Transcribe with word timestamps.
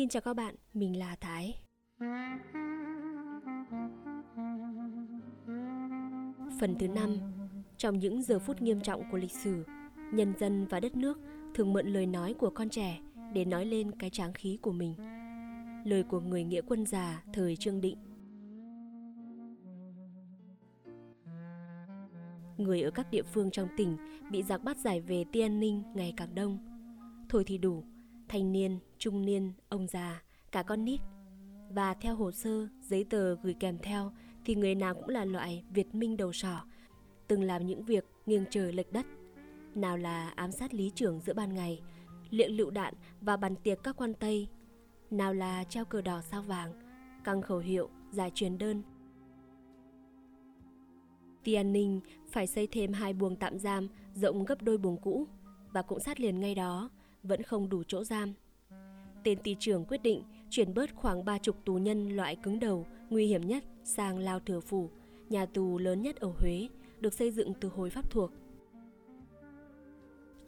Xin 0.00 0.08
chào 0.08 0.20
các 0.20 0.34
bạn, 0.34 0.54
mình 0.74 0.98
là 0.98 1.16
Thái. 1.20 1.54
Phần 6.60 6.74
thứ 6.78 6.88
5 6.88 7.16
Trong 7.76 7.98
những 7.98 8.22
giờ 8.22 8.38
phút 8.38 8.62
nghiêm 8.62 8.80
trọng 8.80 9.02
của 9.10 9.18
lịch 9.18 9.32
sử, 9.32 9.64
nhân 10.12 10.32
dân 10.38 10.66
và 10.66 10.80
đất 10.80 10.96
nước 10.96 11.18
thường 11.54 11.72
mượn 11.72 11.86
lời 11.86 12.06
nói 12.06 12.34
của 12.34 12.50
con 12.50 12.68
trẻ 12.68 12.98
để 13.32 13.44
nói 13.44 13.64
lên 13.64 13.92
cái 13.98 14.10
tráng 14.10 14.32
khí 14.32 14.58
của 14.62 14.72
mình. 14.72 14.94
Lời 15.84 16.02
của 16.02 16.20
người 16.20 16.44
nghĩa 16.44 16.60
quân 16.60 16.86
già 16.86 17.22
thời 17.32 17.56
Trương 17.56 17.80
Định 17.80 17.98
Người 22.56 22.82
ở 22.82 22.90
các 22.90 23.10
địa 23.10 23.22
phương 23.22 23.50
trong 23.50 23.68
tỉnh 23.76 23.96
bị 24.30 24.42
giặc 24.42 24.64
bắt 24.64 24.78
giải 24.78 25.00
về 25.00 25.24
Tiên 25.32 25.44
an 25.44 25.60
ninh 25.60 25.82
ngày 25.94 26.14
càng 26.16 26.34
đông. 26.34 26.58
Thôi 27.28 27.44
thì 27.46 27.58
đủ, 27.58 27.84
thanh 28.30 28.52
niên, 28.52 28.78
trung 28.98 29.24
niên, 29.26 29.52
ông 29.68 29.86
già, 29.86 30.22
cả 30.52 30.62
con 30.62 30.84
nít. 30.84 31.00
Và 31.70 31.94
theo 31.94 32.14
hồ 32.14 32.30
sơ, 32.30 32.68
giấy 32.82 33.04
tờ 33.04 33.34
gửi 33.34 33.54
kèm 33.60 33.78
theo 33.78 34.12
thì 34.44 34.54
người 34.54 34.74
nào 34.74 34.94
cũng 34.94 35.08
là 35.08 35.24
loại 35.24 35.64
Việt 35.70 35.94
Minh 35.94 36.16
đầu 36.16 36.32
sỏ, 36.32 36.64
từng 37.28 37.42
làm 37.42 37.66
những 37.66 37.84
việc 37.84 38.04
nghiêng 38.26 38.44
trời 38.50 38.72
lệch 38.72 38.92
đất. 38.92 39.06
Nào 39.74 39.96
là 39.96 40.28
ám 40.28 40.52
sát 40.52 40.74
lý 40.74 40.90
trưởng 40.94 41.20
giữa 41.20 41.34
ban 41.34 41.54
ngày, 41.54 41.80
liệng 42.30 42.56
lựu 42.56 42.70
đạn 42.70 42.94
và 43.20 43.36
bàn 43.36 43.56
tiệc 43.56 43.82
các 43.82 43.96
quan 43.96 44.14
Tây. 44.14 44.48
Nào 45.10 45.34
là 45.34 45.64
treo 45.64 45.84
cờ 45.84 46.00
đỏ 46.00 46.20
sao 46.20 46.42
vàng, 46.42 46.72
căng 47.24 47.42
khẩu 47.42 47.58
hiệu, 47.58 47.88
giải 48.10 48.30
truyền 48.34 48.58
đơn. 48.58 48.82
Ti 51.44 51.62
ninh 51.62 52.00
phải 52.30 52.46
xây 52.46 52.66
thêm 52.66 52.92
hai 52.92 53.12
buồng 53.12 53.36
tạm 53.36 53.58
giam 53.58 53.88
rộng 54.14 54.44
gấp 54.44 54.62
đôi 54.62 54.78
buồng 54.78 54.96
cũ 54.96 55.26
và 55.72 55.82
cũng 55.82 56.00
sát 56.00 56.20
liền 56.20 56.40
ngay 56.40 56.54
đó 56.54 56.90
vẫn 57.22 57.42
không 57.42 57.68
đủ 57.68 57.82
chỗ 57.88 58.04
giam. 58.04 58.32
Tên 59.24 59.38
ty 59.38 59.56
trưởng 59.58 59.84
quyết 59.84 60.02
định 60.02 60.22
chuyển 60.50 60.74
bớt 60.74 60.94
khoảng 60.94 61.24
ba 61.24 61.38
chục 61.38 61.56
tù 61.64 61.74
nhân 61.74 62.16
loại 62.16 62.36
cứng 62.36 62.60
đầu, 62.60 62.86
nguy 63.10 63.26
hiểm 63.26 63.46
nhất 63.46 63.64
sang 63.84 64.18
Lao 64.18 64.40
Thừa 64.40 64.60
Phủ, 64.60 64.90
nhà 65.28 65.46
tù 65.46 65.78
lớn 65.78 66.02
nhất 66.02 66.16
ở 66.16 66.32
Huế, 66.38 66.68
được 67.00 67.14
xây 67.14 67.30
dựng 67.30 67.52
từ 67.60 67.68
hồi 67.68 67.90
Pháp 67.90 68.10
thuộc. 68.10 68.30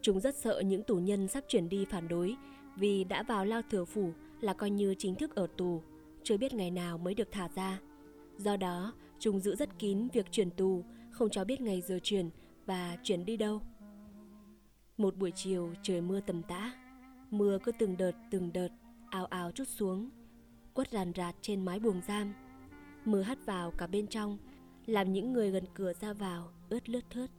Chúng 0.01 0.19
rất 0.19 0.35
sợ 0.35 0.59
những 0.59 0.83
tù 0.83 0.95
nhân 0.95 1.27
sắp 1.27 1.43
chuyển 1.47 1.69
đi 1.69 1.85
phản 1.85 2.07
đối 2.07 2.35
vì 2.77 3.03
đã 3.03 3.23
vào 3.23 3.45
Lao 3.45 3.61
Thừa 3.71 3.85
Phủ 3.85 4.11
là 4.41 4.53
coi 4.53 4.69
như 4.69 4.95
chính 4.97 5.15
thức 5.15 5.35
ở 5.35 5.47
tù, 5.57 5.81
chưa 6.23 6.37
biết 6.37 6.53
ngày 6.53 6.71
nào 6.71 6.97
mới 6.97 7.13
được 7.13 7.27
thả 7.31 7.49
ra. 7.55 7.79
Do 8.37 8.57
đó, 8.57 8.93
chúng 9.19 9.39
giữ 9.39 9.55
rất 9.55 9.79
kín 9.79 10.07
việc 10.13 10.31
chuyển 10.31 10.49
tù, 10.49 10.83
không 11.11 11.29
cho 11.29 11.43
biết 11.43 11.61
ngày 11.61 11.81
giờ 11.81 11.99
chuyển 12.03 12.29
và 12.65 12.97
chuyển 13.03 13.25
đi 13.25 13.37
đâu. 13.37 13.61
Một 14.97 15.17
buổi 15.17 15.31
chiều 15.31 15.73
trời 15.81 16.01
mưa 16.01 16.19
tầm 16.19 16.43
tã, 16.43 16.71
Mưa 17.31 17.57
cứ 17.63 17.71
từng 17.79 17.97
đợt 17.97 18.11
từng 18.31 18.53
đợt, 18.53 18.67
Ào 19.09 19.25
ào 19.25 19.51
chút 19.51 19.63
xuống, 19.67 20.09
Quất 20.73 20.91
ràn 20.91 21.11
rạt 21.15 21.35
trên 21.41 21.65
mái 21.65 21.79
buồng 21.79 22.01
giam. 22.07 22.33
Mưa 23.05 23.21
hắt 23.21 23.45
vào 23.45 23.71
cả 23.71 23.87
bên 23.87 24.07
trong, 24.07 24.37
Làm 24.85 25.13
những 25.13 25.33
người 25.33 25.51
gần 25.51 25.63
cửa 25.73 25.93
ra 25.93 26.13
vào 26.13 26.49
ướt 26.69 26.89
lướt 26.89 27.09
thướt 27.09 27.29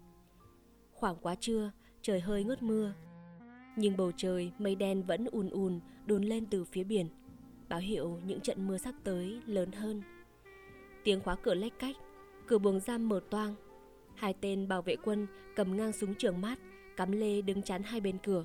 Khoảng 0.92 1.16
quá 1.16 1.34
trưa, 1.34 1.70
Trời 2.02 2.20
hơi 2.20 2.44
ngớt 2.44 2.62
mưa, 2.62 2.92
Nhưng 3.76 3.96
bầu 3.96 4.12
trời 4.16 4.52
mây 4.58 4.74
đen 4.74 5.02
vẫn 5.02 5.26
ùn 5.32 5.50
ùn 5.50 5.80
Đùn 6.06 6.22
lên 6.22 6.46
từ 6.46 6.64
phía 6.64 6.84
biển, 6.84 7.06
Báo 7.68 7.80
hiệu 7.80 8.20
những 8.26 8.40
trận 8.40 8.66
mưa 8.66 8.78
sắp 8.78 8.94
tới 9.04 9.40
lớn 9.46 9.72
hơn. 9.72 10.02
Tiếng 11.04 11.20
khóa 11.20 11.36
cửa 11.36 11.54
lách 11.54 11.78
cách, 11.78 11.96
Cửa 12.46 12.58
buồng 12.58 12.80
giam 12.80 13.08
mở 13.08 13.20
toang. 13.30 13.54
Hai 14.14 14.34
tên 14.40 14.68
bảo 14.68 14.82
vệ 14.82 14.96
quân 14.96 15.26
cầm 15.56 15.76
ngang 15.76 15.92
súng 15.92 16.14
trường 16.14 16.40
mát 16.40 16.58
cắm 16.96 17.12
lê 17.12 17.42
đứng 17.42 17.62
chắn 17.62 17.82
hai 17.82 18.00
bên 18.00 18.18
cửa. 18.18 18.44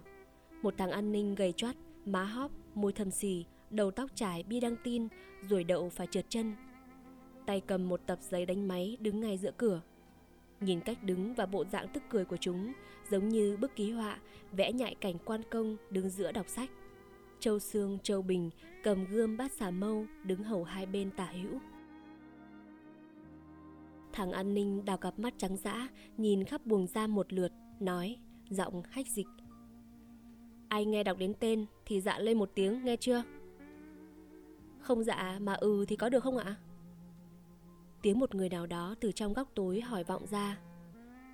Một 0.62 0.74
thằng 0.78 0.92
an 0.92 1.12
ninh 1.12 1.36
gầy 1.36 1.52
choát, 1.52 1.76
má 2.06 2.24
hóp, 2.24 2.52
môi 2.76 2.94
thâm 2.94 3.12
xì, 3.12 3.46
đầu 3.70 3.92
tóc 3.92 4.10
trải 4.16 4.44
bi 4.44 4.60
đăng 4.60 4.76
tin, 4.84 5.08
rồi 5.50 5.64
đậu 5.64 5.90
phải 5.90 6.08
trượt 6.08 6.26
chân. 6.30 6.56
Tay 7.46 7.62
cầm 7.62 7.90
một 7.90 8.02
tập 8.06 8.20
giấy 8.22 8.46
đánh 8.46 8.68
máy 8.68 8.98
đứng 9.00 9.20
ngay 9.20 9.38
giữa 9.38 9.52
cửa. 9.58 9.82
Nhìn 10.62 10.80
cách 10.80 11.04
đứng 11.04 11.34
và 11.34 11.46
bộ 11.46 11.66
dạng 11.66 11.88
tức 11.94 12.04
cười 12.10 12.26
của 12.26 12.38
chúng 12.38 12.74
giống 13.12 13.30
như 13.30 13.58
bức 13.58 13.76
ký 13.76 13.92
họa 13.92 14.20
vẽ 14.52 14.72
nhại 14.72 14.96
cảnh 14.96 15.16
quan 15.26 15.42
công 15.50 15.78
đứng 15.90 16.10
giữa 16.10 16.32
đọc 16.32 16.48
sách. 16.50 16.70
Châu 17.40 17.60
Sương, 17.60 17.98
Châu 18.04 18.22
Bình 18.22 18.50
cầm 18.84 19.06
gươm 19.06 19.38
bát 19.38 19.52
xà 19.52 19.72
mâu 19.72 20.06
đứng 20.24 20.44
hầu 20.44 20.64
hai 20.64 20.86
bên 20.86 21.12
tả 21.12 21.26
hữu. 21.26 21.60
Thằng 24.14 24.32
an 24.32 24.54
ninh 24.54 24.86
đào 24.86 24.98
cặp 24.98 25.20
mắt 25.20 25.34
trắng 25.38 25.58
dã 25.58 25.88
nhìn 26.18 26.44
khắp 26.44 26.66
buồng 26.66 26.88
giam 26.88 27.16
một 27.16 27.34
lượt, 27.34 27.52
nói 27.80 28.18
giọng 28.50 28.82
hách 28.90 29.08
dịch. 29.08 29.28
Ai 30.68 30.86
nghe 30.86 31.04
đọc 31.04 31.18
đến 31.18 31.34
tên 31.40 31.66
thì 31.86 32.02
dạ 32.02 32.20
lên 32.20 32.38
một 32.38 32.52
tiếng 32.56 32.86
nghe 32.86 32.96
chưa? 32.96 33.24
Không 34.80 35.04
dạ 35.04 35.38
mà 35.42 35.54
ừ 35.54 35.86
thì 35.88 35.96
có 35.96 36.10
được 36.10 36.24
không 36.24 36.38
ạ? 36.38 36.56
Tiếng 38.02 38.20
một 38.20 38.36
người 38.36 38.50
nào 38.50 38.66
đó 38.66 38.96
từ 39.00 39.12
trong 39.12 39.34
góc 39.34 39.52
tối 39.56 39.82
hỏi 39.82 40.04
vọng 40.04 40.28
ra. 40.28 40.60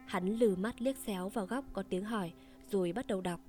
Hắn 0.07 0.35
lừ 0.35 0.55
mắt 0.55 0.81
liếc 0.81 0.97
xéo 0.97 1.29
vào 1.29 1.45
góc 1.45 1.65
có 1.73 1.83
tiếng 1.83 2.03
hỏi 2.03 2.33
rồi 2.71 2.93
bắt 2.93 3.07
đầu 3.07 3.21
đọc. 3.21 3.39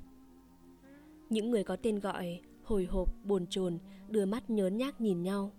Những 1.30 1.50
người 1.50 1.64
có 1.64 1.76
tên 1.76 2.00
gọi 2.00 2.40
hồi 2.64 2.84
hộp, 2.84 3.08
buồn 3.24 3.46
chồn, 3.46 3.78
đưa 4.08 4.26
mắt 4.26 4.50
nhớn 4.50 4.76
nhác 4.76 5.00
nhìn 5.00 5.22
nhau. 5.22 5.52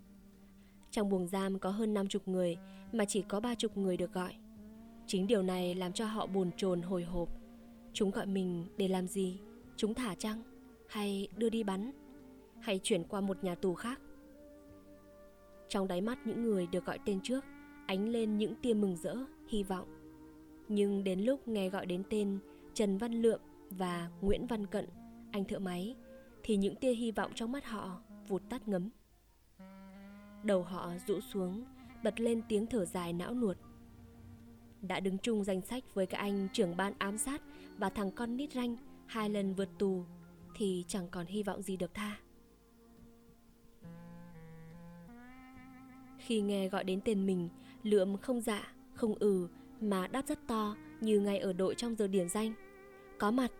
Trong 0.90 1.08
buồng 1.08 1.26
giam 1.26 1.58
có 1.58 1.70
hơn 1.70 1.94
năm 1.94 2.08
chục 2.08 2.28
người 2.28 2.56
mà 2.92 3.04
chỉ 3.04 3.22
có 3.22 3.40
ba 3.40 3.54
chục 3.54 3.76
người 3.76 3.96
được 3.96 4.12
gọi. 4.12 4.34
Chính 5.06 5.26
điều 5.26 5.42
này 5.42 5.74
làm 5.74 5.92
cho 5.92 6.06
họ 6.06 6.26
buồn 6.26 6.50
chồn 6.56 6.82
hồi 6.82 7.04
hộp. 7.04 7.37
Chúng 7.92 8.10
gọi 8.10 8.26
mình 8.26 8.66
để 8.76 8.88
làm 8.88 9.08
gì? 9.08 9.40
Chúng 9.76 9.94
thả 9.94 10.14
chăng? 10.14 10.42
Hay 10.88 11.28
đưa 11.36 11.48
đi 11.48 11.62
bắn? 11.62 11.90
Hay 12.60 12.80
chuyển 12.82 13.04
qua 13.04 13.20
một 13.20 13.44
nhà 13.44 13.54
tù 13.54 13.74
khác? 13.74 14.00
Trong 15.68 15.88
đáy 15.88 16.00
mắt 16.00 16.26
những 16.26 16.42
người 16.42 16.66
được 16.66 16.84
gọi 16.84 16.98
tên 17.04 17.20
trước 17.22 17.44
ánh 17.86 18.08
lên 18.08 18.38
những 18.38 18.54
tia 18.54 18.74
mừng 18.74 18.96
rỡ, 18.96 19.16
hy 19.48 19.62
vọng. 19.62 19.88
Nhưng 20.68 21.04
đến 21.04 21.20
lúc 21.20 21.48
nghe 21.48 21.68
gọi 21.68 21.86
đến 21.86 22.02
tên 22.10 22.38
Trần 22.74 22.98
Văn 22.98 23.12
Lượm 23.12 23.40
và 23.70 24.10
Nguyễn 24.20 24.46
Văn 24.46 24.66
Cận, 24.66 24.86
anh 25.30 25.44
thợ 25.44 25.58
máy, 25.58 25.96
thì 26.42 26.56
những 26.56 26.74
tia 26.74 26.92
hy 26.94 27.10
vọng 27.10 27.32
trong 27.34 27.52
mắt 27.52 27.64
họ 27.64 28.00
vụt 28.28 28.42
tắt 28.48 28.68
ngấm. 28.68 28.90
Đầu 30.42 30.62
họ 30.62 30.92
rũ 31.06 31.20
xuống, 31.20 31.64
bật 32.04 32.20
lên 32.20 32.42
tiếng 32.48 32.66
thở 32.66 32.84
dài 32.84 33.12
não 33.12 33.34
nuột 33.34 33.56
đã 34.82 35.00
đứng 35.00 35.18
chung 35.18 35.44
danh 35.44 35.60
sách 35.60 35.84
với 35.94 36.06
các 36.06 36.18
anh 36.18 36.48
trưởng 36.52 36.76
ban 36.76 36.92
ám 36.98 37.18
sát 37.18 37.42
và 37.78 37.90
thằng 37.90 38.10
con 38.10 38.36
nít 38.36 38.52
ranh 38.52 38.76
hai 39.06 39.30
lần 39.30 39.54
vượt 39.54 39.68
tù 39.78 40.04
thì 40.56 40.84
chẳng 40.88 41.08
còn 41.10 41.26
hy 41.26 41.42
vọng 41.42 41.62
gì 41.62 41.76
được 41.76 41.94
tha. 41.94 42.16
Khi 46.18 46.40
nghe 46.40 46.68
gọi 46.68 46.84
đến 46.84 47.00
tên 47.04 47.26
mình, 47.26 47.48
lượm 47.82 48.16
không 48.16 48.40
dạ, 48.40 48.72
không 48.94 49.14
ừ 49.14 49.48
mà 49.80 50.06
đáp 50.06 50.26
rất 50.28 50.38
to 50.46 50.76
như 51.00 51.20
ngay 51.20 51.38
ở 51.38 51.52
đội 51.52 51.74
trong 51.74 51.96
giờ 51.96 52.06
điểm 52.06 52.28
danh. 52.28 52.52
Có 53.18 53.30
mặt. 53.30 53.52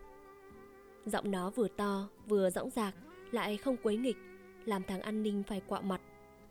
Giọng 1.05 1.31
nó 1.31 1.49
vừa 1.49 1.67
to, 1.67 2.09
vừa 2.27 2.49
rõng 2.49 2.69
rạc, 2.69 2.95
lại 3.31 3.57
không 3.57 3.77
quấy 3.83 3.97
nghịch, 3.97 4.17
làm 4.65 4.83
thằng 4.83 5.01
an 5.01 5.23
ninh 5.23 5.43
phải 5.43 5.61
quạ 5.67 5.81
mặt, 5.81 6.01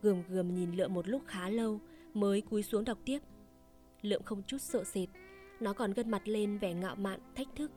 gườm 0.03 0.23
gườm 0.29 0.55
nhìn 0.55 0.73
lượm 0.73 0.95
một 0.95 1.09
lúc 1.09 1.23
khá 1.27 1.49
lâu 1.49 1.81
mới 2.15 2.41
cúi 2.41 2.63
xuống 2.63 2.85
đọc 2.85 2.99
tiếp. 3.05 3.19
Lượm 4.03 4.23
không 4.23 4.43
chút 4.47 4.59
sợ 4.59 4.85
sệt. 4.85 5.09
Nó 5.61 5.73
còn 5.73 5.93
gân 5.93 6.11
mặt 6.11 6.23
lên 6.25 6.59
vẻ 6.59 6.75
ngạo 6.75 6.97
mạn, 6.97 7.21
thách 7.35 7.49
thức. 7.57 7.71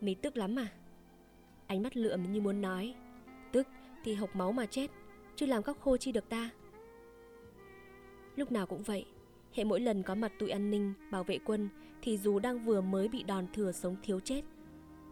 Mày 0.00 0.14
tức 0.14 0.36
lắm 0.36 0.58
à? 0.58 0.68
Ánh 1.66 1.82
mắt 1.82 1.96
lượm 1.96 2.32
như 2.32 2.40
muốn 2.40 2.60
nói. 2.60 2.94
Tức 3.52 3.66
thì 4.04 4.14
hộc 4.14 4.36
máu 4.36 4.52
mà 4.52 4.66
chết 4.66 4.90
Chứ 5.36 5.46
làm 5.46 5.62
các 5.62 5.80
khô 5.80 5.96
chi 5.96 6.12
được 6.12 6.28
ta? 6.28 6.50
Lúc 8.36 8.52
nào 8.52 8.66
cũng 8.66 8.82
vậy 8.82 9.06
Hệ 9.52 9.64
mỗi 9.64 9.80
lần 9.80 10.02
có 10.02 10.14
mặt 10.14 10.32
tụi 10.38 10.50
an 10.50 10.70
ninh, 10.70 10.92
bảo 11.10 11.24
vệ 11.24 11.38
quân 11.44 11.68
Thì 12.02 12.18
dù 12.18 12.38
đang 12.38 12.64
vừa 12.64 12.80
mới 12.80 13.08
bị 13.08 13.22
đòn 13.22 13.46
thừa 13.52 13.72
sống 13.72 13.96
thiếu 14.02 14.20
chết 14.20 14.42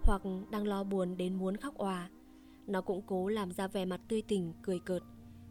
Hoặc 0.03 0.23
đang 0.51 0.67
lo 0.67 0.85
buồn 0.85 1.17
đến 1.17 1.35
muốn 1.35 1.57
khóc 1.57 1.75
òa 1.79 2.09
Nó 2.67 2.81
cũng 2.81 3.03
cố 3.07 3.29
làm 3.29 3.53
ra 3.53 3.67
vẻ 3.67 3.85
mặt 3.85 4.01
tươi 4.09 4.23
tỉnh, 4.23 4.53
cười 4.63 4.79
cợt 4.79 5.03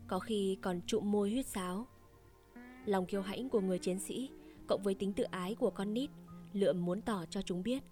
Có 0.07 0.19
khi 0.19 0.57
còn 0.62 0.81
trụm 0.81 1.12
môi 1.12 1.31
huyết 1.31 1.45
sáo. 1.45 1.88
Lòng 2.86 3.06
kiêu 3.06 3.21
hãnh 3.21 3.50
của 3.50 3.62
người 3.62 3.80
chiến 3.80 4.00
sĩ 4.00 4.30
cộng 4.68 4.83
với 4.83 4.94
tính 4.94 5.13
tự 5.13 5.24
ái 5.24 5.56
của 5.56 5.69
con 5.69 5.94
nít, 5.94 6.10
lượm 6.54 6.86
muốn 6.86 7.01
tỏ 7.01 7.25
cho 7.30 7.42
chúng 7.42 7.63
biết. 7.63 7.83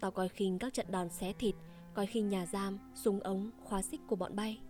Tao 0.00 0.10
coi 0.10 0.28
khinh 0.28 0.58
các 0.58 0.74
trận 0.74 0.86
đòn 0.90 1.08
xé 1.08 1.32
thịt, 1.32 1.54
coi 1.94 2.06
khinh 2.06 2.28
nhà 2.28 2.46
giam, 2.46 2.78
súng 2.94 3.20
ống, 3.20 3.50
khóa 3.64 3.82
xích 3.82 4.00
của 4.06 4.16
bọn 4.16 4.36
bay. 4.36 4.60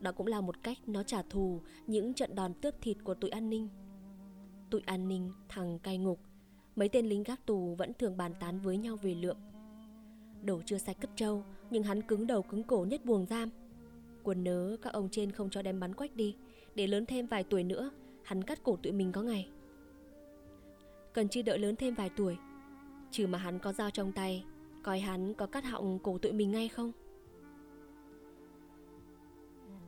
Đó 0.00 0.12
cũng 0.12 0.26
là 0.26 0.40
một 0.40 0.62
cách 0.62 0.78
nó 0.86 1.02
trả 1.02 1.22
thù 1.22 1.60
những 1.86 2.14
trận 2.14 2.34
đòn 2.34 2.54
tước 2.54 2.74
thịt 2.80 2.96
của 3.04 3.14
tụi 3.14 3.30
an 3.30 3.50
ninh. 3.50 3.68
Tụi 4.70 4.80
an 4.86 5.08
ninh, 5.08 5.32
thằng 5.48 5.78
cai 5.78 5.98
ngục, 5.98 6.20
mấy 6.76 6.88
tên 6.88 7.06
lính 7.06 7.22
gác 7.22 7.46
tù 7.46 7.74
vẫn 7.74 7.92
thường 7.94 8.16
bàn 8.16 8.32
tán 8.40 8.60
với 8.60 8.76
nhau 8.76 8.96
về 9.02 9.14
lượm. 9.14 9.36
Đổ 10.42 10.62
chưa 10.66 10.78
sạch 10.78 10.96
cất 11.00 11.10
trâu, 11.16 11.44
nhưng 11.70 11.82
hắn 11.82 12.02
cứng 12.02 12.26
đầu 12.26 12.42
cứng 12.42 12.62
cổ 12.62 12.84
nhất 12.84 13.04
buồng 13.04 13.26
giam. 13.26 13.50
Quần 14.22 14.44
nớ 14.44 14.76
các 14.82 14.92
ông 14.92 15.08
trên 15.10 15.32
không 15.32 15.50
cho 15.50 15.62
đem 15.62 15.80
bắn 15.80 15.94
quách 15.94 16.16
đi, 16.16 16.36
để 16.74 16.86
lớn 16.86 17.06
thêm 17.06 17.26
vài 17.26 17.44
tuổi 17.44 17.64
nữa, 17.64 17.90
hắn 18.22 18.44
cắt 18.44 18.62
cổ 18.62 18.76
tụi 18.76 18.92
mình 18.92 19.12
có 19.12 19.22
ngày 19.22 19.48
cần 21.14 21.28
chi 21.28 21.42
đợi 21.42 21.58
lớn 21.58 21.76
thêm 21.76 21.94
vài 21.94 22.10
tuổi. 22.16 22.36
Trừ 23.10 23.26
mà 23.26 23.38
hắn 23.38 23.58
có 23.58 23.72
dao 23.72 23.90
trong 23.90 24.12
tay, 24.12 24.44
coi 24.82 25.00
hắn 25.00 25.34
có 25.34 25.46
cắt 25.46 25.64
họng 25.64 25.98
cổ 25.98 26.18
tụi 26.18 26.32
mình 26.32 26.50
ngay 26.50 26.68
không? 26.68 26.92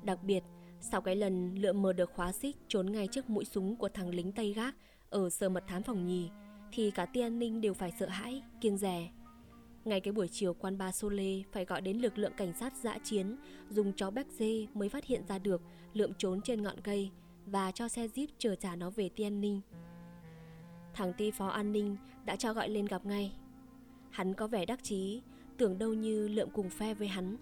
Đặc 0.02 0.18
biệt, 0.22 0.42
sau 0.80 1.00
cái 1.00 1.16
lần 1.16 1.54
lượm 1.54 1.82
mờ 1.82 1.92
được 1.92 2.10
khóa 2.14 2.32
xích 2.32 2.56
trốn 2.68 2.92
ngay 2.92 3.08
trước 3.08 3.30
mũi 3.30 3.44
súng 3.44 3.76
của 3.76 3.88
thằng 3.88 4.08
lính 4.08 4.32
Tây 4.32 4.52
Gác 4.52 4.74
ở 5.10 5.30
sở 5.30 5.48
mật 5.48 5.64
thám 5.66 5.82
phòng 5.82 6.06
nhì, 6.06 6.30
thì 6.72 6.90
cả 6.90 7.06
tia 7.06 7.22
an 7.22 7.38
ninh 7.38 7.60
đều 7.60 7.74
phải 7.74 7.92
sợ 7.98 8.06
hãi, 8.06 8.42
kiêng 8.60 8.78
rè. 8.78 9.10
Ngay 9.84 10.00
cái 10.00 10.12
buổi 10.12 10.28
chiều 10.28 10.54
quan 10.54 10.78
ba 10.78 10.92
Sole 10.92 11.42
phải 11.52 11.64
gọi 11.64 11.80
đến 11.80 11.98
lực 11.98 12.18
lượng 12.18 12.32
cảnh 12.36 12.52
sát 12.60 12.76
dã 12.76 12.98
chiến, 13.04 13.36
dùng 13.70 13.92
chó 13.92 14.10
béc 14.10 14.26
dê 14.26 14.66
mới 14.74 14.88
phát 14.88 15.04
hiện 15.04 15.22
ra 15.28 15.38
được 15.38 15.62
lượm 15.92 16.12
trốn 16.18 16.40
trên 16.40 16.62
ngọn 16.62 16.80
cây 16.80 17.10
và 17.46 17.70
cho 17.70 17.88
xe 17.88 18.06
jeep 18.06 18.26
chờ 18.38 18.54
trả 18.54 18.76
nó 18.76 18.90
về 18.90 19.08
tia 19.08 19.26
an 19.26 19.40
ninh. 19.40 19.60
Thằng 20.94 21.12
ti 21.12 21.30
phó 21.30 21.46
an 21.46 21.72
ninh 21.72 21.96
đã 22.24 22.36
cho 22.36 22.52
gọi 22.52 22.68
lên 22.68 22.86
gặp 22.86 23.06
ngay. 23.06 23.32
Hắn 24.10 24.34
có 24.34 24.46
vẻ 24.46 24.66
đắc 24.66 24.82
chí, 24.82 25.22
tưởng 25.56 25.78
đâu 25.78 25.94
như 25.94 26.28
lượm 26.28 26.50
cùng 26.50 26.70
phe 26.70 26.94
với 26.94 27.08
hắn 27.08 27.36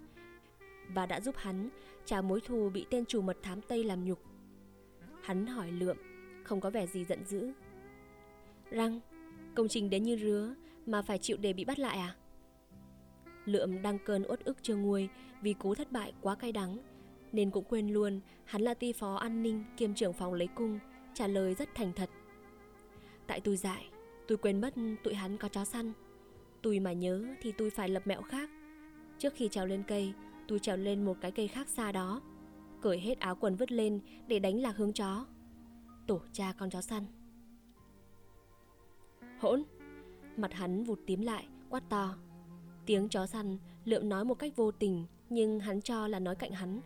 và 0.94 1.06
đã 1.06 1.20
giúp 1.20 1.34
hắn 1.38 1.68
trả 2.04 2.20
mối 2.20 2.40
thù 2.40 2.70
bị 2.74 2.86
tên 2.90 3.04
chủ 3.06 3.22
mật 3.22 3.36
thám 3.42 3.60
Tây 3.60 3.84
làm 3.84 4.04
nhục. 4.04 4.18
Hắn 5.22 5.46
hỏi 5.46 5.72
lượm, 5.72 5.96
không 6.44 6.60
có 6.60 6.70
vẻ 6.70 6.86
gì 6.86 7.04
giận 7.04 7.24
dữ. 7.24 7.52
Răng, 8.70 9.00
công 9.54 9.68
trình 9.68 9.90
đến 9.90 10.02
như 10.02 10.16
rứa 10.16 10.54
mà 10.86 11.02
phải 11.02 11.18
chịu 11.18 11.36
để 11.40 11.52
bị 11.52 11.64
bắt 11.64 11.78
lại 11.78 11.98
à? 11.98 12.16
Lượm 13.44 13.82
đang 13.82 13.98
cơn 13.98 14.24
uất 14.28 14.44
ức 14.44 14.56
chưa 14.62 14.76
nguôi 14.76 15.08
vì 15.42 15.52
cú 15.52 15.74
thất 15.74 15.92
bại 15.92 16.12
quá 16.20 16.34
cay 16.34 16.52
đắng 16.52 16.78
nên 17.32 17.50
cũng 17.50 17.64
quên 17.64 17.88
luôn 17.88 18.20
hắn 18.44 18.62
là 18.62 18.74
ti 18.74 18.92
phó 18.92 19.14
an 19.14 19.42
ninh 19.42 19.64
kiêm 19.76 19.94
trưởng 19.94 20.12
phòng 20.12 20.34
lấy 20.34 20.48
cung 20.54 20.78
trả 21.14 21.26
lời 21.26 21.54
rất 21.54 21.68
thành 21.74 21.92
thật 21.92 22.10
tại 23.32 23.40
tôi 23.40 23.56
dại. 23.56 23.84
Tôi 24.28 24.38
quên 24.38 24.60
mất 24.60 24.74
tụi 25.02 25.14
hắn 25.14 25.36
có 25.38 25.48
chó 25.48 25.64
săn. 25.64 25.92
Tôi 26.62 26.80
mà 26.80 26.92
nhớ 26.92 27.24
thì 27.40 27.52
tôi 27.52 27.70
phải 27.70 27.88
lập 27.88 28.02
mẹo 28.04 28.22
khác. 28.22 28.50
Trước 29.18 29.34
khi 29.34 29.48
trèo 29.48 29.66
lên 29.66 29.82
cây, 29.88 30.12
tôi 30.48 30.58
trèo 30.58 30.76
lên 30.76 31.04
một 31.04 31.16
cái 31.20 31.30
cây 31.30 31.48
khác 31.48 31.68
xa 31.68 31.92
đó, 31.92 32.20
cởi 32.82 33.00
hết 33.00 33.20
áo 33.20 33.36
quần 33.40 33.56
vứt 33.56 33.72
lên 33.72 34.00
để 34.26 34.38
đánh 34.38 34.60
lạc 34.60 34.76
hướng 34.76 34.92
chó. 34.92 35.26
Tổ 36.06 36.20
cha 36.32 36.52
con 36.58 36.70
chó 36.70 36.80
săn. 36.80 37.06
Hỗn! 39.40 39.62
Mặt 40.36 40.52
hắn 40.52 40.84
vụt 40.84 40.98
tím 41.06 41.20
lại, 41.20 41.46
quát 41.70 41.82
to. 41.88 42.14
Tiếng 42.86 43.08
chó 43.08 43.26
săn 43.26 43.58
lượm 43.84 44.08
nói 44.08 44.24
một 44.24 44.34
cách 44.34 44.56
vô 44.56 44.70
tình, 44.70 45.06
nhưng 45.30 45.60
hắn 45.60 45.80
cho 45.80 46.08
là 46.08 46.18
nói 46.18 46.34
cạnh 46.34 46.52
hắn. 46.52 46.80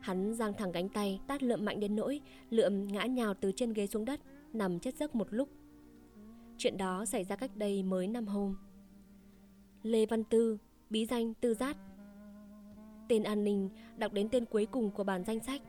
Hắn 0.00 0.34
giang 0.34 0.52
thẳng 0.52 0.72
cánh 0.72 0.88
tay, 0.88 1.20
tát 1.26 1.42
lượm 1.42 1.64
mạnh 1.64 1.80
đến 1.80 1.96
nỗi 1.96 2.20
lượm 2.50 2.86
ngã 2.86 3.04
nhào 3.04 3.34
từ 3.34 3.52
trên 3.56 3.72
ghế 3.72 3.86
xuống 3.86 4.04
đất 4.04 4.20
nằm 4.52 4.78
chết 4.78 4.96
giấc 4.96 5.14
một 5.14 5.26
lúc. 5.30 5.48
Chuyện 6.58 6.76
đó 6.76 7.04
xảy 7.04 7.24
ra 7.24 7.36
cách 7.36 7.56
đây 7.56 7.82
mới 7.82 8.06
năm 8.06 8.26
hôm. 8.26 8.56
Lê 9.82 10.06
văn 10.06 10.24
tư, 10.24 10.58
bí 10.90 11.06
danh 11.06 11.34
tư 11.34 11.54
Giát. 11.54 11.76
Tên 13.08 13.22
an 13.22 13.44
ninh 13.44 13.68
đọc 13.96 14.12
đến 14.12 14.28
tên 14.28 14.44
cuối 14.44 14.66
cùng 14.66 14.90
của 14.90 15.04
bản 15.04 15.24
danh 15.24 15.40
sách, 15.40 15.62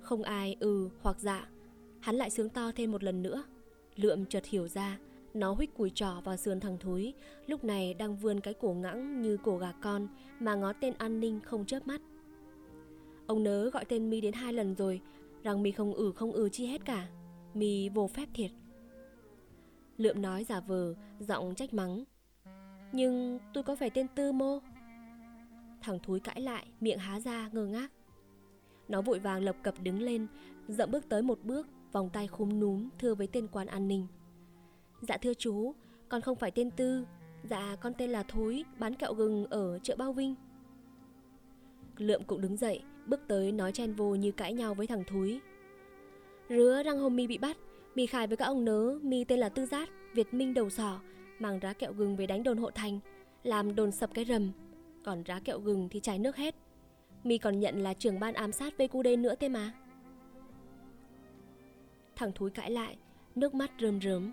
Không 0.00 0.22
ai 0.22 0.56
ừ 0.60 0.88
hoặc 1.02 1.16
dạ. 1.20 1.48
Hắn 2.00 2.16
lại 2.16 2.30
sướng 2.30 2.48
to 2.48 2.72
thêm 2.72 2.92
một 2.92 3.04
lần 3.04 3.22
nữa. 3.22 3.44
Lượm 3.96 4.26
chợt 4.26 4.46
hiểu 4.46 4.68
ra, 4.68 4.98
Nó 5.34 5.52
huých 5.52 5.74
cùi 5.74 5.90
trỏ 5.90 6.20
vào 6.24 6.36
sườn 6.36 6.60
thằng 6.60 6.78
thúi, 6.78 7.14
Lúc 7.46 7.64
này 7.64 7.94
đang 7.94 8.16
vươn 8.16 8.40
cái 8.40 8.54
cổ 8.54 8.72
ngãng 8.72 9.22
như 9.22 9.36
cổ 9.44 9.58
gà 9.58 9.72
con 9.72 10.08
Mà 10.40 10.54
ngó 10.54 10.72
tên 10.72 10.94
an 10.98 11.20
ninh 11.20 11.40
không 11.40 11.66
chớp 11.66 11.86
mắt. 11.86 12.00
Ông 13.26 13.42
nớ 13.44 13.70
gọi 13.70 13.84
tên 13.84 14.10
mi 14.10 14.20
đến 14.20 14.32
hai 14.32 14.52
lần 14.52 14.74
rồi, 14.74 15.00
Rằng 15.42 15.62
mi 15.62 15.70
không 15.70 15.94
ừ 15.94 16.12
không 16.12 16.32
ừ 16.32 16.48
chi 16.52 16.66
hết 16.66 16.84
cả 16.84 17.08
mi 17.54 17.88
vô 17.88 18.06
phép 18.06 18.28
thiệt 18.34 18.50
Lượm 19.96 20.22
nói 20.22 20.44
giả 20.44 20.60
vờ 20.60 20.94
Giọng 21.20 21.54
trách 21.54 21.74
mắng 21.74 22.04
Nhưng 22.92 23.38
tôi 23.54 23.64
có 23.64 23.76
phải 23.76 23.90
tên 23.90 24.06
Tư 24.14 24.32
mô 24.32 24.58
Thằng 25.84 25.98
thúi 25.98 26.20
cãi 26.20 26.40
lại, 26.40 26.66
miệng 26.80 26.98
há 26.98 27.20
ra 27.20 27.48
ngơ 27.52 27.66
ngác. 27.66 27.92
Nó 28.88 29.02
vội 29.02 29.18
vàng 29.18 29.42
lập 29.42 29.56
cập 29.62 29.74
đứng 29.82 30.02
lên, 30.02 30.26
dậm 30.68 30.90
bước 30.90 31.08
tới 31.08 31.22
một 31.22 31.38
bước, 31.42 31.68
vòng 31.92 32.10
tay 32.12 32.26
khúm 32.26 32.60
núm 32.60 32.88
thưa 32.98 33.14
với 33.14 33.26
tên 33.26 33.48
quan 33.48 33.66
an 33.66 33.88
ninh. 33.88 34.06
Dạ 35.00 35.16
thưa 35.16 35.34
chú, 35.34 35.74
con 36.08 36.20
không 36.20 36.36
phải 36.36 36.50
tên 36.50 36.70
Tư, 36.70 37.06
dạ 37.42 37.76
con 37.80 37.92
tên 37.98 38.10
là 38.10 38.22
Thúi, 38.22 38.64
bán 38.78 38.94
kẹo 38.94 39.14
gừng 39.14 39.46
ở 39.46 39.78
chợ 39.78 39.96
Bao 39.96 40.12
Vinh. 40.12 40.34
Lượm 41.96 42.22
cũng 42.26 42.40
đứng 42.40 42.56
dậy, 42.56 42.82
bước 43.06 43.20
tới 43.28 43.52
nói 43.52 43.72
chen 43.72 43.94
vô 43.94 44.14
như 44.14 44.32
cãi 44.32 44.52
nhau 44.52 44.74
với 44.74 44.86
thằng 44.86 45.04
Thúi. 45.06 45.40
Rứa 46.48 46.82
răng 46.84 46.98
hôm 46.98 47.16
mi 47.16 47.26
bị 47.26 47.38
bắt, 47.38 47.56
mi 47.94 48.06
khai 48.06 48.26
với 48.26 48.36
các 48.36 48.44
ông 48.44 48.64
nớ, 48.64 48.98
mi 49.02 49.24
tên 49.24 49.38
là 49.38 49.48
Tư 49.48 49.66
Giác, 49.66 49.88
Việt 50.12 50.34
Minh 50.34 50.54
đầu 50.54 50.70
sỏ, 50.70 51.00
mang 51.38 51.58
rá 51.58 51.72
kẹo 51.72 51.92
gừng 51.92 52.16
về 52.16 52.26
đánh 52.26 52.42
đồn 52.42 52.58
hộ 52.58 52.70
thành, 52.70 53.00
làm 53.42 53.74
đồn 53.74 53.92
sập 53.92 54.14
cái 54.14 54.24
rầm, 54.24 54.52
còn 55.04 55.22
rá 55.22 55.40
kẹo 55.40 55.58
gừng 55.58 55.88
thì 55.90 56.00
chảy 56.00 56.18
nước 56.18 56.36
hết. 56.36 56.54
Mi 57.24 57.38
còn 57.38 57.60
nhận 57.60 57.82
là 57.82 57.94
trưởng 57.94 58.20
ban 58.20 58.34
ám 58.34 58.52
sát 58.52 58.74
VQD 58.78 59.20
nữa 59.20 59.34
thế 59.40 59.48
mà. 59.48 59.72
Thằng 62.16 62.32
Thúi 62.32 62.50
cãi 62.50 62.70
lại 62.70 62.96
Nước 63.34 63.54
mắt 63.54 63.70
rơm 63.80 64.00
rớm. 64.00 64.32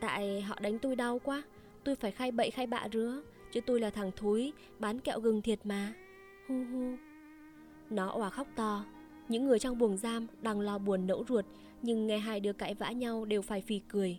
Tại 0.00 0.42
họ 0.42 0.58
đánh 0.60 0.78
tôi 0.78 0.96
đau 0.96 1.18
quá 1.18 1.42
Tôi 1.84 1.96
phải 1.96 2.10
khai 2.10 2.30
bậy 2.32 2.50
khai 2.50 2.66
bạ 2.66 2.88
rứa 2.92 3.22
Chứ 3.52 3.60
tôi 3.60 3.80
là 3.80 3.90
thằng 3.90 4.10
Thúi 4.16 4.52
Bán 4.78 5.00
kẹo 5.00 5.20
gừng 5.20 5.42
thiệt 5.42 5.66
mà. 5.66 5.92
Hu 6.48 6.64
hu. 6.72 6.96
Nó 7.90 8.08
òa 8.08 8.30
khóc 8.30 8.46
to 8.56 8.84
những 9.28 9.46
người 9.46 9.58
trong 9.58 9.78
buồng 9.78 9.96
giam 9.96 10.26
đang 10.42 10.60
lo 10.60 10.78
buồn 10.78 11.06
nẫu 11.06 11.24
ruột 11.28 11.44
Nhưng 11.82 12.06
nghe 12.06 12.18
hai 12.18 12.40
đứa 12.40 12.52
cãi 12.52 12.74
vã 12.74 12.90
nhau 12.90 13.24
đều 13.24 13.42
phải 13.42 13.60
phì 13.60 13.80
cười 13.88 14.18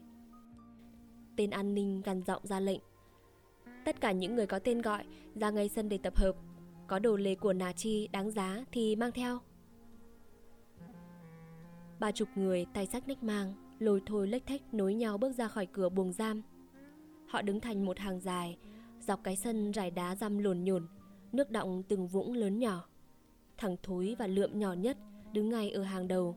Tên 1.36 1.50
an 1.50 1.74
ninh 1.74 2.02
gằn 2.06 2.24
giọng 2.24 2.48
ra 2.48 2.60
lệnh 2.60 2.80
Tất 3.88 4.02
cả 4.02 4.12
những 4.12 4.36
người 4.36 4.48
có 4.48 4.60
tên 4.60 4.82
gọi 4.82 5.04
ra 5.36 5.50
ngay 5.50 5.70
sân 5.70 5.90
để 5.90 5.98
tập 5.98 6.18
hợp. 6.18 6.36
Có 6.88 7.00
đồ 7.00 7.16
lề 7.16 7.36
của 7.36 7.54
Nà 7.54 7.74
Chi 7.74 8.08
đáng 8.12 8.32
giá 8.32 8.66
thì 8.72 8.96
mang 8.96 9.12
theo. 9.12 9.40
Ba 12.00 12.12
chục 12.12 12.28
người 12.36 12.66
tay 12.74 12.86
sắc 12.86 13.08
nách 13.08 13.24
mang, 13.24 13.54
lôi 13.80 14.02
thôi 14.06 14.28
lếch 14.28 14.46
thách 14.46 14.74
nối 14.74 14.94
nhau 14.94 15.18
bước 15.18 15.32
ra 15.32 15.48
khỏi 15.48 15.66
cửa 15.66 15.90
buồng 15.90 16.14
giam. 16.14 16.42
Họ 17.28 17.42
đứng 17.42 17.60
thành 17.60 17.86
một 17.86 18.00
hàng 18.00 18.20
dài, 18.20 18.58
dọc 19.00 19.24
cái 19.24 19.36
sân 19.36 19.72
rải 19.72 19.92
đá 19.92 20.16
răm 20.16 20.38
lồn 20.38 20.64
nhồn, 20.64 20.88
nước 21.32 21.52
động 21.52 21.84
từng 21.84 22.08
vũng 22.08 22.34
lớn 22.34 22.60
nhỏ. 22.60 22.88
Thằng 23.58 23.76
Thúi 23.84 24.16
và 24.16 24.28
Lượm 24.28 24.60
nhỏ 24.60 24.74
nhất 24.74 24.98
đứng 25.34 25.50
ngay 25.50 25.72
ở 25.72 25.84
hàng 25.84 26.08
đầu. 26.08 26.36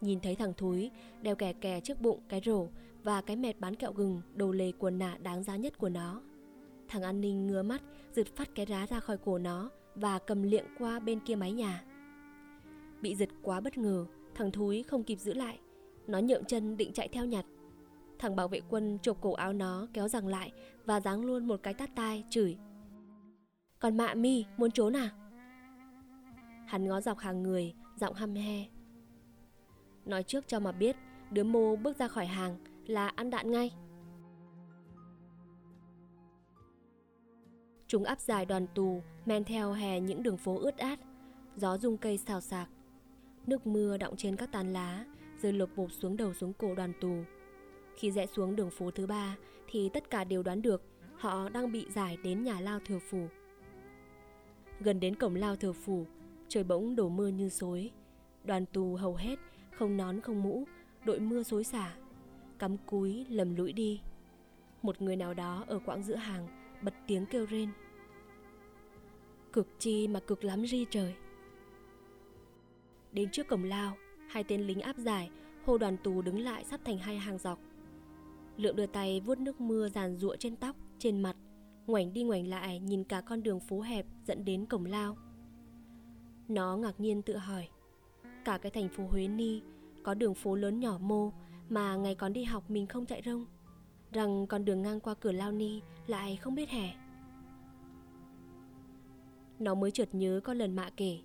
Nhìn 0.00 0.20
thấy 0.20 0.34
thằng 0.34 0.52
Thúi 0.54 0.90
đeo 1.22 1.36
kè 1.36 1.52
kè 1.52 1.80
trước 1.80 2.00
bụng 2.00 2.20
cái 2.28 2.40
rổ 2.44 2.66
và 3.02 3.20
cái 3.20 3.36
mẹt 3.36 3.60
bán 3.60 3.74
kẹo 3.74 3.92
gừng 3.92 4.20
đồ 4.34 4.52
lề 4.52 4.72
quần 4.72 4.98
nạ 4.98 5.18
đáng 5.22 5.42
giá 5.42 5.56
nhất 5.56 5.78
của 5.78 5.88
nó. 5.88 6.20
Thằng 6.88 7.02
an 7.02 7.20
ninh 7.20 7.46
ngứa 7.46 7.62
mắt, 7.62 7.82
giật 8.12 8.26
phát 8.36 8.54
cái 8.54 8.66
rá 8.66 8.86
ra 8.86 9.00
khỏi 9.00 9.18
cổ 9.18 9.38
nó 9.38 9.70
và 9.94 10.18
cầm 10.18 10.42
liệng 10.42 10.66
qua 10.78 11.00
bên 11.00 11.20
kia 11.20 11.34
mái 11.34 11.52
nhà. 11.52 11.84
Bị 13.00 13.14
giật 13.14 13.28
quá 13.42 13.60
bất 13.60 13.78
ngờ, 13.78 14.06
thằng 14.34 14.52
thúi 14.52 14.82
không 14.82 15.04
kịp 15.04 15.20
giữ 15.20 15.34
lại. 15.34 15.58
Nó 16.06 16.18
nhượng 16.18 16.44
chân 16.44 16.76
định 16.76 16.92
chạy 16.92 17.08
theo 17.08 17.24
nhặt. 17.24 17.44
Thằng 18.18 18.36
bảo 18.36 18.48
vệ 18.48 18.60
quân 18.68 18.98
chộp 19.02 19.20
cổ 19.20 19.32
áo 19.32 19.52
nó 19.52 19.86
kéo 19.92 20.08
rằng 20.08 20.26
lại 20.26 20.52
và 20.84 21.00
giáng 21.00 21.24
luôn 21.24 21.46
một 21.46 21.60
cái 21.62 21.74
tát 21.74 21.90
tai 21.94 22.24
chửi. 22.30 22.56
Còn 23.78 23.96
mạ 23.96 24.14
mi 24.14 24.44
muốn 24.56 24.70
trốn 24.70 24.96
à? 24.96 25.10
Hắn 26.66 26.88
ngó 26.88 27.00
dọc 27.00 27.18
hàng 27.18 27.42
người, 27.42 27.74
giọng 27.96 28.14
hăm 28.14 28.34
he. 28.34 28.64
Nói 30.04 30.22
trước 30.22 30.48
cho 30.48 30.60
mà 30.60 30.72
biết, 30.72 30.96
đứa 31.30 31.44
mô 31.44 31.76
bước 31.76 31.96
ra 31.98 32.08
khỏi 32.08 32.26
hàng 32.26 32.56
là 32.86 33.08
ăn 33.08 33.30
đạn 33.30 33.50
ngay. 33.50 33.72
Chúng 37.86 38.04
áp 38.04 38.20
dài 38.20 38.46
đoàn 38.46 38.66
tù, 38.74 39.02
men 39.26 39.44
theo 39.44 39.72
hè 39.72 40.00
những 40.00 40.22
đường 40.22 40.36
phố 40.36 40.58
ướt 40.58 40.76
át, 40.76 41.00
gió 41.56 41.78
rung 41.78 41.96
cây 41.96 42.18
xào 42.18 42.40
xạc. 42.40 42.68
Nước 43.46 43.66
mưa 43.66 43.96
đọng 43.96 44.14
trên 44.16 44.36
các 44.36 44.52
tán 44.52 44.72
lá, 44.72 45.04
rơi 45.42 45.52
lột 45.52 45.70
bột 45.76 45.92
xuống 45.92 46.16
đầu 46.16 46.34
xuống 46.34 46.52
cổ 46.52 46.74
đoàn 46.74 46.92
tù. 47.00 47.22
Khi 47.96 48.10
rẽ 48.10 48.26
xuống 48.26 48.56
đường 48.56 48.70
phố 48.70 48.90
thứ 48.90 49.06
ba 49.06 49.36
thì 49.70 49.88
tất 49.88 50.10
cả 50.10 50.24
đều 50.24 50.42
đoán 50.42 50.62
được 50.62 50.82
họ 51.16 51.48
đang 51.48 51.72
bị 51.72 51.86
giải 51.94 52.16
đến 52.24 52.42
nhà 52.42 52.60
lao 52.60 52.80
thừa 52.86 52.98
phủ. 52.98 53.28
Gần 54.80 55.00
đến 55.00 55.16
cổng 55.16 55.34
lao 55.34 55.56
thừa 55.56 55.72
phủ, 55.72 56.06
trời 56.48 56.64
bỗng 56.64 56.96
đổ 56.96 57.08
mưa 57.08 57.28
như 57.28 57.48
xối. 57.48 57.90
Đoàn 58.44 58.66
tù 58.66 58.94
hầu 58.94 59.14
hết 59.14 59.38
không 59.70 59.96
nón 59.96 60.20
không 60.20 60.42
mũ, 60.42 60.64
đội 61.04 61.20
mưa 61.20 61.42
xối 61.42 61.64
xả, 61.64 61.94
cắm 62.58 62.76
cúi 62.86 63.26
lầm 63.28 63.54
lũi 63.54 63.72
đi. 63.72 64.00
Một 64.82 65.02
người 65.02 65.16
nào 65.16 65.34
đó 65.34 65.64
ở 65.66 65.78
quãng 65.86 66.02
giữa 66.02 66.14
hàng 66.14 66.48
bật 66.82 66.94
tiếng 67.06 67.26
kêu 67.26 67.46
rên. 67.46 67.68
Cực 69.52 69.68
chi 69.78 70.08
mà 70.08 70.20
cực 70.20 70.44
lắm 70.44 70.66
ri 70.66 70.86
trời. 70.90 71.14
Đến 73.12 73.30
trước 73.30 73.48
cổng 73.48 73.64
lao 73.64 73.96
hai 74.30 74.44
tên 74.44 74.60
lính 74.60 74.80
áp 74.80 74.96
giải 74.96 75.30
hô 75.64 75.78
đoàn 75.78 75.96
tù 75.96 76.22
đứng 76.22 76.38
lại 76.38 76.64
sắp 76.64 76.80
thành 76.84 76.98
hai 76.98 77.18
hàng 77.18 77.38
dọc. 77.38 77.58
Lượng 78.56 78.76
đưa 78.76 78.86
tay 78.86 79.20
vuốt 79.20 79.38
nước 79.38 79.60
mưa 79.60 79.88
giàn 79.88 80.16
giụa 80.16 80.36
trên 80.36 80.56
tóc 80.56 80.76
trên 80.98 81.22
mặt 81.22 81.36
ngoảnh 81.86 82.12
đi 82.12 82.22
ngoảnh 82.22 82.48
lại 82.48 82.80
nhìn 82.80 83.04
cả 83.04 83.20
con 83.20 83.42
đường 83.42 83.60
phố 83.60 83.80
hẹp 83.80 84.06
dẫn 84.26 84.44
đến 84.44 84.66
cổng 84.66 84.84
lao 84.84 85.16
nó 86.48 86.76
ngạc 86.76 87.00
nhiên 87.00 87.22
tự 87.22 87.36
hỏi. 87.36 87.68
Cả 88.44 88.58
cái 88.58 88.70
thành 88.70 88.88
phố 88.88 89.06
huế 89.06 89.28
ni, 89.28 89.62
có 90.02 90.14
đường 90.14 90.34
phố 90.34 90.54
lớn 90.54 90.80
nhỏ 90.80 90.98
mô 91.00 91.32
mà 91.68 91.96
ngày 91.96 92.14
còn 92.14 92.32
đi 92.32 92.44
học 92.44 92.70
mình 92.70 92.86
không 92.86 93.06
chạy 93.06 93.22
rông. 93.24 93.46
Rằng 94.12 94.46
con 94.46 94.64
đường 94.64 94.82
ngang 94.82 95.00
qua 95.00 95.14
cửa 95.14 95.32
lao 95.32 95.52
ni 95.52 95.80
lại 96.06 96.36
không 96.36 96.54
biết 96.54 96.68
hè. 96.68 96.94
Nó 99.58 99.74
mới 99.74 99.90
chợt 99.90 100.08
nhớ 100.12 100.40
có 100.44 100.54
lần 100.54 100.76
mạ 100.76 100.90
kể, 100.96 101.18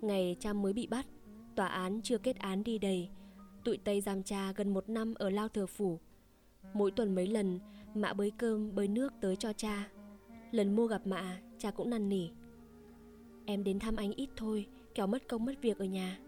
Ngày 0.00 0.36
cha 0.40 0.52
mới 0.52 0.72
bị 0.72 0.86
bắt, 0.86 1.06
Tòa 1.54 1.66
án 1.66 2.00
chưa 2.02 2.18
kết 2.18 2.36
án 2.38 2.64
đi 2.64 2.78
đầy, 2.78 3.08
Tụi 3.64 3.76
Tây 3.76 4.00
giam 4.00 4.22
cha 4.22 4.52
gần 4.52 4.74
một 4.74 4.88
năm 4.88 5.14
ở 5.14 5.30
lao 5.30 5.48
thừa 5.48 5.66
phủ. 5.66 5.98
Mỗi 6.74 6.90
tuần 6.90 7.14
mấy 7.14 7.26
lần, 7.26 7.58
Mạ 7.94 8.12
bới 8.12 8.30
cơm, 8.30 8.74
bới 8.74 8.88
nước 8.88 9.12
tới 9.20 9.36
cho 9.36 9.52
cha. 9.52 9.88
Lần 10.50 10.76
mua 10.76 10.86
gặp 10.86 11.06
mạ, 11.06 11.40
Cha 11.58 11.70
cũng 11.70 11.90
năn 11.90 12.08
nỉ. 12.08 12.30
Em 13.50 13.64
đến 13.64 13.78
thăm 13.78 13.96
anh 13.96 14.12
ít 14.12 14.28
thôi 14.36 14.66
Kéo 14.94 15.06
mất 15.06 15.28
công 15.28 15.44
mất 15.44 15.54
việc 15.62 15.78
ở 15.78 15.84
nhà. 15.84 16.18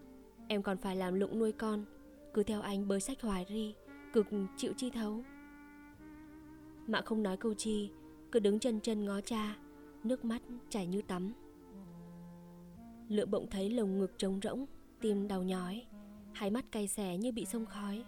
Em 0.49 0.63
còn 0.63 0.77
phải 0.77 0.97
làm 0.97 1.15
lụng 1.15 1.39
nuôi 1.39 1.53
con, 1.53 1.85
Cứ 2.35 2.43
theo 2.43 2.61
anh 2.61 2.89
bới 2.89 3.01
sách 3.01 3.21
hoài 3.21 3.47
ri 3.49 3.75
Cực 4.13 4.27
chịu 4.57 4.73
chi 4.77 4.91
thấu. 4.91 5.25
Mạ 6.87 7.01
không 7.01 7.23
nói 7.23 7.37
câu 7.37 7.55
chi, 7.55 7.91
Cứ 8.33 8.41
đứng 8.41 8.59
chân 8.59 8.81
chân 8.81 9.05
ngó 9.05 9.21
cha, 9.21 9.57
Nước 10.05 10.25
mắt 10.25 10.43
chảy 10.69 10.87
như 10.87 11.03
tắm. 11.03 11.33
Lựa 13.09 13.27
bỗng 13.27 13.47
thấy 13.51 13.71
lồng 13.71 13.99
ngực 13.99 14.13
trống 14.19 14.41
rỗng, 14.43 14.67
Tim 15.01 15.29
đau 15.29 15.43
nhói, 15.43 15.83
Hai 16.33 16.51
mắt 16.51 16.65
cay 16.73 16.89
xẻ 16.89 17.17
như 17.17 17.33
bị 17.33 17.45
sông 17.45 17.67
khói. 17.67 18.05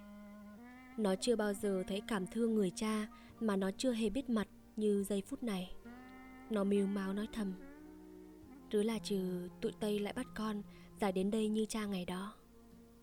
Nó 0.96 1.14
chưa 1.20 1.36
bao 1.36 1.52
giờ 1.52 1.82
thấy 1.88 2.02
cảm 2.08 2.26
thương 2.26 2.54
người 2.54 2.72
cha 2.74 3.08
Mà 3.40 3.56
nó 3.56 3.70
chưa 3.78 3.92
hề 3.92 4.10
biết 4.10 4.30
mặt 4.30 4.48
như 4.76 5.04
giây 5.08 5.22
phút 5.26 5.42
này. 5.42 5.74
Nó 6.50 6.64
miêu 6.64 6.86
máu 6.86 7.12
nói 7.12 7.28
thầm. 7.32 7.52
Rứa 8.74 8.82
là 8.82 8.98
trừ 8.98 9.48
tụi 9.60 9.72
Tây 9.80 9.98
lại 9.98 10.12
bắt 10.12 10.26
con 10.34 10.62
Giải 11.00 11.12
đến 11.12 11.30
đây 11.30 11.48
như 11.48 11.64
cha 11.64 11.86
ngày 11.86 12.04
đó. 12.04 12.34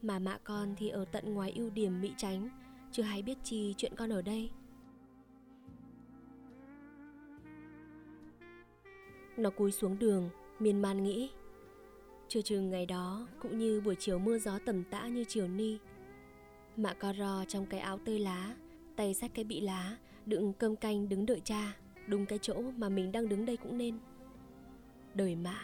Mà 0.02 0.20
mạ 0.20 0.38
con 0.44 0.76
thì 0.78 0.90
ở 0.90 1.06
tận 1.06 1.34
ngoài 1.34 1.52
ưu 1.52 1.70
điểm 1.70 2.02
Mỹ 2.02 2.14
Tránh 2.18 2.50
Chưa 2.92 3.04
hay 3.04 3.22
biết 3.22 3.38
chi 3.44 3.74
chuyện 3.78 3.96
con 3.96 4.10
ở 4.10 4.22
đây. 4.22 4.50
Nó 9.38 9.50
cúi 9.50 9.72
xuống 9.72 10.00
đường, 10.00 10.30
Miên 10.60 10.82
man 10.82 11.04
nghĩ, 11.04 11.30
chưa 12.28 12.42
chừng 12.42 12.70
ngày 12.70 12.86
đó 12.86 13.28
cũng 13.42 13.58
như 13.58 13.82
buổi 13.82 13.96
chiều 14.00 14.20
mưa 14.20 14.40
gió 14.40 14.60
tầm 14.66 14.84
tã 14.84 15.08
như 15.08 15.24
chiều 15.28 15.48
ni. 15.48 15.78
Mạ 16.78 16.94
co 16.94 17.14
ro 17.14 17.46
trong 17.48 17.66
cái 17.66 17.80
áo 17.80 18.00
tơi 18.06 18.20
lá, 18.20 18.56
Tay 18.96 19.14
sát 19.14 19.32
cái 19.34 19.46
bị 19.46 19.62
lá, 19.62 19.98
Đựng 20.26 20.54
cơm 20.54 20.76
canh 20.76 21.10
đứng 21.10 21.26
đợi 21.26 21.42
cha, 21.44 21.76
Đúng 22.08 22.26
cái 22.26 22.40
chỗ 22.42 22.62
mà 22.78 22.90
mình 22.90 23.12
đang 23.12 23.30
đứng 23.30 23.46
đây 23.46 23.58
cũng 23.58 23.78
nên. 23.78 24.00
Đời 25.16 25.36
mạ 25.36 25.60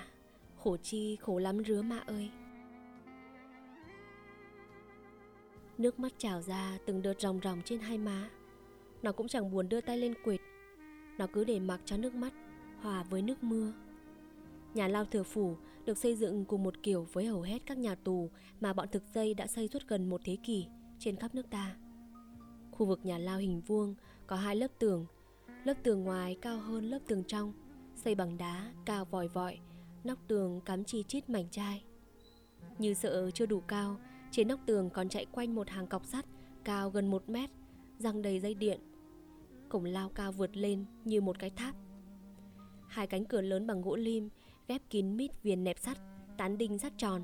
Khổ 0.58 0.78
chi 0.78 1.16
khổ 1.16 1.40
lắm 1.40 1.64
rứa 1.64 1.82
mạ 1.82 1.98
ơi. 1.98 2.32
Nước 5.78 6.00
mắt 6.00 6.12
trào 6.18 6.42
ra 6.42 6.78
từng 6.86 7.02
đợt 7.02 7.22
ròng 7.22 7.40
ròng 7.44 7.62
trên 7.66 7.80
hai 7.80 7.98
má. 7.98 8.30
Nó 9.02 9.12
cũng 9.12 9.28
chẳng 9.28 9.52
buồn 9.52 9.70
đưa 9.70 9.82
tay 9.82 9.98
lên 9.98 10.14
quệt. 10.24 10.40
Nó 11.18 11.28
cứ 11.34 11.44
để 11.44 11.60
mặc 11.60 11.82
cho 11.86 11.98
nước 11.98 12.16
mắt 12.16 12.34
Hòa 12.82 13.04
với 13.04 13.22
nước 13.22 13.44
mưa. 13.44 13.74
Nhà 14.74 14.88
lao 14.88 15.06
thừa 15.06 15.24
phủ 15.24 15.56
được 15.86 15.98
xây 15.98 16.16
dựng 16.16 16.46
cùng 16.46 16.64
một 16.64 16.84
kiểu 16.84 17.08
với 17.14 17.26
hầu 17.26 17.42
hết 17.42 17.62
các 17.66 17.78
nhà 17.78 17.96
tù 17.96 18.30
mà 18.62 18.74
bọn 18.74 18.88
thực 18.92 19.04
dây 19.14 19.34
đã 19.34 19.48
xây 19.48 19.68
suốt 19.68 19.84
gần 19.88 20.10
một 20.10 20.22
thế 20.24 20.38
kỷ 20.44 20.68
trên 21.00 21.16
khắp 21.16 21.36
nước 21.36 21.50
ta. 21.50 21.76
Khu 22.72 22.86
vực 22.86 23.00
nhà 23.06 23.18
lao 23.18 23.38
hình 23.38 23.62
vuông 23.62 23.96
có 24.28 24.36
hai 24.36 24.56
lớp 24.56 24.68
tường, 24.80 25.06
lớp 25.64 25.74
tường 25.84 26.04
ngoài 26.04 26.38
cao 26.42 26.60
hơn 26.60 26.90
lớp 26.90 27.00
tường 27.08 27.24
trong, 27.28 27.54
xây 27.98 28.16
bằng 28.16 28.38
đá, 28.38 28.74
cao 28.86 29.06
vòi 29.06 29.28
vọi, 29.28 29.60
nóc 30.04 30.20
tường 30.28 30.62
cắm 30.66 30.84
chi 30.84 31.04
chít 31.04 31.30
mảnh 31.30 31.50
chai. 31.52 31.84
Như 32.78 32.94
sợ 32.94 33.32
chưa 33.32 33.46
đủ 33.46 33.60
cao, 33.60 33.98
trên 34.32 34.48
nóc 34.48 34.60
tường 34.66 34.90
còn 34.90 35.10
chạy 35.10 35.26
quanh 35.26 35.56
một 35.56 35.70
hàng 35.70 35.88
cọc 35.88 36.06
sắt 36.06 36.26
cao 36.64 36.90
gần 36.90 37.12
một 37.12 37.30
mét, 37.30 37.50
răng 38.00 38.22
đầy 38.22 38.40
dây 38.40 38.54
điện. 38.54 38.80
Cổng 39.70 39.86
lao 39.86 40.10
cao 40.10 40.32
vượt 40.32 40.58
lên 40.58 40.86
như 41.06 41.22
một 41.22 41.40
cái 41.40 41.50
tháp. 41.50 41.76
Hai 42.88 43.08
cánh 43.08 43.26
cửa 43.26 43.42
lớn 43.42 43.68
bằng 43.68 43.82
gỗ 43.82 43.96
lim 43.96 44.30
ghép 44.68 44.82
kín 44.90 45.18
mít 45.18 45.44
viền 45.44 45.64
nẹp 45.64 45.80
sắt, 45.80 45.98
tán 46.38 46.58
đinh 46.58 46.80
sắt 46.80 46.94
tròn. 46.98 47.22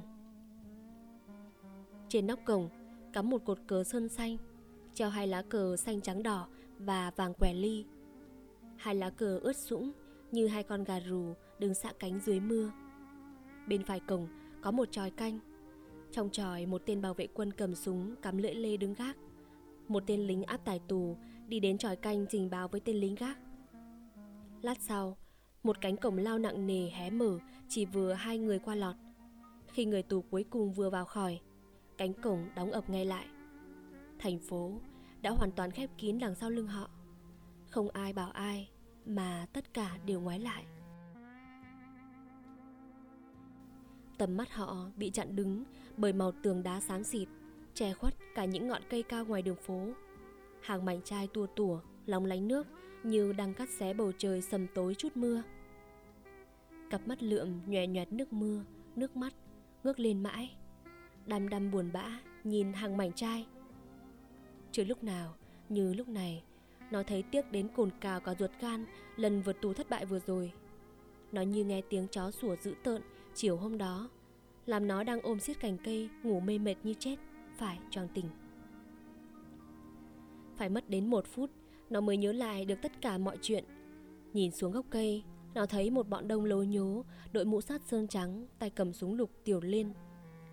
Trên 2.09 2.27
nóc 2.27 2.39
cổng 2.45 2.69
cắm 3.13 3.29
một 3.29 3.45
cột 3.45 3.59
cờ 3.67 3.83
sơn 3.83 4.09
xanh, 4.09 4.37
treo 4.93 5.09
hai 5.09 5.27
lá 5.27 5.41
cờ 5.41 5.77
xanh 5.77 6.01
trắng 6.01 6.23
đỏ 6.23 6.47
và 6.79 7.11
vàng 7.15 7.33
quẻ 7.33 7.53
ly. 7.53 7.85
Hai 8.77 8.95
lá 8.95 9.09
cờ 9.09 9.39
ướt 9.43 9.55
sũng 9.55 9.91
như 10.33 10.47
hai 10.47 10.63
con 10.63 10.83
gà 10.83 10.99
rù 10.99 11.33
đứng 11.59 11.73
xạ 11.73 11.91
cánh 11.99 12.19
dưới 12.19 12.39
mưa. 12.39 12.71
Bên 13.67 13.83
phải 13.83 13.99
cổng 13.99 14.27
có 14.61 14.71
một 14.71 14.91
tròi 14.91 15.11
canh. 15.11 15.39
Trong 16.11 16.29
tròi 16.29 16.65
một 16.65 16.81
tên 16.85 17.01
bảo 17.01 17.13
vệ 17.13 17.27
quân 17.27 17.53
cầm 17.53 17.75
súng 17.75 18.15
cắm 18.21 18.37
lưỡi 18.37 18.53
lê 18.55 18.77
đứng 18.77 18.93
gác. 18.93 19.17
Một 19.87 20.03
tên 20.07 20.27
lính 20.27 20.43
áp 20.43 20.57
tải 20.57 20.79
tù 20.87 21.17
đi 21.47 21.59
đến 21.59 21.77
tròi 21.77 21.95
canh 21.95 22.25
trình 22.29 22.49
báo 22.49 22.67
với 22.67 22.81
tên 22.81 22.95
lính 22.95 23.15
gác. 23.15 23.37
Lát 24.61 24.77
sau, 24.81 25.17
một 25.63 25.81
cánh 25.81 25.97
cổng 25.97 26.17
lao 26.17 26.37
nặng 26.37 26.67
nề 26.67 26.89
hé 26.89 27.09
mở 27.09 27.39
Chỉ 27.69 27.85
vừa 27.85 28.13
hai 28.13 28.37
người 28.37 28.59
qua 28.59 28.75
lọt 28.75 28.95
Khi 29.67 29.85
người 29.85 30.03
tù 30.03 30.21
cuối 30.21 30.45
cùng 30.49 30.73
vừa 30.73 30.89
vào 30.89 31.05
khỏi 31.05 31.39
Cánh 31.97 32.13
cổng 32.13 32.49
đóng 32.55 32.71
ập 32.71 32.89
ngay 32.89 33.05
lại 33.05 33.25
Thành 34.19 34.39
phố 34.39 34.71
đã 35.21 35.29
hoàn 35.29 35.51
toàn 35.51 35.71
khép 35.71 35.89
kín 35.97 36.19
đằng 36.19 36.35
sau 36.35 36.49
lưng 36.49 36.67
họ 36.67 36.89
Không 37.69 37.89
ai 37.89 38.13
bảo 38.13 38.31
ai 38.31 38.72
mà 39.05 39.45
tất 39.53 39.73
cả 39.73 39.97
đều 40.05 40.21
ngoái 40.21 40.39
lại. 40.39 40.65
Tầm 44.17 44.37
mắt 44.37 44.51
họ 44.51 44.89
bị 44.95 45.09
chặn 45.09 45.35
đứng 45.35 45.63
Bởi 45.97 46.13
màu 46.13 46.31
tường 46.31 46.63
đá 46.63 46.79
xám 46.79 47.03
xịt, 47.03 47.27
Che 47.73 47.93
khuất 47.93 48.13
cả 48.35 48.45
những 48.45 48.67
ngọn 48.67 48.81
cây 48.89 49.03
cao 49.03 49.25
ngoài 49.25 49.41
đường 49.41 49.55
phố. 49.55 49.87
Hàng 50.61 50.85
mảnh 50.85 51.01
chai 51.01 51.27
tua 51.27 51.47
tủa, 51.47 51.79
lóng 52.05 52.25
lánh 52.25 52.47
nước 52.47 52.67
như 53.03 53.33
đang 53.33 53.53
cắt 53.53 53.69
xé 53.69 53.93
bầu 53.93 54.11
trời 54.17 54.41
sầm 54.41 54.67
tối 54.73 54.95
chút 54.95 55.17
mưa. 55.17 55.43
Cặp 56.89 57.07
mắt 57.07 57.23
lượm 57.23 57.61
nhòe 57.65 57.87
nhòe 57.87 58.05
nước 58.11 58.33
mưa, 58.33 58.63
nước 58.95 59.15
mắt 59.15 59.33
ngước 59.83 59.99
lên 59.99 60.23
mãi. 60.23 60.55
Đăm 61.25 61.49
đăm 61.49 61.71
buồn 61.71 61.89
bã 61.93 62.19
nhìn 62.43 62.73
hàng 62.73 62.97
mảnh 62.97 63.13
trai 63.13 63.45
chưa 64.71 64.83
lúc 64.83 65.03
nào, 65.03 65.35
như 65.69 65.93
lúc 65.93 66.07
này 66.07 66.43
nó 66.91 67.03
thấy 67.03 67.23
tiếc 67.31 67.51
đến 67.51 67.67
cồn 67.75 67.89
cào 68.01 68.19
cả 68.19 68.35
ruột 68.39 68.51
gan, 68.61 68.85
lần 69.15 69.41
vượt 69.41 69.61
tù 69.61 69.73
thất 69.73 69.89
bại 69.89 70.05
vừa 70.05 70.19
rồi. 70.19 70.51
Nó 71.31 71.41
như 71.41 71.63
nghe 71.63 71.81
tiếng 71.81 72.07
chó 72.07 72.31
sủa 72.31 72.55
dữ 72.55 72.73
tợn, 72.83 73.01
chiều 73.35 73.57
hôm 73.57 73.77
đó, 73.77 74.09
làm 74.65 74.87
nó 74.87 75.03
đang 75.03 75.21
ôm 75.21 75.39
xiết 75.39 75.59
cành 75.59 75.77
cây, 75.83 76.09
ngủ 76.23 76.39
mê 76.39 76.57
mệt 76.57 76.75
như 76.83 76.93
chết, 76.93 77.15
phải 77.57 77.79
choàng 77.89 78.07
tỉnh. 78.13 78.25
Phải 80.57 80.69
mất 80.69 80.89
đến 80.89 81.09
một 81.09 81.27
phút, 81.27 81.49
nó 81.89 82.01
mới 82.01 82.17
nhớ 82.17 82.31
lại 82.31 82.65
được 82.65 82.81
tất 82.81 83.01
cả 83.01 83.17
mọi 83.17 83.37
chuyện. 83.41 83.63
Nhìn 84.33 84.51
xuống 84.51 84.71
gốc 84.71 84.85
cây, 84.89 85.23
Nó 85.53 85.65
thấy 85.65 85.89
một 85.89 86.09
bọn 86.09 86.27
đông 86.27 86.45
lố 86.45 86.63
nhố, 86.63 87.03
Đội 87.31 87.45
mũ 87.45 87.61
sát 87.61 87.81
sơn 87.85 88.07
trắng, 88.07 88.47
Tay 88.59 88.69
cầm 88.69 88.93
súng 88.93 89.15
lục 89.15 89.29
tiểu 89.43 89.61
liên. 89.61 89.93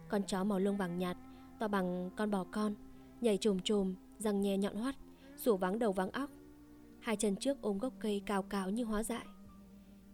Con 0.09 0.23
chó 0.23 0.45
màu 0.45 0.59
lông 0.59 0.77
vàng 0.77 0.99
nhạt, 0.99 1.17
To 1.59 1.69
bằng 1.69 2.11
con 2.17 2.31
bò 2.31 2.45
con, 2.51 2.75
Nhảy 3.21 3.37
trồm 3.37 3.61
trồm, 3.61 3.95
Răng 4.19 4.41
nhe 4.41 4.57
nhọn 4.57 4.77
hoắt 4.77 4.95
rủ 5.41 5.57
vắng 5.57 5.79
đầu 5.79 5.93
vắng 5.93 6.11
óc. 6.11 6.31
Hai 7.01 7.17
chân 7.17 7.37
trước 7.37 7.63
ôm 7.63 7.79
gốc 7.79 7.93
cây 7.99 8.23
cao 8.27 8.43
cao 8.43 8.71
như 8.71 8.85
hóa 8.85 9.03
dại. 9.03 9.27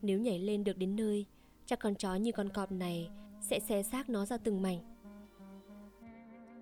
Nếu 0.02 0.20
nhảy 0.20 0.38
lên 0.38 0.64
được 0.64 0.78
đến 0.78 0.96
nơi, 0.96 1.26
Chắc 1.66 1.80
con 1.80 1.94
chó 1.94 2.14
như 2.14 2.32
con 2.32 2.48
cọp 2.48 2.72
này 2.72 3.10
Sẽ 3.40 3.60
xé 3.60 3.82
xác 3.82 4.08
nó 4.08 4.26
ra 4.26 4.36
từng 4.36 4.62
mảnh. 4.62 4.78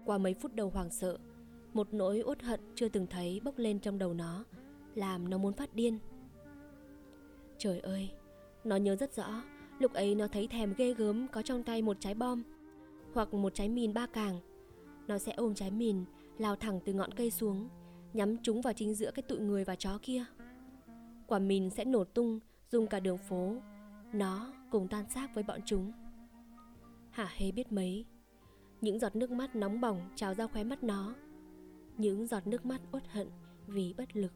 Qua 0.05 0.19
mấy 0.19 0.35
phút 0.35 0.55
đầu 0.55 0.71
hoảng 0.71 0.91
sợ, 0.91 1.19
một 1.73 1.89
nỗi 1.95 2.23
uất 2.27 2.43
hận 2.43 2.61
chưa 2.75 2.89
từng 2.89 3.07
thấy 3.07 3.41
bốc 3.45 3.59
lên 3.59 3.81
trong 3.81 3.99
đầu 3.99 4.15
nó, 4.15 4.45
Làm 4.95 5.31
nó 5.31 5.39
muốn 5.39 5.53
phát 5.53 5.75
điên. 5.75 5.99
Trời 7.59 7.81
ơi, 7.81 8.11
Nó 8.65 8.77
nhớ 8.77 8.97
rất 8.97 9.17
rõ, 9.17 9.43
Lúc 9.79 9.93
ấy 9.93 10.15
nó 10.15 10.29
thấy 10.29 10.47
thèm 10.47 10.75
ghê 10.77 10.95
gớm 10.95 11.29
có 11.29 11.43
trong 11.43 11.63
tay 11.63 11.83
một 11.83 11.97
trái 12.01 12.15
bom, 12.15 12.43
Hoặc 13.15 13.35
một 13.35 13.55
trái 13.55 13.69
mìn 13.69 13.95
ba 13.95 14.07
càng. 14.07 14.41
Nó 15.09 15.19
sẽ 15.19 15.33
ôm 15.33 15.55
trái 15.55 15.71
mìn, 15.71 16.05
Lao 16.39 16.57
thẳng 16.57 16.81
từ 16.85 16.93
ngọn 16.93 17.13
cây 17.13 17.31
xuống 17.31 17.69
Nhắm 18.15 18.37
chúng 18.43 18.61
vào 18.61 18.73
chính 18.73 18.95
giữa 18.95 19.11
cái 19.11 19.23
tụi 19.23 19.39
người 19.39 19.65
và 19.65 19.77
chó 19.77 19.99
kia. 20.03 20.25
Quả 21.27 21.39
mìn 21.39 21.71
sẽ 21.71 21.85
nổ 21.85 22.05
tung 22.05 22.41
Dùng 22.75 22.87
cả 22.87 23.01
đường 23.01 23.19
phố. 23.19 23.57
Nó 24.13 24.53
cùng 24.71 24.89
tan 24.89 25.11
xác 25.11 25.35
với 25.35 25.45
bọn 25.45 25.61
chúng. 25.67 25.93
Hả 27.11 27.29
hê 27.37 27.53
biết 27.53 27.73
mấy. 27.73 28.05
Những 28.81 28.99
giọt 28.99 29.17
nước 29.17 29.31
mắt 29.31 29.57
nóng 29.57 29.81
bỏng 29.81 30.01
trào 30.15 30.35
ra 30.35 30.47
khóe 30.47 30.65
mắt 30.65 30.85
nó. 30.85 31.15
Những 31.97 32.27
giọt 32.27 32.47
nước 32.47 32.67
mắt 32.67 32.81
uất 32.93 33.09
hận 33.09 33.31
vì 33.67 33.95
bất 33.97 34.17
lực. 34.17 34.33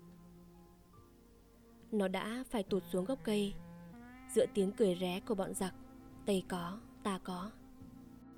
Nó 1.92 2.08
đã 2.08 2.44
phải 2.50 2.62
tụt 2.62 2.82
xuống 2.92 3.04
gốc 3.04 3.18
cây. 3.24 3.54
Giữa 4.34 4.46
tiếng 4.54 4.72
cười 4.72 4.96
ré 5.00 5.20
của 5.20 5.34
bọn 5.34 5.54
giặc, 5.54 5.74
tây 6.26 6.42
có, 6.48 6.78
ta 7.02 7.18
có. 7.24 7.50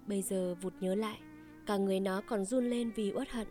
Bây 0.06 0.22
giờ 0.22 0.54
vụt 0.54 0.72
nhớ 0.80 0.94
lại, 0.94 1.20
cả 1.66 1.76
người 1.76 2.00
nó 2.00 2.22
còn 2.26 2.44
run 2.44 2.70
lên 2.70 2.90
vì 2.96 3.12
uất 3.12 3.30
hận 3.30 3.46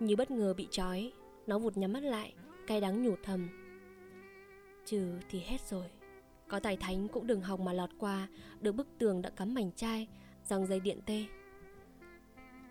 như 0.00 0.16
bất 0.16 0.30
ngờ 0.30 0.54
bị 0.54 0.68
trói 0.70 1.12
nó 1.46 1.58
vụt 1.58 1.76
nhắm 1.76 1.92
mắt 1.92 2.02
lại 2.02 2.34
cay 2.66 2.80
đắng 2.80 3.02
nhủ 3.02 3.14
thầm 3.22 3.48
trừ 4.86 5.18
thì 5.30 5.40
hết 5.40 5.60
rồi 5.70 5.86
có 6.48 6.60
tài 6.60 6.76
thánh 6.76 7.08
cũng 7.08 7.26
đừng 7.26 7.40
hòng 7.40 7.64
mà 7.64 7.72
lọt 7.72 7.90
qua 7.98 8.28
được 8.60 8.72
bức 8.72 8.86
tường 8.98 9.22
đã 9.22 9.30
cắm 9.30 9.54
mảnh 9.54 9.70
chai 9.76 10.08
dòng 10.44 10.66
dây 10.66 10.80
điện 10.80 11.00
tê 11.06 11.24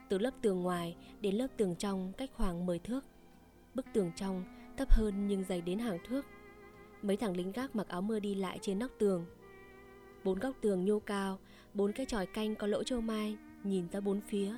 từ 0.10 0.17
lớp 0.17 0.32
tường 0.41 0.62
ngoài 0.62 0.96
đến 1.22 1.36
lớp 1.36 1.48
tường 1.58 1.75
trong 1.75 2.13
cách 2.17 2.29
khoảng 2.34 2.65
10 2.65 2.79
thước. 2.79 3.05
Bức 3.74 3.86
tường 3.94 4.12
trong 4.15 4.44
thấp 4.77 4.91
hơn 4.91 5.27
nhưng 5.27 5.44
dày 5.44 5.62
đến 5.62 5.79
hàng 5.79 5.98
thước. 6.08 6.25
Mấy 7.01 7.17
thằng 7.17 7.38
lính 7.38 7.51
gác 7.51 7.75
mặc 7.75 7.88
áo 7.88 8.01
mưa 8.01 8.20
đi 8.20 8.36
lại 8.36 8.60
trên 8.62 8.79
nóc 8.79 8.91
tường. 9.00 9.25
Bốn 10.24 10.39
góc 10.39 10.55
tường 10.62 10.86
nhô 10.86 11.00
cao, 11.00 11.39
Bốn 11.74 11.91
cái 11.91 12.05
tròi 12.05 12.25
canh 12.25 12.55
có 12.55 12.67
lỗ 12.67 12.84
châu 12.84 13.01
mai 13.01 13.38
Nhìn 13.63 13.88
ra 13.91 14.00
bốn 14.00 14.22
phía 14.22 14.53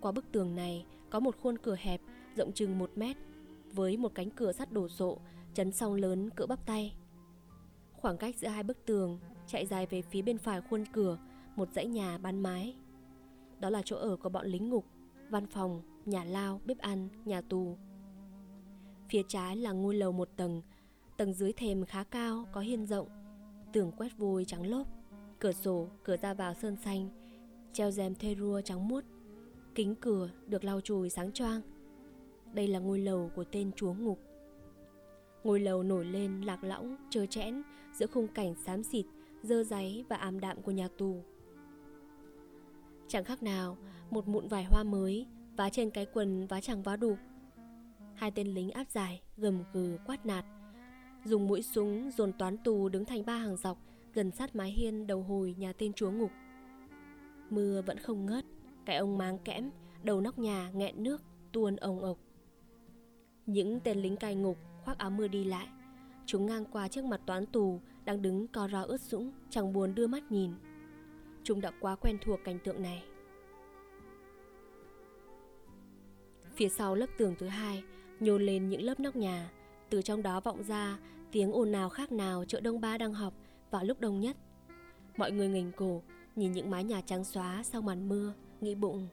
qua 0.00 0.12
bức 0.12 0.24
tường 0.32 0.54
này 0.54 0.84
Có 1.10 1.20
một 1.20 1.36
khuôn 1.42 1.58
cửa 1.58 1.76
hẹp 1.78 2.00
Rộng 2.36 2.52
chừng 2.52 2.78
một 2.78 2.90
mét 2.96 3.16
Với 3.72 3.96
một 3.96 4.14
cánh 4.14 4.30
cửa 4.30 4.52
sắt 4.52 4.72
đổ 4.72 4.88
sộ 4.88 5.18
Chấn 5.54 5.72
song 5.72 5.94
lớn 5.94 6.30
cỡ 6.30 6.46
bắp 6.46 6.66
tay. 6.66 6.94
Khoảng 7.92 8.16
cách 8.16 8.36
giữa 8.36 8.48
hai 8.48 8.62
bức 8.62 8.86
tường 8.86 9.18
Chạy 9.46 9.66
dài 9.66 9.86
về 9.86 10.02
phía 10.02 10.22
bên 10.22 10.38
phải 10.38 10.60
khuôn 10.60 10.84
cửa 10.92 11.18
Một 11.56 11.72
dãy 11.72 11.86
nhà 11.86 12.18
bán 12.18 12.40
mái. 12.40 12.74
Đó 13.60 13.70
là 13.70 13.82
chỗ 13.84 13.96
ở 13.96 14.16
của 14.16 14.28
bọn 14.28 14.46
lính 14.46 14.68
ngục 14.68 14.84
Văn 15.30 15.46
phòng, 15.46 15.82
nhà 16.04 16.24
lao, 16.24 16.60
bếp 16.64 16.78
ăn, 16.78 17.08
nhà 17.24 17.40
tù. 17.40 17.76
Phía 19.08 19.22
trái 19.28 19.56
là 19.56 19.72
ngôi 19.72 19.94
lầu 19.94 20.12
một 20.12 20.28
tầng 20.36 20.62
Tầng 21.16 21.34
dưới 21.34 21.52
thềm 21.52 21.84
khá 21.84 22.04
cao, 22.04 22.44
có 22.52 22.60
hiên 22.60 22.86
rộng 22.86 23.08
Tường 23.72 23.92
quét 23.92 24.18
vôi 24.18 24.44
trắng 24.44 24.66
lốp. 24.66 24.86
Cửa 25.38 25.52
sổ, 25.52 25.88
cửa 26.04 26.16
ra 26.16 26.34
vào 26.34 26.54
sơn 26.54 26.76
xanh 26.76 27.08
Treo 27.72 27.90
rèm 27.90 28.14
thê 28.14 28.34
rua 28.34 28.60
trắng 28.60 28.88
muốt. 28.88 29.04
Kính 29.78 29.94
cửa 29.94 30.30
được 30.46 30.64
lau 30.64 30.80
chùi 30.80 31.10
sáng 31.10 31.32
choang. 31.32 31.60
Đây 32.52 32.68
là 32.68 32.78
ngôi 32.78 32.98
lầu 32.98 33.30
của 33.34 33.44
tên 33.44 33.70
chúa 33.76 33.92
ngục. 33.92 34.18
Ngôi 35.44 35.60
lầu 35.60 35.82
nổi 35.82 36.04
lên 36.04 36.40
lạc 36.40 36.64
lõng, 36.64 36.96
trơ 37.10 37.26
trẽn 37.26 37.62
Giữa 37.92 38.06
khung 38.06 38.28
cảnh 38.28 38.54
xám 38.54 38.82
xịt, 38.82 39.06
dơ 39.42 39.64
giấy 39.64 40.04
và 40.08 40.16
ảm 40.16 40.40
đạm 40.40 40.62
của 40.62 40.70
nhà 40.70 40.88
tù. 40.98 41.22
Chẳng 43.08 43.24
khác 43.24 43.42
nào 43.42 43.76
Một 44.10 44.28
mụn 44.28 44.48
vải 44.48 44.64
hoa 44.64 44.82
mới 44.82 45.26
Vá 45.56 45.70
trên 45.70 45.90
cái 45.90 46.06
quần 46.06 46.46
vá 46.46 46.60
chẳng 46.60 46.82
vá 46.82 46.96
đủ. 46.96 47.16
Hai 48.14 48.30
tên 48.30 48.54
lính 48.54 48.70
áp 48.70 48.90
giải 48.90 49.22
Gầm 49.36 49.62
gừ 49.72 49.98
quát 50.06 50.26
nạt 50.26 50.44
Dùng 51.24 51.48
mũi 51.48 51.62
súng 51.62 52.10
dồn 52.10 52.32
toán 52.32 52.56
tù 52.58 52.88
đứng 52.88 53.04
thành 53.04 53.26
ba 53.26 53.36
hàng 53.36 53.56
dọc 53.56 53.78
Gần 54.14 54.30
sát 54.30 54.56
mái 54.56 54.70
hiên 54.70 55.06
đầu 55.06 55.22
hồi 55.22 55.54
nhà 55.58 55.72
tên 55.72 55.92
chúa 55.92 56.10
ngục. 56.10 56.30
Mưa 57.50 57.82
vẫn 57.82 57.98
không 57.98 58.26
ngớt. 58.26 58.44
Cái 58.88 58.96
ông 58.96 59.18
máng 59.18 59.38
kẽm, 59.38 59.70
Đầu 60.02 60.20
nóc 60.20 60.38
nhà 60.38 60.70
nghẹn 60.74 61.02
nước, 61.02 61.22
Tuôn 61.52 61.76
ồng 61.76 62.02
ộc. 62.02 62.18
Những 63.46 63.80
tên 63.80 63.98
lính 63.98 64.16
cai 64.16 64.34
ngục 64.34 64.56
khoác 64.84 64.98
áo 64.98 65.10
mưa 65.10 65.28
đi 65.28 65.44
lại, 65.44 65.68
Chúng 66.26 66.46
ngang 66.46 66.64
qua 66.64 66.88
trước 66.88 67.04
mặt 67.04 67.20
toán 67.26 67.46
tù 67.46 67.80
Đang 68.04 68.22
đứng 68.22 68.48
co 68.48 68.68
ro 68.68 68.82
ướt 68.82 69.00
sũng, 69.00 69.32
Chẳng 69.50 69.72
buồn 69.72 69.94
đưa 69.94 70.06
mắt 70.06 70.32
nhìn. 70.32 70.50
Chúng 71.42 71.60
đã 71.60 71.72
quá 71.80 71.96
quen 71.96 72.18
thuộc 72.22 72.40
cảnh 72.44 72.58
tượng 72.64 72.82
này. 72.82 73.02
Phía 76.54 76.68
sau 76.68 76.94
lớp 76.94 77.10
tường 77.18 77.34
thứ 77.38 77.46
hai 77.46 77.82
Nhô 78.20 78.38
lên 78.38 78.68
những 78.68 78.82
lớp 78.82 79.00
nóc 79.00 79.16
nhà. 79.16 79.50
Từ 79.90 80.02
trong 80.02 80.22
đó 80.22 80.40
vọng 80.40 80.62
ra 80.62 80.98
Tiếng 81.32 81.52
ồn 81.52 81.72
nào 81.72 81.88
khác 81.88 82.12
nào 82.12 82.44
chợ 82.44 82.60
Đông 82.60 82.80
Ba 82.80 82.98
đang 82.98 83.14
họp 83.14 83.34
Vào 83.70 83.84
lúc 83.84 84.00
đông 84.00 84.20
nhất. 84.20 84.36
Mọi 85.16 85.32
người 85.32 85.48
ngành 85.48 85.72
cổ, 85.76 86.02
Nhìn 86.36 86.52
những 86.52 86.70
mái 86.70 86.84
nhà 86.84 87.00
trắng 87.00 87.24
xóa 87.24 87.62
sau 87.62 87.82
màn 87.82 88.08
mưa. 88.08 88.34
Nghĩ 88.60 88.74
bụng. 88.74 89.08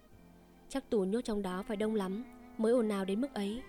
Chắc 0.70 0.90
tù 0.90 1.04
nhốt 1.04 1.22
trong 1.22 1.42
đó 1.42 1.64
phải 1.68 1.78
đông 1.78 1.96
lắm, 1.96 2.24
Mới 2.58 2.72
ồn 2.72 2.88
nào 2.88 3.06
đến 3.06 3.22
mức 3.22 3.34
ấy. 3.34 3.62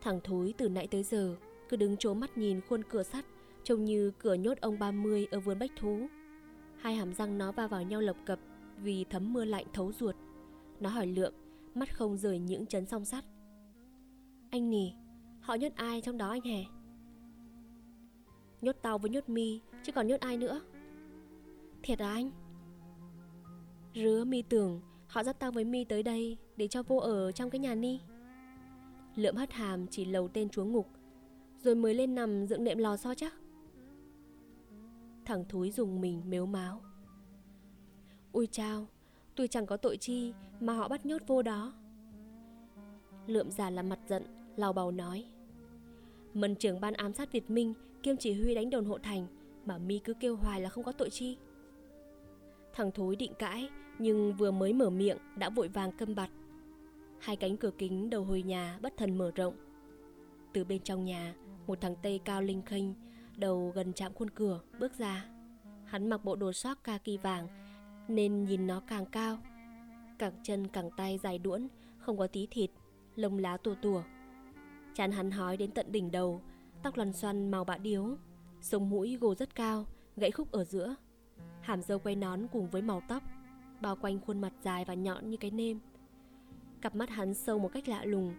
Thằng 0.00 0.20
thúi 0.24 0.54
từ 0.58 0.68
nãy 0.68 0.86
tới 0.86 1.02
giờ 1.02 1.36
Cứ 1.68 1.76
đứng 1.76 1.96
trố 1.96 2.14
mắt 2.14 2.38
nhìn 2.38 2.60
khuôn 2.68 2.82
cửa 2.82 3.02
sắt, 3.02 3.24
Trông 3.64 3.84
như 3.84 4.12
cửa 4.18 4.34
nhốt 4.34 4.58
ông 4.60 4.78
30 4.78 5.26
ở 5.30 5.40
vườn 5.40 5.58
bách 5.58 5.70
thú. 5.76 6.06
Hai 6.76 6.94
hàm 6.94 7.14
răng 7.14 7.38
nó 7.38 7.52
va 7.52 7.66
vào 7.66 7.82
nhau 7.82 8.00
lập 8.00 8.16
cập 8.26 8.38
Vì 8.76 9.04
thấm 9.10 9.32
mưa 9.32 9.44
lạnh 9.44 9.66
thấu 9.72 9.92
ruột. 9.92 10.14
Nó 10.80 10.90
hỏi 10.90 11.06
Lượm 11.06 11.32
Mắt 11.74 11.96
không 11.96 12.16
rời 12.16 12.38
những 12.38 12.66
chấn 12.66 12.86
song 12.86 13.04
sắt. 13.04 13.24
Anh 14.50 14.70
nì, 14.70 14.92
Họ 15.40 15.54
nhốt 15.54 15.72
ai 15.76 16.00
trong 16.00 16.18
đó 16.18 16.30
anh 16.30 16.42
hè 16.42 16.64
Nhốt 18.60 18.76
tao 18.82 18.98
với 18.98 19.10
nhốt 19.10 19.28
mi, 19.28 19.60
Chứ 19.82 19.92
còn 19.92 20.06
nhốt 20.06 20.20
ai 20.20 20.36
nữa? 20.36 20.60
Thiệt 21.82 21.98
à 21.98 22.12
anh? 22.12 22.30
Rứa 23.94 24.24
mi 24.24 24.42
tưởng, 24.42 24.80
Họ 25.06 25.22
dắt 25.22 25.36
tao 25.38 25.52
với 25.52 25.64
mi 25.64 25.84
tới 25.84 26.02
đây 26.02 26.36
Để 26.56 26.68
cho 26.68 26.82
vô 26.82 26.96
ở 26.96 27.32
trong 27.32 27.50
cái 27.50 27.58
nhà 27.58 27.74
ni. 27.74 28.00
Lượm 29.16 29.36
hất 29.36 29.52
hàm 29.52 29.86
chỉ 29.86 30.04
lầu 30.04 30.28
tên 30.28 30.48
chúa 30.48 30.64
ngục, 30.64 30.88
Rồi 31.62 31.74
mới 31.74 31.94
lên 31.94 32.14
nằm 32.14 32.46
dựng 32.46 32.64
nệm 32.64 32.78
lò 32.78 32.96
so 32.96 33.14
chắc. 33.14 33.34
Thằng 35.24 35.44
thúi 35.48 35.70
dùng 35.70 36.00
mình 36.00 36.22
mếu 36.26 36.46
máo 36.46 36.80
Ui 38.32 38.46
chao, 38.46 38.86
Tôi 39.36 39.48
chẳng 39.48 39.66
có 39.66 39.76
tội 39.76 39.96
chi 39.96 40.32
Mà 40.60 40.72
họ 40.72 40.88
bắt 40.88 41.06
nhốt 41.06 41.22
vô 41.26 41.42
đó. 41.42 41.72
Lượm 43.26 43.50
già 43.50 43.70
là 43.70 43.82
mặt 43.82 43.98
giận, 44.08 44.22
Lào 44.56 44.72
bào 44.72 44.90
nói. 44.90 45.24
Mần 46.34 46.54
trưởng 46.54 46.80
ban 46.80 46.94
ám 46.94 47.12
sát 47.12 47.32
Việt 47.32 47.50
Minh 47.50 47.74
Kiêm 48.02 48.16
chỉ 48.16 48.42
huy 48.42 48.54
đánh 48.54 48.70
đồn 48.70 48.84
hộ 48.84 48.98
thành 48.98 49.26
Mà 49.66 49.78
mi 49.78 49.98
cứ 49.98 50.14
kêu 50.14 50.36
hoài 50.36 50.60
là 50.60 50.68
không 50.68 50.84
có 50.84 50.92
tội 50.92 51.10
chi. 51.10 51.36
Thằng 52.74 52.90
thối 52.90 53.16
định 53.16 53.32
cãi, 53.38 53.68
Nhưng 53.98 54.34
vừa 54.34 54.50
mới 54.50 54.72
mở 54.72 54.90
miệng 54.90 55.18
Đã 55.36 55.50
vội 55.50 55.68
vàng 55.68 55.92
câm 55.92 56.14
bặt. 56.14 56.30
Hai 57.18 57.36
cánh 57.36 57.56
cửa 57.56 57.70
kính 57.78 58.10
đầu 58.10 58.24
hồi 58.24 58.42
nhà 58.42 58.78
bất 58.82 58.96
thần 58.96 59.18
mở 59.18 59.30
rộng. 59.34 59.54
Từ 60.52 60.64
bên 60.64 60.82
trong 60.82 61.04
nhà, 61.04 61.34
Một 61.66 61.80
thằng 61.80 61.96
Tây 62.02 62.20
cao 62.24 62.42
linh 62.42 62.62
khênh, 62.62 62.84
Đầu 63.36 63.72
gần 63.74 63.92
chạm 63.92 64.12
khuôn 64.14 64.30
cửa, 64.30 64.60
bước 64.80 64.98
ra. 64.98 65.24
Hắn 65.84 66.08
mặc 66.08 66.24
bộ 66.24 66.36
đồ 66.36 66.52
sóc 66.52 66.78
kaki 66.84 67.18
vàng, 67.22 67.48
Nên 68.08 68.44
nhìn 68.44 68.66
nó 68.66 68.82
càng 68.86 69.06
cao. 69.06 69.38
Cẳng 70.18 70.32
chân 70.42 70.68
cẳng 70.68 70.90
tay 70.96 71.18
dài 71.22 71.38
đuỗn, 71.38 71.68
Không 71.98 72.18
có 72.18 72.26
tí 72.26 72.46
thịt, 72.50 72.70
Lông 73.16 73.38
lá 73.38 73.56
tùa 73.56 73.74
tùa. 73.82 74.02
Chán 74.94 75.12
hắn 75.12 75.30
hói 75.30 75.56
đến 75.56 75.70
tận 75.70 75.92
đỉnh 75.92 76.10
đầu, 76.10 76.40
Tóc 76.82 76.96
lăn 76.96 77.12
xoăn 77.12 77.50
màu 77.50 77.64
bạ 77.64 77.78
điếu, 77.78 78.16
Sống 78.60 78.90
mũi 78.90 79.16
gồ 79.20 79.34
rất 79.34 79.54
cao, 79.54 79.86
Gãy 80.16 80.30
khúc 80.30 80.52
ở 80.52 80.64
giữa. 80.64 80.94
Hàm 81.64 81.82
dâu 81.82 81.98
quay 81.98 82.16
nón 82.16 82.46
cùng 82.52 82.70
với 82.70 82.82
màu 82.82 83.02
tóc 83.08 83.22
Bao 83.80 83.96
quanh 83.96 84.20
khuôn 84.20 84.40
mặt 84.40 84.52
dài 84.62 84.84
và 84.84 84.94
nhọn 84.94 85.30
như 85.30 85.36
cái 85.36 85.50
nêm. 85.50 85.78
Cặp 86.80 86.94
mắt 86.94 87.10
hắn 87.10 87.34
sâu 87.34 87.58
một 87.58 87.70
cách 87.72 87.88
lạ 87.88 88.04
lùng 88.04 88.34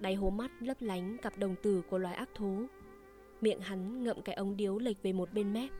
Đáy 0.00 0.14
hố 0.14 0.30
mắt 0.30 0.50
lấp 0.60 0.76
lánh 0.80 1.16
cặp 1.22 1.38
đồng 1.38 1.54
tử 1.62 1.82
của 1.90 1.98
loài 1.98 2.14
ác 2.14 2.28
thú. 2.34 2.66
Miệng 3.40 3.60
hắn 3.60 4.04
ngậm 4.04 4.22
cái 4.22 4.34
ống 4.34 4.56
điếu 4.56 4.78
lệch 4.78 5.02
về 5.02 5.12
một 5.12 5.32
bên 5.32 5.52
mép 5.52 5.70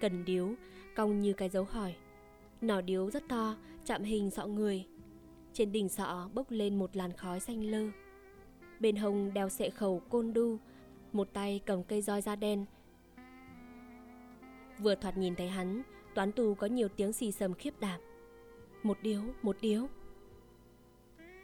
Cần 0.00 0.24
điếu, 0.24 0.54
cong 0.96 1.20
như 1.20 1.32
cái 1.32 1.48
dấu 1.48 1.64
hỏi. 1.64 1.94
Nỏ 2.60 2.80
điếu 2.80 3.10
rất 3.10 3.22
to, 3.28 3.56
chạm 3.84 4.02
hình 4.02 4.30
sọ 4.30 4.46
người. 4.46 4.86
Trên 5.52 5.72
đỉnh 5.72 5.88
sọ 5.88 6.28
bốc 6.34 6.46
lên 6.50 6.78
một 6.78 6.96
làn 6.96 7.12
khói 7.12 7.40
xanh 7.40 7.64
lơ. 7.64 7.86
Bên 8.80 8.96
hông 8.96 9.34
đeo 9.34 9.48
sệ 9.48 9.70
khẩu 9.70 10.02
côn 10.08 10.32
đu 10.32 10.56
Một 11.12 11.28
tay 11.32 11.60
cầm 11.66 11.84
cây 11.84 12.02
roi 12.02 12.22
da 12.22 12.36
đen. 12.36 12.64
Vừa 14.78 14.94
thoạt 14.94 15.18
nhìn 15.18 15.34
thấy 15.34 15.48
hắn 15.48 15.82
Toán 16.14 16.32
tù 16.32 16.54
có 16.54 16.66
nhiều 16.66 16.88
tiếng 16.88 17.12
xì 17.12 17.32
sầm 17.32 17.54
khiếp 17.54 17.80
đảm. 17.80 18.00
Một 18.82 18.98
điếu, 19.02 19.20
một 19.42 19.56
điếu. 19.60 19.86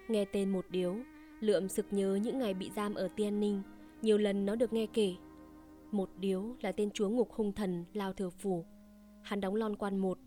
Nghe 0.09 0.24
tên 0.24 0.50
một 0.50 0.64
điếu 0.70 0.96
Lượm 1.40 1.68
sực 1.68 1.87
nhớ 1.90 2.18
những 2.22 2.38
ngày 2.38 2.54
bị 2.54 2.70
giam 2.76 2.94
ở 2.94 3.09
Tiên 3.16 3.40
Ninh. 3.40 3.62
Nhiều 4.02 4.18
lần 4.18 4.46
nó 4.46 4.54
được 4.54 4.72
nghe 4.72 4.87
kể. 4.87 5.14
Một 5.90 6.11
điếu 6.16 6.44
là 6.61 6.72
tên 6.72 6.90
chúa 6.90 7.09
ngục 7.09 7.33
hung 7.33 7.52
thần 7.52 7.85
Lao 7.92 8.12
Thừa 8.12 8.31
Phủ. 8.31 8.64
Hắn 9.22 9.40
đóng 9.40 9.54
lon 9.54 9.76
quan 9.76 9.98
một. 9.98 10.18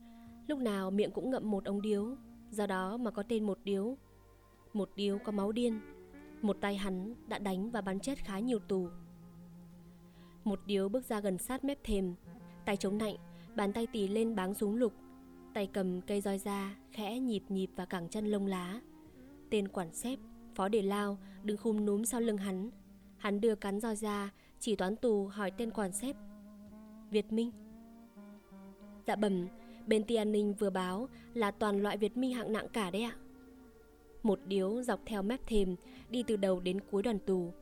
Lúc 0.47 0.59
nào 0.59 0.91
miệng 0.91 1.11
cũng 1.11 1.29
ngậm 1.29 1.51
một 1.51 1.65
ống 1.65 1.81
điếu. 1.81 2.15
Do 2.51 2.67
đó 2.67 2.97
mà 2.97 3.11
có 3.11 3.23
tên 3.23 3.43
một 3.43 3.59
điếu. 3.63 3.97
Một 4.73 4.89
điếu 4.95 5.17
có 5.17 5.31
máu 5.31 5.51
điên. 5.51 5.79
Một 6.41 6.57
tay 6.61 6.77
hắn 6.77 7.15
đã 7.27 7.39
đánh 7.39 7.71
và 7.71 7.81
bắn 7.81 7.99
chết 7.99 8.17
khá 8.17 8.39
nhiều 8.39 8.59
tù. 8.59 8.87
Một 10.43 10.59
điếu 10.65 10.89
bước 10.89 11.05
ra 11.05 11.19
gần 11.19 11.37
sát 11.37 11.63
mép 11.63 11.83
thềm. 11.83 12.15
Tay 12.65 12.77
chống 12.77 12.97
nạnh 12.97 13.15
Bàn 13.55 13.73
tay 13.73 13.87
tì 13.87 14.07
lên 14.07 14.35
báng 14.35 14.53
súng 14.53 14.75
lục. 14.75 14.93
Tay 15.53 15.67
cầm 15.73 16.01
cây 16.01 16.21
roi 16.21 16.37
da 16.37 16.75
Khẽ 16.91 17.19
nhịp 17.19 17.43
nhịp 17.49 17.69
và 17.75 17.85
cẳng 17.85 18.09
chân 18.09 18.25
lông 18.25 18.45
lá. 18.45 18.81
Tên 19.49 19.67
quản 19.67 19.93
xếp, 19.93 20.19
Phó 20.55 20.67
đề 20.67 20.81
lao, 20.81 21.17
đứng 21.43 21.57
khum 21.57 21.85
núm 21.85 22.05
sau 22.05 22.21
lưng 22.21 22.37
hắn. 22.37 22.69
Hắn 23.17 23.41
đưa 23.41 23.55
cắn 23.55 23.79
roi 23.79 23.95
ra, 23.95 24.29
Chỉ 24.59 24.75
toán 24.75 24.95
tù 24.95 25.27
hỏi 25.27 25.51
tên 25.51 25.71
quản 25.71 25.91
xếp. 25.91 26.15
Việt 27.09 27.33
Minh. 27.33 27.51
Dạ 29.07 29.15
bẩm, 29.15 29.47
Bên 29.87 30.03
ti 30.03 30.15
an 30.15 30.31
ninh 30.31 30.53
vừa 30.53 30.69
báo 30.69 31.09
Là 31.33 31.51
toàn 31.51 31.81
loại 31.81 31.97
Việt 31.97 32.17
Minh 32.17 32.33
hạng 32.33 32.53
nặng 32.53 32.67
cả 32.73 32.91
đấy 32.91 33.01
ạ. 33.01 33.15
Một 34.23 34.39
điếu 34.45 34.83
dọc 34.83 34.99
theo 35.05 35.21
mép 35.21 35.47
thềm, 35.47 35.75
Đi 36.09 36.23
từ 36.23 36.35
đầu 36.35 36.59
đến 36.59 36.79
cuối 36.91 37.03
đoàn 37.03 37.19
tù. 37.19 37.53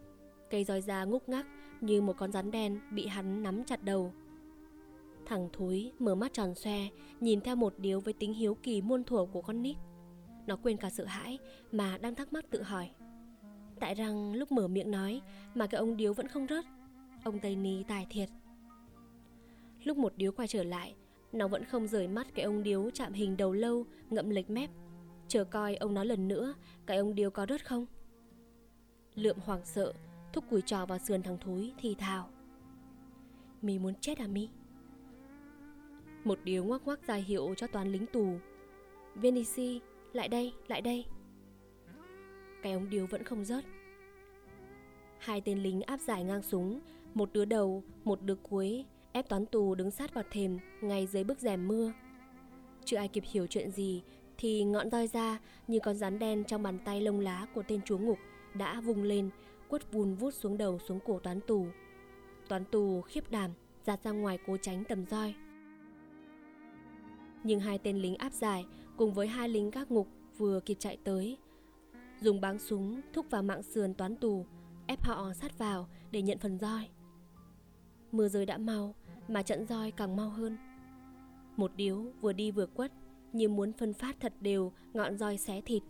Cây 0.49 0.63
roi 0.63 0.81
da 0.81 1.03
ngúc 1.03 1.29
ngắc 1.29 1.45
Như 1.81 2.01
một 2.01 2.13
con 2.17 2.31
rắn 2.31 2.51
đen 2.51 2.79
bị 2.91 3.07
hắn 3.07 3.43
nắm 3.43 3.63
chặt 3.63 3.83
đầu. 3.83 4.13
Thằng 5.29 5.49
thúi 5.53 5.91
mở 5.99 6.15
mắt 6.15 6.33
tròn 6.33 6.55
xoe, 6.55 6.87
Nhìn 7.19 7.41
theo 7.41 7.55
một 7.55 7.73
điếu 7.77 7.99
với 7.99 8.13
tính 8.13 8.33
hiếu 8.33 8.57
kỳ 8.63 8.81
muôn 8.81 9.03
thuở 9.03 9.25
của 9.25 9.41
con 9.41 9.61
nít. 9.61 9.77
Nó 10.47 10.55
quên 10.55 10.77
cả 10.77 10.89
sợ 10.89 11.05
hãi 11.05 11.37
Mà 11.71 11.97
đang 11.97 12.15
thắc 12.15 12.33
mắc 12.33 12.45
tự 12.49 12.61
hỏi. 12.61 12.89
Tại 13.79 13.93
rằng 13.93 14.33
lúc 14.33 14.51
mở 14.51 14.67
miệng 14.67 14.91
nói 14.91 15.21
Mà 15.55 15.67
cái 15.67 15.79
ông 15.79 15.97
điếu 15.97 16.13
vẫn 16.13 16.27
không 16.27 16.47
rớt, 16.49 16.65
Ông 17.23 17.39
Tây 17.39 17.55
Ni 17.55 17.83
tài 17.87 18.07
thiệt. 18.09 18.29
Lúc 19.83 19.97
một 19.97 20.13
điếu 20.17 20.31
quay 20.31 20.47
trở 20.47 20.63
lại, 20.63 20.95
Nó 21.31 21.47
vẫn 21.47 21.65
không 21.65 21.87
rời 21.87 22.07
mắt 22.07 22.27
cái 22.33 22.45
ông 22.45 22.63
điếu 22.63 22.89
chạm 22.89 23.13
hình 23.13 23.37
đầu 23.37 23.53
lâu, 23.53 23.85
Ngậm 24.09 24.29
lệch 24.29 24.49
mép. 24.49 24.69
Chờ 25.27 25.43
coi 25.43 25.75
ông 25.75 25.93
nói 25.93 26.05
lần 26.05 26.27
nữa, 26.27 26.53
Cái 26.85 26.97
ông 26.97 27.15
điếu 27.15 27.29
có 27.29 27.45
rớt 27.49 27.65
không? 27.65 27.85
Lượm 29.15 29.37
hoảng 29.39 29.65
sợ, 29.65 29.93
Thúc 30.33 30.43
cùi 30.49 30.61
trò 30.61 30.85
vào 30.85 30.97
sườn 30.97 31.23
thằng 31.23 31.37
thúi 31.37 31.73
thì 31.77 31.95
thào. 31.95 32.29
Mi 33.61 33.79
muốn 33.79 33.93
chết 34.01 34.17
à 34.17 34.27
Mi? 34.27 34.49
Một 36.23 36.39
điếu 36.43 36.63
ngoắc 36.63 36.81
ngoắc 36.85 37.07
ra 37.07 37.15
hiệu 37.15 37.53
cho 37.57 37.67
toàn 37.67 37.91
lính 37.91 38.05
tù. 38.05 38.33
Venice, 39.15 39.79
lại 40.13 40.27
đây, 40.27 40.53
lại 40.67 40.81
đây. 40.81 41.05
Cái 42.63 42.73
ống 42.73 42.89
điếu 42.89 43.05
vẫn 43.05 43.23
không 43.23 43.45
rớt. 43.45 43.65
Hai 45.19 45.41
tên 45.41 45.63
lính 45.63 45.81
áp 45.81 45.99
giải 45.99 46.23
ngang 46.23 46.41
súng 46.41 46.79
Một 47.13 47.29
đứa 47.33 47.45
đầu, 47.45 47.83
một 48.03 48.21
đứa 48.21 48.35
cuối 48.35 48.85
Ép 49.11 49.29
toán 49.29 49.45
tù 49.45 49.75
đứng 49.75 49.91
sát 49.91 50.13
vào 50.13 50.23
thềm 50.31 50.57
Ngay 50.81 51.07
dưới 51.07 51.23
bức 51.23 51.39
rèm 51.39 51.67
mưa. 51.67 51.93
Chưa 52.85 52.97
ai 52.97 53.07
kịp 53.07 53.23
hiểu 53.31 53.47
chuyện 53.47 53.71
gì 53.71 54.03
Thì 54.37 54.63
ngọn 54.63 54.89
roi 54.89 55.07
ra 55.07 55.39
như 55.67 55.79
con 55.83 55.95
rắn 55.95 56.19
đen 56.19 56.43
Trong 56.43 56.63
bàn 56.63 56.79
tay 56.85 57.01
lông 57.01 57.19
lá 57.19 57.47
của 57.53 57.63
tên 57.67 57.81
chúa 57.85 57.97
ngục 57.97 58.17
Đã 58.53 58.81
vùng 58.81 59.03
lên 59.03 59.29
Quất 59.67 59.91
vùn 59.91 60.15
vút 60.15 60.33
xuống 60.33 60.57
đầu 60.57 60.79
xuống 60.79 60.99
cổ 61.05 61.19
toán 61.19 61.41
tù. 61.41 61.65
Toán 62.47 62.65
tù 62.65 63.01
khiếp 63.01 63.31
đảm 63.31 63.51
Giạt 63.85 64.03
ra 64.03 64.11
ngoài 64.11 64.39
cố 64.47 64.57
tránh 64.57 64.83
tầm 64.83 65.05
roi. 65.05 65.35
Nhưng 67.43 67.59
hai 67.59 67.77
tên 67.77 67.97
lính 67.97 68.15
áp 68.15 68.33
giải 68.33 68.65
Cùng 68.97 69.13
với 69.13 69.27
hai 69.27 69.49
lính 69.49 69.71
gác 69.71 69.91
ngục 69.91 70.07
Vừa 70.37 70.59
kịp 70.59 70.77
chạy 70.79 70.97
tới 71.03 71.37
Dùng 72.21 72.41
báng 72.41 72.59
súng 72.59 73.01
thúc 73.13 73.25
vào 73.29 73.43
mạng 73.43 73.63
sườn 73.63 73.93
toán 73.93 74.15
tù 74.15 74.45
ép 74.89 75.03
họ 75.03 75.33
sát 75.33 75.57
vào 75.57 75.87
để 76.11 76.21
nhận 76.21 76.37
phần 76.37 76.57
roi. 76.57 76.89
Mưa 78.11 78.27
rơi 78.27 78.45
đã 78.45 78.57
mau, 78.57 78.95
mà 79.27 79.43
trận 79.43 79.65
roi 79.65 79.91
càng 79.91 80.15
mau 80.15 80.29
hơn. 80.29 80.57
Một 81.57 81.71
điếu 81.75 82.05
vừa 82.21 82.33
đi 82.33 82.51
vừa 82.51 82.65
quất, 82.65 82.91
như 83.33 83.49
muốn 83.49 83.73
phân 83.73 83.93
phát 83.93 84.15
thật 84.19 84.33
đều 84.41 84.71
ngọn 84.93 85.17
roi 85.17 85.37
xé 85.37 85.61
thịt. 85.61 85.83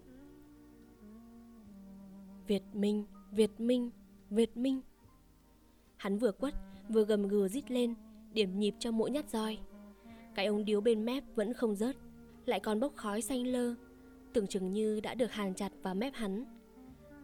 Việt 2.47 2.63
Minh, 2.73 3.05
Việt 3.31 3.59
Minh, 3.59 3.89
Việt 4.29 4.57
Minh. 4.57 4.81
Hắn 5.97 6.17
vừa 6.17 6.31
quất, 6.31 6.53
vừa 6.89 7.05
gầm 7.05 7.27
gừ 7.27 7.47
rít 7.47 7.71
lên, 7.71 7.95
điểm 8.33 8.59
nhịp 8.59 8.75
cho 8.79 8.91
mỗi 8.91 9.11
nhát 9.11 9.29
roi. 9.29 9.59
Cái 10.35 10.45
ống 10.45 10.65
điếu 10.65 10.81
bên 10.81 11.05
mép 11.05 11.23
vẫn 11.35 11.53
không 11.53 11.75
rớt, 11.75 11.95
lại 12.45 12.59
còn 12.59 12.79
bốc 12.79 12.95
khói 12.95 13.21
xanh 13.21 13.47
lơ, 13.47 13.75
tưởng 14.33 14.47
chừng 14.47 14.71
như 14.71 14.99
đã 14.99 15.13
được 15.13 15.31
hàn 15.31 15.53
chặt 15.53 15.71
vào 15.83 15.95
mép 15.95 16.13
hắn. 16.13 16.45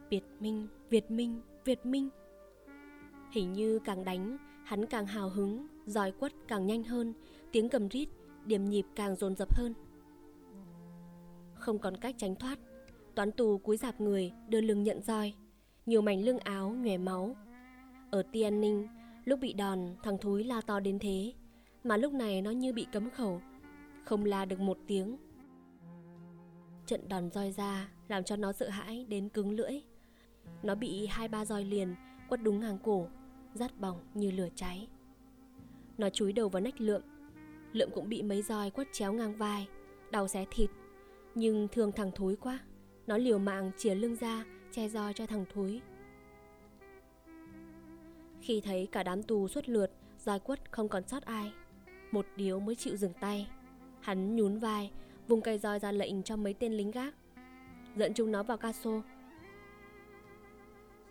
Việt 0.09 0.23
Minh, 0.39 0.67
Việt 0.89 1.11
Minh, 1.11 1.41
Việt 1.65 1.85
Minh. 1.85 2.09
Hình 3.31 3.53
như 3.53 3.79
càng 3.85 4.05
đánh, 4.05 4.37
hắn 4.65 4.85
càng 4.85 5.05
hào 5.05 5.29
hứng, 5.29 5.67
roi 5.85 6.11
quất 6.11 6.33
càng 6.47 6.65
nhanh 6.67 6.83
hơn, 6.83 7.13
tiếng 7.51 7.69
cầm 7.69 7.89
rít, 7.89 8.09
điểm 8.45 8.65
nhịp 8.65 8.85
càng 8.95 9.15
dồn 9.15 9.35
dập 9.35 9.55
hơn. 9.55 9.73
Không 11.53 11.79
còn 11.79 11.97
cách 11.97 12.15
tránh 12.17 12.35
thoát, 12.35 12.59
toán 13.15 13.31
tù 13.31 13.57
cúi 13.57 13.77
dạp 13.77 14.01
người, 14.01 14.31
đưa 14.49 14.61
lưng 14.61 14.83
nhận 14.83 15.01
roi, 15.01 15.33
nhiều 15.85 16.01
mảnh 16.01 16.25
lưng 16.25 16.39
áo 16.39 16.69
nhòe 16.69 16.97
máu. 16.97 17.35
Ở 18.11 18.23
Tiên 18.31 18.61
Ninh, 18.61 18.87
lúc 19.25 19.39
bị 19.39 19.53
đòn, 19.53 19.79
thằng 20.03 20.17
Thúi 20.17 20.43
la 20.43 20.61
to 20.61 20.79
đến 20.79 20.99
thế, 20.99 21.33
mà 21.85 21.97
lúc 21.97 22.13
này 22.13 22.41
nó 22.41 22.51
như 22.51 22.73
bị 22.73 22.87
cấm 22.91 23.09
khẩu, 23.09 23.41
không 24.05 24.25
la 24.25 24.45
được 24.45 24.59
một 24.59 24.77
tiếng. 24.87 25.17
Trận 26.85 27.09
đòn 27.09 27.29
roi 27.31 27.51
ra 27.51 27.89
làm 28.07 28.23
cho 28.23 28.35
nó 28.35 28.51
sợ 28.51 28.69
hãi 28.69 29.05
đến 29.09 29.29
cứng 29.29 29.51
lưỡi. 29.51 29.81
Nó 30.63 30.75
bị 30.75 31.07
hai 31.07 31.27
ba 31.27 31.45
roi 31.45 31.63
liền 31.63 31.95
quất 32.29 32.43
đúng 32.43 32.59
ngang 32.59 32.77
cổ, 32.83 33.07
rát 33.53 33.79
bỏng 33.79 33.99
như 34.13 34.31
lửa 34.31 34.47
cháy. 34.55 34.87
Nó 35.97 36.09
chúi 36.09 36.33
đầu 36.33 36.49
vào 36.49 36.61
nách 36.61 36.81
lượm. 36.81 37.01
Lượm 37.71 37.89
cũng 37.93 38.09
bị 38.09 38.23
mấy 38.23 38.41
roi 38.41 38.69
quất 38.69 38.87
chéo 38.91 39.13
ngang 39.13 39.37
vai, 39.37 39.67
đau 40.11 40.27
xé 40.27 40.45
thịt. 40.51 40.69
Nhưng 41.35 41.67
thương 41.71 41.91
thằng 41.91 42.11
thối 42.15 42.35
quá, 42.35 42.59
nó 43.07 43.17
liều 43.17 43.39
mạng 43.39 43.71
chìa 43.77 43.95
lưng 43.95 44.15
ra 44.15 44.45
che 44.71 44.87
roi 44.87 45.13
cho 45.13 45.25
thằng 45.25 45.45
thối. 45.53 45.81
Khi 48.41 48.61
thấy 48.61 48.87
cả 48.91 49.03
đám 49.03 49.23
tù 49.23 49.47
xuất 49.47 49.69
lượt, 49.69 49.91
roi 50.19 50.39
quất 50.39 50.71
không 50.71 50.89
còn 50.89 51.07
sót 51.07 51.23
ai. 51.23 51.53
Một 52.11 52.25
điếu 52.35 52.59
mới 52.59 52.75
chịu 52.75 52.97
dừng 52.97 53.13
tay. 53.19 53.47
Hắn 54.01 54.35
nhún 54.35 54.57
vai, 54.57 54.91
vùng 55.27 55.41
cây 55.41 55.57
roi 55.57 55.79
ra 55.79 55.91
lệnh 55.91 56.23
cho 56.23 56.35
mấy 56.35 56.53
tên 56.53 56.73
lính 56.73 56.91
gác. 56.91 57.15
Dẫn 57.95 58.13
chúng 58.13 58.31
nó 58.31 58.43
vào 58.43 58.57
ca 58.57 58.73
sô 58.73 59.01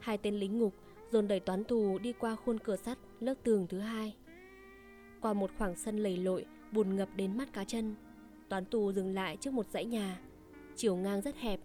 Hai 0.00 0.18
tên 0.18 0.34
lính 0.34 0.58
ngục 0.58 0.74
dồn 1.10 1.28
đẩy 1.28 1.40
toán 1.40 1.64
tù 1.64 1.98
đi 1.98 2.12
qua 2.12 2.36
khuôn 2.36 2.58
cửa 2.58 2.76
sắt 2.76 2.98
lớp 3.20 3.34
tường 3.42 3.66
thứ 3.68 3.78
hai. 3.78 4.16
Qua 5.20 5.32
một 5.32 5.50
khoảng 5.58 5.76
sân 5.76 5.98
lầy 5.98 6.16
lội, 6.16 6.46
bùn 6.72 6.96
ngập 6.96 7.08
đến 7.16 7.36
mắt 7.36 7.52
cá 7.52 7.64
chân. 7.64 7.94
Toán 8.48 8.64
tù 8.64 8.92
dừng 8.92 9.14
lại 9.14 9.36
trước 9.36 9.54
một 9.54 9.66
dãy 9.70 9.84
nhà, 9.84 10.20
chiều 10.76 10.96
ngang 10.96 11.20
rất 11.20 11.36
hẹp, 11.36 11.60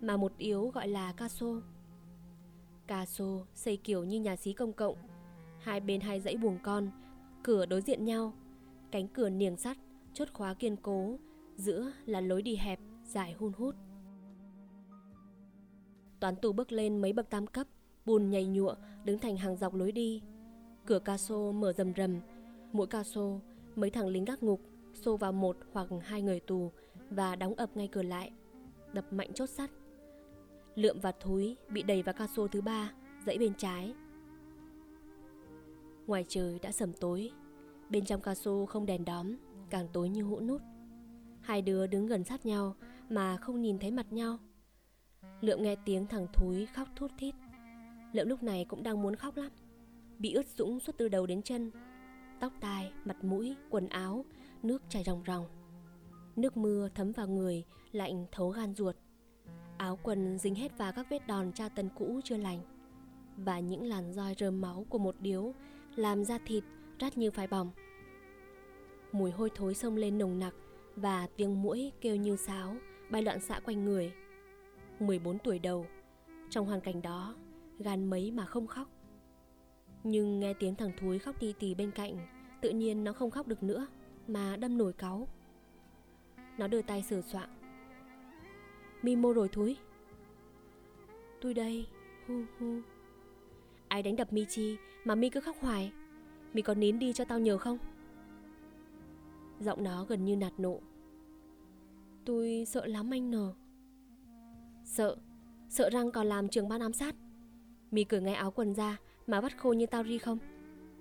mà 0.00 0.16
một 0.16 0.32
yếu 0.38 0.68
gọi 0.68 0.88
là 0.88 1.12
ca 1.12 1.28
sô. 1.28 1.56
Ca 2.86 3.06
sô 3.06 3.46
xây 3.54 3.76
kiểu 3.76 4.04
như 4.04 4.20
nhà 4.20 4.36
xí 4.36 4.52
công 4.52 4.72
cộng, 4.72 4.96
hai 5.60 5.80
bên 5.80 6.00
hai 6.00 6.20
dãy 6.20 6.36
buồng 6.36 6.58
con, 6.62 6.90
cửa 7.42 7.66
đối 7.66 7.80
diện 7.80 8.04
nhau, 8.04 8.32
cánh 8.90 9.08
cửa 9.08 9.30
niềng 9.30 9.56
sắt, 9.56 9.76
chốt 10.14 10.28
khóa 10.32 10.54
kiên 10.54 10.76
cố, 10.76 11.18
giữa 11.56 11.92
là 12.06 12.20
lối 12.20 12.42
đi 12.42 12.56
hẹp, 12.56 12.80
dài 13.04 13.32
hun 13.32 13.52
hút. 13.52 13.74
Toán 16.20 16.36
tù 16.36 16.52
bước 16.52 16.72
lên 16.72 16.98
mấy 16.98 17.12
bậc 17.12 17.30
tam 17.30 17.46
cấp, 17.46 17.66
bùn 18.04 18.30
nhầy 18.30 18.46
nhụa 18.46 18.74
đứng 19.04 19.18
thành 19.18 19.36
hàng 19.36 19.56
dọc 19.56 19.74
lối 19.74 19.92
đi. 19.92 20.22
Cửa 20.86 20.98
ca 20.98 21.18
sô 21.18 21.52
mở 21.52 21.72
rầm 21.72 21.92
rầm, 21.96 22.20
mỗi 22.72 22.86
ca 22.86 23.02
sô, 23.02 23.40
mấy 23.76 23.90
thằng 23.90 24.08
lính 24.08 24.24
gác 24.24 24.42
ngục 24.42 24.60
xô 24.94 25.16
vào 25.16 25.32
một 25.32 25.56
hoặc 25.72 25.88
hai 26.02 26.22
người 26.22 26.40
tù 26.40 26.72
và 27.10 27.36
đóng 27.36 27.54
ập 27.54 27.76
ngay 27.76 27.88
cửa 27.88 28.02
lại, 28.02 28.32
đập 28.92 29.12
mạnh 29.12 29.32
chốt 29.34 29.46
sắt. 29.46 29.70
Lượm 30.74 31.00
và 31.00 31.12
thúi 31.12 31.56
bị 31.68 31.82
đẩy 31.82 32.02
vào 32.02 32.14
ca 32.14 32.26
sô 32.26 32.48
thứ 32.48 32.60
ba, 32.60 32.92
dãy 33.26 33.38
bên 33.38 33.54
trái. 33.54 33.94
Ngoài 36.06 36.24
trời 36.28 36.58
đã 36.58 36.72
sầm 36.72 36.92
tối, 36.92 37.30
bên 37.90 38.04
trong 38.04 38.20
ca 38.20 38.34
su 38.34 38.66
không 38.66 38.86
đèn 38.86 39.04
đóm, 39.04 39.36
càng 39.70 39.88
tối 39.92 40.08
như 40.08 40.22
hũ 40.22 40.40
nút. 40.40 40.62
Hai 41.40 41.62
đứa 41.62 41.86
đứng 41.86 42.06
gần 42.06 42.24
sát 42.24 42.46
nhau 42.46 42.74
mà 43.08 43.36
không 43.36 43.60
nhìn 43.60 43.78
thấy 43.78 43.90
mặt 43.90 44.12
nhau. 44.12 44.38
Lượm 45.40 45.62
nghe 45.62 45.76
tiếng 45.84 46.06
thằng 46.06 46.26
thúi 46.32 46.66
khóc 46.66 46.88
thút 46.96 47.10
thít. 47.18 47.34
Lượm 48.12 48.28
lúc 48.28 48.42
này 48.42 48.64
cũng 48.64 48.82
đang 48.82 49.02
muốn 49.02 49.16
khóc 49.16 49.36
lắm. 49.36 49.50
Bị 50.18 50.32
ướt 50.32 50.46
sũng 50.46 50.80
suốt 50.80 50.92
từ 50.98 51.08
đầu 51.08 51.26
đến 51.26 51.42
chân. 51.42 51.70
Tóc 52.40 52.52
tai, 52.60 52.92
mặt 53.04 53.24
mũi, 53.24 53.56
quần 53.70 53.88
áo 53.88 54.24
Nước 54.62 54.82
chảy 54.88 55.04
ròng 55.04 55.22
ròng. 55.26 55.46
Nước 56.36 56.56
mưa 56.56 56.88
thấm 56.94 57.12
vào 57.12 57.28
người 57.28 57.64
Lạnh 57.92 58.26
thấu 58.32 58.50
gan 58.50 58.74
ruột. 58.74 58.96
Áo 59.78 59.98
quần 60.02 60.38
dính 60.38 60.54
hết 60.54 60.78
vào 60.78 60.92
các 60.92 61.06
vết 61.10 61.26
đòn 61.26 61.52
tra 61.52 61.68
tấn 61.68 61.88
cũ 61.94 62.20
chưa 62.24 62.36
lành. 62.36 62.60
Và 63.36 63.60
những 63.60 63.86
làn 63.86 64.12
roi 64.12 64.34
rơm 64.38 64.60
máu 64.60 64.86
của 64.88 64.98
một 64.98 65.16
điếu 65.20 65.52
Làm 65.96 66.24
da 66.24 66.38
thịt 66.46 66.64
rát 67.00 67.18
như 67.18 67.30
phải 67.30 67.46
bỏng 67.46 67.70
Mùi 69.12 69.30
hôi 69.30 69.50
thối 69.54 69.74
xông 69.74 69.96
lên 69.96 70.18
nồng 70.18 70.38
nặc 70.38 70.54
Và 70.96 71.26
tiếng 71.36 71.62
mũi 71.62 71.92
kêu 72.00 72.16
như 72.16 72.36
sáo, 72.36 72.76
Bay 73.10 73.22
loạn 73.22 73.40
xạ 73.40 73.60
quanh 73.64 73.84
người. 73.84 74.12
14 75.00 75.38
tuổi 75.38 75.58
đầu, 75.58 75.86
Trong 76.50 76.66
hoàn 76.66 76.80
cảnh 76.80 77.02
đó, 77.02 77.34
gan 77.78 78.10
mấy 78.10 78.30
mà 78.30 78.46
không 78.46 78.66
khóc. 78.66 78.88
Nhưng 80.04 80.40
nghe 80.40 80.54
tiếng 80.54 80.74
thằng 80.74 80.92
thúi 81.00 81.18
khóc 81.18 81.40
đi 81.40 81.54
tì 81.58 81.74
bên 81.74 81.90
cạnh, 81.90 82.18
tự 82.60 82.70
nhiên 82.70 83.04
nó 83.04 83.12
không 83.12 83.30
khóc 83.30 83.48
được 83.48 83.62
nữa, 83.62 83.86
mà 84.26 84.56
đâm 84.56 84.78
nổi 84.78 84.92
cáu. 84.92 85.28
Nó 86.58 86.66
đưa 86.66 86.82
tay 86.82 87.02
sửa 87.02 87.20
soạn 87.20 87.48
mi 89.02 89.16
mô 89.16 89.32
rồi 89.32 89.48
thúi. 89.48 89.76
Tôi 91.40 91.54
đây. 91.54 91.86
Hu 92.28 92.34
hu. 92.58 92.80
Ai 93.88 94.02
đánh 94.02 94.16
đập 94.16 94.32
mi 94.32 94.44
chi 94.48 94.76
mà 95.04 95.14
mi 95.14 95.30
cứ 95.30 95.40
khóc 95.40 95.56
hoài? 95.60 95.92
Mày 96.54 96.62
có 96.62 96.74
nín 96.74 96.98
đi 96.98 97.12
cho 97.12 97.24
tao 97.24 97.38
nhờ 97.38 97.58
không? 97.58 97.78
Giọng 99.60 99.84
nó 99.84 100.04
gần 100.04 100.24
như 100.24 100.36
nạt 100.36 100.52
nộ. 100.58 100.80
Tôi 102.24 102.64
sợ 102.66 102.86
lắm 102.86 103.10
anh 103.14 103.30
nờ. 103.30 103.54
Sợ? 104.84 105.16
Sợ 105.68 105.90
răng 105.90 106.10
còn 106.10 106.26
làm 106.26 106.48
trường 106.48 106.68
ban 106.68 106.80
ám 106.80 106.92
sát. 106.92 107.14
Mì 107.90 108.04
cởi 108.04 108.20
ngay 108.20 108.34
áo 108.34 108.50
quần 108.50 108.74
ra 108.74 108.96
mà 109.26 109.40
bắt 109.40 109.58
khô 109.58 109.72
như 109.72 109.86
tao 109.86 110.04
ri 110.04 110.18
không? 110.18 110.38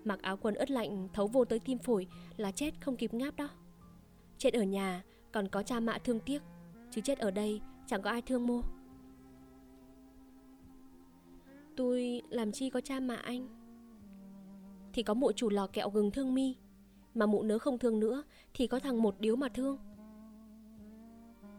Mặc 0.03 0.21
áo 0.21 0.37
quần 0.37 0.55
ướt 0.55 0.71
lạnh, 0.71 1.07
thấu 1.13 1.27
vô 1.27 1.45
tới 1.45 1.59
tim 1.59 1.77
phổi 1.77 2.07
là 2.37 2.51
chết 2.51 2.81
không 2.81 2.95
kịp 2.95 3.13
ngáp 3.13 3.35
đó. 3.35 3.49
Chết 4.37 4.53
ở 4.53 4.63
nhà, 4.63 5.03
còn 5.31 5.47
có 5.47 5.63
cha 5.63 5.79
mạ 5.79 5.97
thương 5.97 6.19
tiếc. 6.19 6.41
Chứ 6.91 7.01
chết 7.01 7.19
ở 7.19 7.31
đây, 7.31 7.61
chẳng 7.87 8.01
có 8.01 8.09
ai 8.09 8.21
thương 8.21 8.47
mô. 8.47 8.61
Tôi 11.75 12.21
làm 12.29 12.51
chi 12.51 12.69
có 12.69 12.81
cha 12.81 12.99
mạ 12.99 13.15
anh? 13.15 13.58
Thì 14.93 15.03
có 15.03 15.13
mụ 15.13 15.31
chủ 15.31 15.49
lò 15.49 15.67
kẹo 15.67 15.89
gừng 15.89 16.11
thương 16.11 16.33
mi. 16.33 16.55
Mà 17.13 17.25
mụ 17.25 17.43
nớ 17.43 17.59
không 17.59 17.77
thương 17.77 17.99
nữa, 17.99 18.23
Thì 18.53 18.67
có 18.67 18.79
thằng 18.79 19.01
một 19.01 19.15
điếu 19.19 19.35
mà 19.35 19.49
thương. 19.49 19.77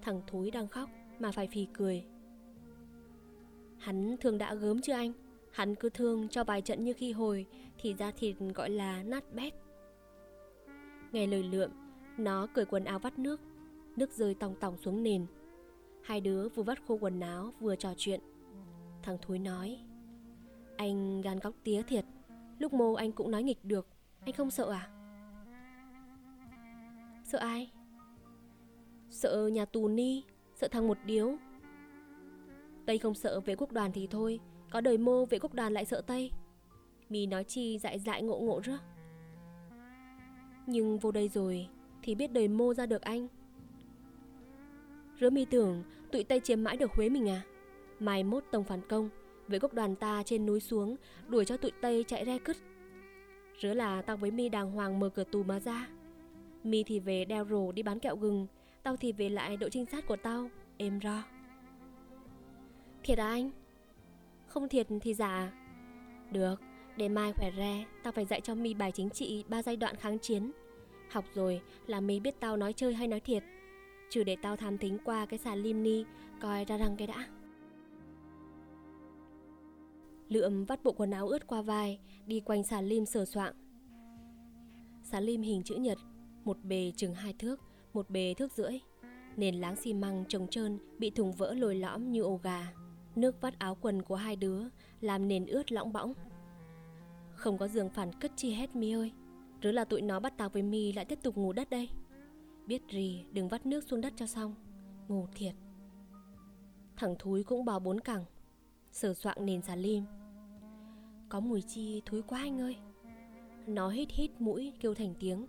Thằng 0.02 0.22
thúi 0.26 0.50
đang 0.50 0.68
khóc, 0.68 0.90
Mà 1.18 1.32
phải 1.32 1.46
phì 1.46 1.66
cười. 1.72 2.04
Hắn 3.78 4.16
thương 4.20 4.38
đã 4.38 4.54
gớm 4.54 4.80
chưa 4.80 4.92
anh? 4.92 5.12
Hắn 5.52 5.74
cứ 5.74 5.88
thương 5.88 6.28
cho 6.28 6.44
bài 6.44 6.62
trận 6.62 6.84
như 6.84 6.92
khi 6.92 7.12
hồi, 7.12 7.46
Thì 7.78 7.94
da 7.98 8.10
thịt 8.10 8.36
gọi 8.54 8.70
là 8.70 9.02
nát 9.02 9.34
bét. 9.34 9.54
Nghe 11.12 11.26
lời 11.26 11.42
lượm, 11.42 11.70
Nó 12.18 12.46
cởi 12.46 12.64
quần 12.64 12.84
áo 12.84 12.98
vắt 12.98 13.18
nước. 13.18 13.40
Nước 13.96 14.12
rơi 14.12 14.34
tòng 14.34 14.54
tòng 14.60 14.76
xuống 14.76 15.02
nền. 15.02 15.26
Hai 16.02 16.20
đứa 16.20 16.48
vừa 16.48 16.62
vắt 16.62 16.78
khô 16.86 16.98
quần 17.00 17.20
áo, 17.20 17.52
vừa 17.60 17.76
trò 17.76 17.94
chuyện. 17.96 18.20
Thằng 19.02 19.18
Thúi 19.22 19.38
nói, 19.38 19.78
Anh 20.76 21.20
gan 21.20 21.38
góc 21.38 21.54
tía 21.64 21.82
thiệt. 21.82 22.04
Lúc 22.60 22.72
mô 22.72 22.92
anh 22.92 23.12
cũng 23.12 23.30
nói 23.30 23.42
nghịch 23.42 23.64
được. 23.64 23.86
Anh 24.20 24.34
không 24.34 24.50
sợ 24.50 24.70
à? 24.70 24.88
Sợ 27.24 27.38
ai? 27.38 27.72
Sợ 29.10 29.46
nhà 29.46 29.64
tù 29.64 29.88
ni, 29.88 30.22
Sợ 30.54 30.68
thằng 30.68 30.88
một 30.88 30.98
điếu. 31.04 31.36
Tây 32.86 32.98
không 32.98 33.14
sợ 33.14 33.40
vệ 33.40 33.56
quốc 33.56 33.72
đoàn 33.72 33.92
thì 33.92 34.06
thôi, 34.06 34.40
Có 34.70 34.80
đời 34.80 34.98
mô 34.98 35.24
vệ 35.24 35.38
quốc 35.38 35.54
đoàn 35.54 35.72
lại 35.72 35.84
sợ 35.84 36.00
Tây. 36.06 36.30
Mì 37.08 37.26
nói 37.26 37.44
chi 37.44 37.78
dại 37.78 37.98
dại 37.98 38.22
ngộ 38.22 38.38
ngộ 38.38 38.62
rớt 38.62 38.80
Nhưng 40.66 40.98
vô 40.98 41.10
đây 41.10 41.28
rồi 41.28 41.68
Thì 42.02 42.14
biết 42.14 42.32
đời 42.32 42.48
mô 42.48 42.74
ra 42.74 42.86
được 42.86 43.02
anh. 43.02 43.28
Rứa 45.20 45.30
mi 45.30 45.44
tưởng 45.44 45.82
Tụi 46.12 46.24
Tây 46.24 46.40
chiếm 46.40 46.64
mãi 46.64 46.76
được 46.76 46.90
Huế 46.92 47.08
mình 47.08 47.28
à? 47.28 47.42
Mai 48.00 48.24
mốt 48.24 48.44
tông 48.50 48.64
phản 48.64 48.80
công 48.88 49.08
với 49.50 49.58
gốc 49.58 49.74
đoàn 49.74 49.96
ta 49.96 50.22
trên 50.22 50.46
núi 50.46 50.60
xuống 50.60 50.96
Đuổi 51.28 51.44
cho 51.44 51.56
tụi 51.56 51.70
Tây 51.80 52.04
chạy 52.08 52.24
re 52.24 52.38
cứt. 52.38 52.56
Rứa 53.60 53.74
là 53.74 54.02
tao 54.02 54.16
với 54.16 54.30
mi 54.30 54.48
đàng 54.48 54.70
hoàng 54.70 55.00
mở 55.00 55.08
cửa 55.08 55.24
tù 55.24 55.42
mà 55.42 55.60
ra. 55.60 55.88
Mi 56.64 56.82
thì 56.82 57.00
về 57.00 57.24
đeo 57.24 57.46
rổ 57.50 57.72
đi 57.72 57.82
bán 57.82 57.98
kẹo 57.98 58.16
gừng 58.16 58.46
Tao 58.82 58.96
thì 58.96 59.12
về 59.12 59.28
lại 59.28 59.56
đội 59.56 59.70
trinh 59.70 59.86
sát 59.86 60.06
của 60.06 60.16
tao. 60.16 60.50
Êm 60.76 61.00
ro. 61.00 61.22
Thiệt 63.02 63.18
à 63.18 63.28
anh? 63.28 63.50
Không 64.46 64.68
thiệt 64.68 64.86
thì 65.00 65.14
giả. 65.14 65.52
Được, 66.30 66.54
để 66.96 67.08
mai 67.08 67.32
khỏe 67.32 67.50
re 67.56 67.84
Tao 68.02 68.12
phải 68.12 68.24
dạy 68.24 68.40
cho 68.40 68.54
mi 68.54 68.74
bài 68.74 68.92
chính 68.92 69.10
trị 69.10 69.44
ba 69.48 69.62
giai 69.62 69.76
đoạn 69.76 69.96
kháng 69.96 70.18
chiến. 70.18 70.50
Học 71.10 71.24
rồi 71.34 71.60
là 71.86 72.00
mi 72.00 72.20
biết 72.20 72.40
tao 72.40 72.56
nói 72.56 72.72
chơi 72.72 72.94
hay 72.94 73.08
nói 73.08 73.20
thiệt. 73.20 73.42
Trừ 74.10 74.24
để 74.24 74.36
tao 74.42 74.56
tham 74.56 74.78
thính 74.78 74.98
qua 75.04 75.26
cái 75.26 75.38
sàn 75.38 75.58
lim 75.58 75.82
ni 75.82 76.04
Coi 76.40 76.64
ra 76.64 76.76
răng 76.76 76.96
cái 76.96 77.06
đã. 77.06 77.39
Lượm 80.30 80.64
vắt 80.64 80.84
bộ 80.84 80.92
quần 80.92 81.10
áo 81.10 81.28
ướt 81.28 81.46
qua 81.46 81.62
vai 81.62 81.98
Đi 82.26 82.40
quanh 82.40 82.64
xà 82.64 82.80
lim 82.80 83.06
sờ 83.06 83.24
soạng. 83.24 83.54
Xà 85.02 85.20
lim 85.20 85.42
hình 85.42 85.62
chữ 85.62 85.74
nhật 85.74 85.98
Một 86.44 86.56
bề 86.64 86.92
chừng 86.96 87.14
hai 87.14 87.32
thước 87.32 87.60
Một 87.92 88.10
bề 88.10 88.34
thước 88.34 88.52
rưỡi. 88.52 88.80
Nền 89.36 89.54
láng 89.54 89.76
xi 89.76 89.94
măng 89.94 90.24
trồng 90.28 90.46
trơn 90.48 90.78
Bị 90.98 91.10
thùng 91.10 91.32
vỡ 91.32 91.54
lồi 91.54 91.74
lõm 91.74 92.12
như 92.12 92.22
ổ 92.22 92.40
gà. 92.42 92.72
Nước 93.16 93.40
vắt 93.40 93.58
áo 93.58 93.76
quần 93.80 94.02
của 94.02 94.14
hai 94.14 94.36
đứa 94.36 94.62
Làm 95.00 95.28
nền 95.28 95.46
ướt 95.46 95.72
lõng 95.72 95.92
bõng. 95.92 96.14
Không 97.34 97.58
có 97.58 97.68
giường 97.68 97.90
phản 97.90 98.12
cất 98.20 98.32
chi 98.36 98.52
hết 98.52 98.76
mi 98.76 98.92
ơi. 98.92 99.12
Rứa 99.62 99.72
là 99.72 99.84
tụi 99.84 100.02
nó 100.02 100.20
bắt 100.20 100.32
tao 100.36 100.48
với 100.48 100.62
mi 100.62 100.92
lại 100.92 101.04
tiếp 101.04 101.18
tục 101.22 101.36
ngủ 101.36 101.52
đất 101.52 101.70
đây. 101.70 101.88
Biết 102.66 102.82
rì, 102.88 103.24
đừng 103.32 103.48
vắt 103.48 103.66
nước 103.66 103.84
xuống 103.84 104.00
đất 104.00 104.12
cho 104.16 104.26
xong. 104.26 104.54
Ngủ 105.08 105.26
thiệt. 105.34 105.54
Thằng 106.96 107.14
Thúi 107.18 107.44
cũng 107.44 107.64
bò 107.64 107.78
bốn 107.78 108.00
cẳng. 108.00 108.24
Sờ 108.92 109.14
soạng 109.14 109.46
nền 109.46 109.62
xà 109.62 109.76
lim. 109.76 110.04
Có 111.30 111.40
mùi 111.40 111.62
chi 111.62 112.02
thúi 112.06 112.22
quá 112.22 112.40
anh 112.40 112.60
ơi 112.60 112.76
Nó 113.66 113.88
hít 113.88 114.08
hít 114.10 114.30
mũi 114.38 114.72
kêu 114.80 114.94
thành 114.94 115.14
tiếng 115.20 115.46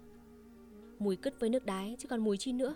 Mùi 1.00 1.16
cứt 1.16 1.40
với 1.40 1.50
nước 1.50 1.66
đái 1.66 1.96
chứ 2.00 2.08
còn 2.08 2.20
mùi 2.20 2.38
chi 2.38 2.54
nữa 2.54 2.76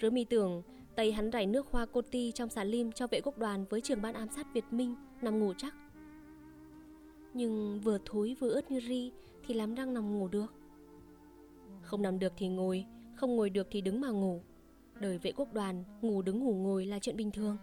Rứa 0.00 0.10
mi 0.10 0.24
tưởng 0.24 0.62
Tây 0.96 1.12
hắn 1.12 1.30
rải 1.30 1.46
nước 1.46 1.66
hoa 1.70 1.86
cô 1.92 2.02
ti 2.02 2.32
trong 2.32 2.48
xà 2.48 2.64
lim 2.64 2.92
cho 2.92 3.06
vệ 3.06 3.20
quốc 3.20 3.38
đoàn 3.38 3.64
với 3.70 3.80
trường 3.80 4.02
ban 4.02 4.14
ám 4.14 4.28
sát 4.28 4.46
Việt 4.54 4.64
Minh 4.70 4.94
nằm 5.22 5.38
ngủ 5.38 5.52
chắc. 5.58 5.74
Nhưng 7.34 7.80
vừa 7.80 7.98
thối 8.04 8.36
vừa 8.40 8.50
ướt 8.50 8.70
như 8.70 8.80
ri 8.80 9.12
thì 9.46 9.54
làm 9.54 9.74
răng 9.74 9.94
nằm 9.94 10.18
ngủ 10.18 10.28
được. 10.28 10.54
Không 11.82 12.02
nằm 12.02 12.18
được 12.18 12.32
thì 12.36 12.48
ngồi, 12.48 12.84
không 13.14 13.36
ngồi 13.36 13.50
được 13.50 13.66
thì 13.70 13.80
đứng 13.80 14.00
mà 14.00 14.08
ngủ. 14.08 14.42
Đời 14.94 15.18
vệ 15.18 15.32
quốc 15.32 15.52
đoàn, 15.52 15.84
ngủ 16.02 16.22
đứng 16.22 16.44
ngủ 16.44 16.54
ngồi 16.54 16.86
là 16.86 16.98
chuyện 16.98 17.16
bình 17.16 17.30
thường. 17.30 17.56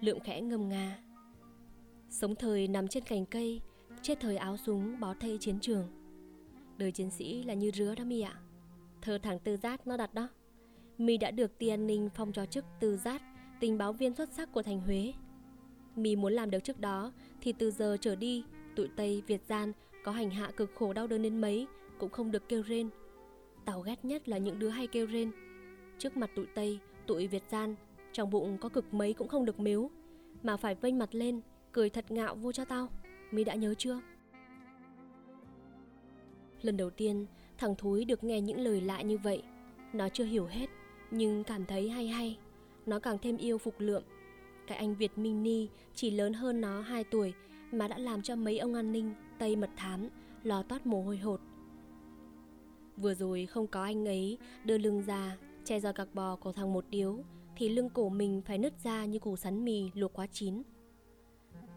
Lượng 0.00 0.20
khẽ 0.20 0.40
ngâm 0.40 0.68
nga. 0.68 0.98
Sống 2.14 2.34
thời 2.34 2.68
nằm 2.68 2.88
trên 2.88 3.04
cành 3.04 3.26
cây, 3.26 3.60
chết 4.02 4.20
thời 4.20 4.36
áo 4.36 4.56
súng 4.56 5.00
bó 5.00 5.14
thây 5.14 5.38
chiến 5.40 5.58
trường. 5.60 5.88
Đời 6.76 6.92
chiến 6.92 7.10
sĩ 7.10 7.42
là 7.42 7.54
như 7.54 7.70
rứa 7.70 7.94
đó 7.94 8.04
mi 8.04 8.20
ạ. 8.20 8.34
Thơ 9.02 9.18
thằng 9.22 9.38
Tư 9.38 9.56
Giác 9.56 9.86
nó 9.86 9.96
đặt 9.96 10.14
đó. 10.14 10.28
Mi 10.98 11.16
đã 11.16 11.30
được 11.30 11.58
Ti 11.58 11.68
An 11.68 11.86
ninh 11.86 12.08
phong 12.14 12.32
cho 12.32 12.46
chức 12.46 12.64
Tư 12.80 12.96
Giác, 12.96 13.22
tình 13.60 13.78
báo 13.78 13.92
viên 13.92 14.14
xuất 14.14 14.28
sắc 14.32 14.52
của 14.52 14.62
thành 14.62 14.80
Huế. 14.80 15.12
Mi 15.96 16.16
muốn 16.16 16.32
làm 16.32 16.50
được 16.50 16.64
trước 16.64 16.80
đó 16.80 17.12
thì 17.40 17.52
từ 17.52 17.70
giờ 17.70 17.96
trở 18.00 18.16
đi, 18.16 18.44
tụi 18.76 18.88
Tây 18.96 19.22
Việt 19.26 19.42
gian 19.48 19.72
có 20.04 20.12
hành 20.12 20.30
hạ 20.30 20.50
cực 20.56 20.70
khổ 20.74 20.92
đau 20.92 21.06
đớn 21.06 21.22
đến 21.22 21.40
mấy 21.40 21.66
cũng 21.98 22.10
không 22.10 22.30
được 22.30 22.48
kêu 22.48 22.62
rên. 22.62 22.90
Tao 23.64 23.80
ghét 23.80 24.04
nhất 24.04 24.28
là 24.28 24.38
những 24.38 24.58
đứa 24.58 24.68
hay 24.68 24.86
kêu 24.86 25.06
rên. 25.06 25.30
Trước 25.98 26.16
mặt 26.16 26.30
tụi 26.36 26.46
Tây, 26.54 26.78
tụi 27.06 27.26
Việt 27.26 27.44
gian, 27.50 27.74
trong 28.12 28.30
bụng 28.30 28.58
có 28.58 28.68
cực 28.68 28.94
mấy 28.94 29.12
cũng 29.12 29.28
không 29.28 29.44
được 29.44 29.60
miếu, 29.60 29.90
mà 30.42 30.56
phải 30.56 30.74
vênh 30.74 30.98
mặt 30.98 31.14
lên, 31.14 31.40
cười 31.74 31.90
thật 31.90 32.10
ngạo 32.10 32.34
vô 32.34 32.52
cho 32.52 32.64
tao. 32.64 32.88
Mi 33.30 33.44
đã 33.44 33.54
nhớ 33.54 33.74
chưa? 33.74 34.00
Lần 36.62 36.76
đầu 36.76 36.90
tiên, 36.90 37.26
thằng 37.58 37.74
Thúi 37.74 38.04
được 38.04 38.24
nghe 38.24 38.40
những 38.40 38.60
lời 38.60 38.80
lạ 38.80 39.02
như 39.02 39.18
vậy. 39.18 39.42
Nó 39.92 40.08
chưa 40.08 40.24
hiểu 40.24 40.46
hết, 40.46 40.66
nhưng 41.10 41.44
cảm 41.44 41.66
thấy 41.66 41.90
hay 41.90 42.08
hay. 42.08 42.38
Nó 42.86 42.98
càng 42.98 43.18
thêm 43.22 43.36
yêu 43.36 43.58
Phục 43.58 43.74
Lượm. 43.78 44.02
Cái 44.66 44.78
anh 44.78 44.94
Việt 44.94 45.18
Minh 45.18 45.42
Ni 45.42 45.68
chỉ 45.94 46.10
lớn 46.10 46.32
hơn 46.32 46.60
nó 46.60 46.80
2 46.80 47.04
tuổi 47.04 47.34
mà 47.72 47.88
đã 47.88 47.98
làm 47.98 48.22
cho 48.22 48.36
mấy 48.36 48.58
ông 48.58 48.74
an 48.74 48.92
ninh 48.92 49.14
Tây 49.38 49.56
mật 49.56 49.70
thám 49.76 50.08
lò 50.42 50.62
toát 50.62 50.86
mồ 50.86 51.02
hôi 51.02 51.18
hột. 51.18 51.40
Vừa 52.96 53.14
rồi 53.14 53.46
không 53.46 53.66
có 53.66 53.82
anh 53.82 54.08
ấy 54.08 54.38
đưa 54.64 54.78
lưng 54.78 55.02
ra 55.02 55.36
che 55.64 55.80
ra 55.80 55.92
cặc 55.92 56.14
bò 56.14 56.36
của 56.36 56.52
thằng 56.52 56.72
một 56.72 56.84
điếu 56.90 57.18
thì 57.56 57.68
lưng 57.68 57.88
cổ 57.94 58.08
mình 58.08 58.42
phải 58.46 58.58
nứt 58.58 58.72
ra 58.84 59.04
như 59.04 59.18
củ 59.18 59.36
sắn 59.36 59.64
mì 59.64 59.90
luộc 59.94 60.12
quá 60.12 60.26
chín. 60.26 60.62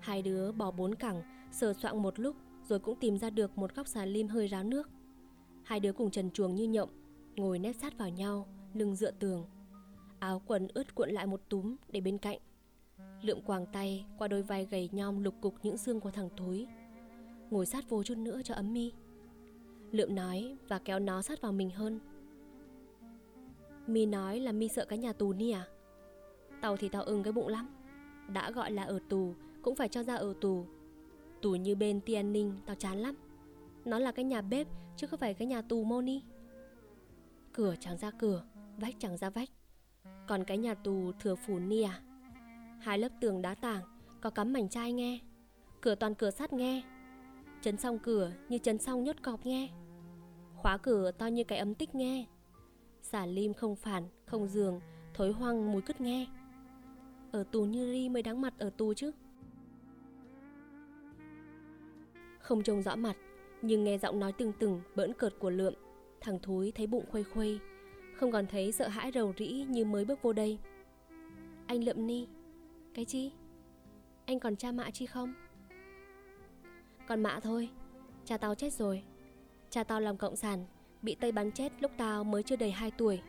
Hai 0.07 0.21
đứa 0.21 0.51
bỏ 0.51 0.71
bốn 0.71 0.95
cẳng, 0.95 1.21
sờ 1.51 1.73
soạng 1.73 2.01
một 2.01 2.19
lúc 2.19 2.35
rồi 2.67 2.79
cũng 2.79 2.99
tìm 2.99 3.17
ra 3.17 3.29
được 3.29 3.57
một 3.57 3.75
góc 3.75 3.87
xà 3.87 4.05
lim 4.05 4.27
hơi 4.27 4.47
ráo 4.47 4.63
nước. 4.63 4.89
Hai 5.63 5.79
đứa 5.79 5.93
cùng 5.93 6.11
trần 6.11 6.31
chuồng 6.31 6.55
như 6.55 6.63
nhộng, 6.63 6.89
ngồi 7.35 7.59
nép 7.59 7.75
sát 7.75 7.97
vào 7.97 8.09
nhau, 8.09 8.47
lưng 8.73 8.95
dựa 8.95 9.11
tường. 9.11 9.45
Áo 10.19 10.41
quần 10.45 10.67
ướt 10.73 10.95
cuộn 10.95 11.09
lại 11.09 11.27
một 11.27 11.41
túm 11.49 11.75
để 11.89 12.01
bên 12.01 12.17
cạnh. 12.17 12.37
Lượm 13.21 13.41
quàng 13.41 13.65
tay 13.65 14.05
qua 14.17 14.27
đôi 14.27 14.43
vai 14.43 14.65
gầy 14.65 14.89
nhom 14.91 15.23
lục 15.23 15.33
cục 15.41 15.55
những 15.63 15.77
xương 15.77 15.99
của 15.99 16.11
thằng 16.11 16.29
Thối. 16.37 16.67
Ngồi 17.49 17.65
sát 17.65 17.89
vô 17.89 18.03
chút 18.03 18.17
nữa 18.17 18.41
cho 18.43 18.53
ấm 18.53 18.73
mi. 18.73 18.91
Lượm 19.91 20.15
nói 20.15 20.57
và 20.67 20.79
kéo 20.79 20.99
nó 20.99 21.21
sát 21.21 21.41
vào 21.41 21.51
mình 21.51 21.69
hơn. 21.69 21.99
Mi 23.87 24.05
nói 24.05 24.39
là 24.39 24.51
Mi 24.51 24.67
sợ 24.67 24.85
cái 24.85 24.99
nhà 24.99 25.13
tù 25.13 25.33
ni 25.33 25.51
à? 25.51 25.67
Tao 26.61 26.77
thì 26.77 26.89
tao 26.89 27.03
ưng 27.03 27.23
cái 27.23 27.33
bụng 27.33 27.47
lắm. 27.47 27.69
Đã 28.33 28.51
gọi 28.51 28.71
là 28.71 28.83
ở 28.83 28.99
tù, 29.09 29.33
cũng 29.67 29.75
phải 29.75 29.89
cho 29.89 30.03
ra 30.03 30.15
ở 30.15 30.33
tù. 30.41 30.65
Tù 31.41 31.55
như 31.55 31.75
bên 31.75 32.01
ti 32.01 32.23
ninh, 32.23 32.53
tao 32.65 32.75
chán 32.75 32.97
lắm. 32.97 33.15
Nó 33.85 33.99
là 33.99 34.11
cái 34.11 34.25
nhà 34.25 34.41
bếp, 34.41 34.67
chứ 34.95 35.07
không 35.07 35.19
phải 35.19 35.33
cái 35.33 35.47
nhà 35.47 35.61
tù 35.61 35.83
Moni. 35.83 36.21
Cửa 37.53 37.75
chẳng 37.79 37.97
ra 37.97 38.11
cửa, 38.11 38.43
vách 38.77 38.95
chẳng 38.99 39.17
ra 39.17 39.29
vách. 39.29 39.49
Còn 40.27 40.43
cái 40.43 40.57
nhà 40.57 40.73
tù 40.73 41.11
thừa 41.19 41.35
phủ 41.35 41.59
ni 41.59 41.81
à? 41.81 42.01
Hai 42.79 42.97
lớp 42.97 43.09
tường 43.21 43.41
đá 43.41 43.55
tảng, 43.55 43.81
có 44.21 44.29
cắm 44.29 44.53
mảnh 44.53 44.69
chai 44.69 44.93
nghe. 44.93 45.19
Cửa 45.81 45.95
toàn 45.95 46.15
cửa 46.15 46.31
sắt 46.31 46.53
nghe. 46.53 46.81
Chấn 47.61 47.77
xong 47.77 47.99
cửa 47.99 48.31
như 48.49 48.57
chấn 48.57 48.77
xong 48.77 49.03
nhốt 49.03 49.15
cọp 49.21 49.45
nghe. 49.45 49.69
Khóa 50.55 50.77
cửa 50.77 51.11
to 51.11 51.27
như 51.27 51.43
cái 51.43 51.57
ấm 51.59 51.75
tích 51.75 51.95
nghe. 51.95 52.25
Xả 53.01 53.25
lim 53.25 53.53
không 53.53 53.75
phản, 53.75 54.03
không 54.25 54.47
giường, 54.47 54.79
thối 55.13 55.31
hoang 55.31 55.71
mùi 55.71 55.81
cứt 55.81 56.01
nghe. 56.01 56.27
Ở 57.31 57.43
tù 57.51 57.65
như 57.65 57.91
ri 57.91 58.09
mới 58.09 58.23
đáng 58.23 58.41
mặt 58.41 58.53
ở 58.59 58.69
tù 58.69 58.93
chứ. 58.93 59.11
Không 62.47 62.63
trông 62.63 62.81
rõ 62.81 62.95
mặt, 62.95 63.17
nhưng 63.61 63.83
nghe 63.83 63.97
giọng 63.97 64.19
nói 64.19 64.31
từng 64.31 64.53
từng 64.59 64.81
bỡn 64.95 65.13
cợt 65.13 65.33
của 65.39 65.49
lượm 65.49 65.73
Thằng 66.21 66.39
thúi 66.39 66.71
thấy 66.71 66.87
bụng 66.87 67.05
khuây 67.11 67.23
khuây 67.23 67.59
Không 68.15 68.31
còn 68.31 68.47
thấy 68.47 68.71
sợ 68.71 68.87
hãi 68.87 69.11
rầu 69.11 69.33
rĩ 69.37 69.65
như 69.69 69.85
mới 69.85 70.05
bước 70.05 70.21
vô 70.21 70.33
đây 70.33 70.59
Anh 71.67 71.83
lượm 71.83 72.07
ni 72.07 72.27
Cái 72.93 73.05
chi? 73.05 73.31
Anh 74.25 74.39
còn 74.39 74.55
cha 74.55 74.71
mạ 74.71 74.89
chi 74.91 75.05
không? 75.05 75.33
Còn 77.07 77.23
mạ 77.23 77.39
thôi 77.39 77.69
Cha 78.25 78.37
tao 78.37 78.55
chết 78.55 78.73
rồi 78.73 79.03
Cha 79.69 79.83
tao 79.83 80.01
làm 80.01 80.17
cộng 80.17 80.35
sản 80.35 80.65
Bị 81.01 81.15
Tây 81.15 81.31
bắn 81.31 81.51
chết 81.51 81.71
lúc 81.79 81.91
tao 81.97 82.23
mới 82.23 82.43
chưa 82.43 82.55
đầy 82.55 82.71
2 82.71 82.91
tuổi 82.91 83.21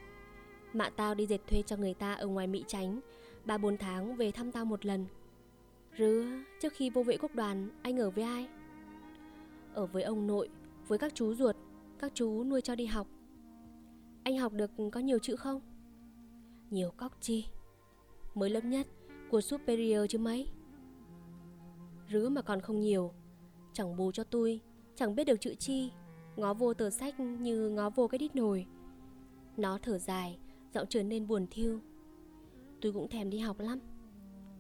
Mạ 0.73 0.91
tao 0.91 1.15
đi 1.15 1.27
dệt 1.27 1.41
thuê 1.47 1.63
cho 1.63 1.77
người 1.77 1.95
ta 1.95 2.15
ở 2.15 2.27
ngoài 2.27 2.47
Mỹ 2.47 2.65
tránh 2.67 3.01
ba 3.45 3.59
bốn 3.59 3.77
tháng 3.77 4.17
về 4.17 4.31
thăm 4.31 4.53
tao 4.53 4.65
một 4.65 4.87
lần 4.87 5.07
Rứa, 5.99 6.27
trước 6.61 6.73
khi 6.73 6.91
vô 6.91 7.03
vệ 7.03 7.17
quốc 7.17 7.35
đoàn, 7.35 7.69
anh 7.83 7.99
ở 8.01 8.11
với 8.11 8.25
ai? 8.25 8.49
Ở 9.79 9.87
với 9.87 10.03
ông 10.03 10.27
nội, 10.27 10.49
với 10.89 10.99
các 10.99 11.15
chú 11.15 11.35
ruột, 11.35 11.57
các 11.99 12.13
chú 12.15 12.45
nuôi 12.45 12.61
cho 12.61 12.75
đi 12.75 12.87
học. 12.87 13.07
Anh 14.23 14.39
học 14.39 14.53
được 14.53 14.71
có 14.93 15.01
nhiều 15.01 15.19
chữ 15.19 15.37
không? 15.37 15.61
Nhiều 16.71 16.91
cóc 16.97 17.13
chi. 17.21 17.47
Mới 18.35 18.51
lớp 18.51 18.65
nhất, 18.65 18.87
của 19.31 19.41
superior 19.41 20.01
chứ 20.09 20.19
mấy. 20.19 20.47
Rứa 22.11 22.29
mà 22.29 22.43
còn 22.43 22.61
không 22.61 22.81
nhiều, 22.81 23.13
chẳng 23.73 23.97
bù 23.97 24.13
cho 24.13 24.25
tôi, 24.25 24.61
chẳng 24.95 25.15
biết 25.15 25.25
được 25.25 25.41
chữ 25.41 25.55
chi, 25.55 25.93
ngó 26.37 26.55
vô 26.55 26.75
tờ 26.75 26.91
sách 26.91 27.21
như 27.21 27.71
ngó 27.71 27.91
vô 27.91 28.09
cái 28.09 28.19
đít 28.19 28.37
nồi. 28.37 28.67
Nó 29.57 29.79
thở 29.83 29.99
dài, 29.99 30.39
giọng 30.75 30.87
trở 30.89 31.03
nên 31.03 31.27
buồn 31.27 31.47
thiêu. 31.51 31.81
Tôi 32.81 32.93
cũng 32.93 33.09
thèm 33.09 33.31
đi 33.31 33.39
học 33.39 33.61
lắm. 33.61 33.79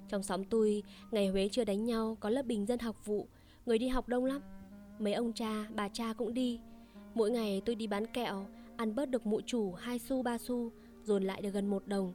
Trong 0.08 0.22
xóm 0.22 0.44
tôi, 0.44 0.82
ngày 1.10 1.28
Huế 1.28 1.48
chưa 1.52 1.64
đánh 1.64 1.84
nhau 1.84 2.16
có 2.20 2.30
lớp 2.30 2.46
bình 2.46 2.66
dân 2.66 2.78
học 2.78 3.06
vụ, 3.06 3.28
người 3.66 3.78
đi 3.78 3.88
học 3.88 4.08
đông 4.08 4.24
lắm. 4.24 4.42
Mấy 4.98 5.12
ông 5.12 5.32
cha, 5.32 5.66
bà 5.74 5.88
cha 5.88 6.12
cũng 6.12 6.34
đi 6.34 6.60
Mỗi 7.14 7.30
ngày 7.30 7.62
tôi 7.64 7.74
đi 7.74 7.86
bán 7.86 8.06
kẹo, 8.06 8.46
ăn 8.76 8.94
bớt 8.94 9.10
được 9.10 9.26
mụ 9.26 9.40
chủ 9.40 9.72
2 9.72 9.98
xu 9.98 10.22
3 10.22 10.38
xu, 10.38 10.72
dồn 11.04 11.24
lại 11.24 11.42
được 11.42 11.50
gần 11.50 11.70
một 11.70 11.86
đồng. 11.86 12.12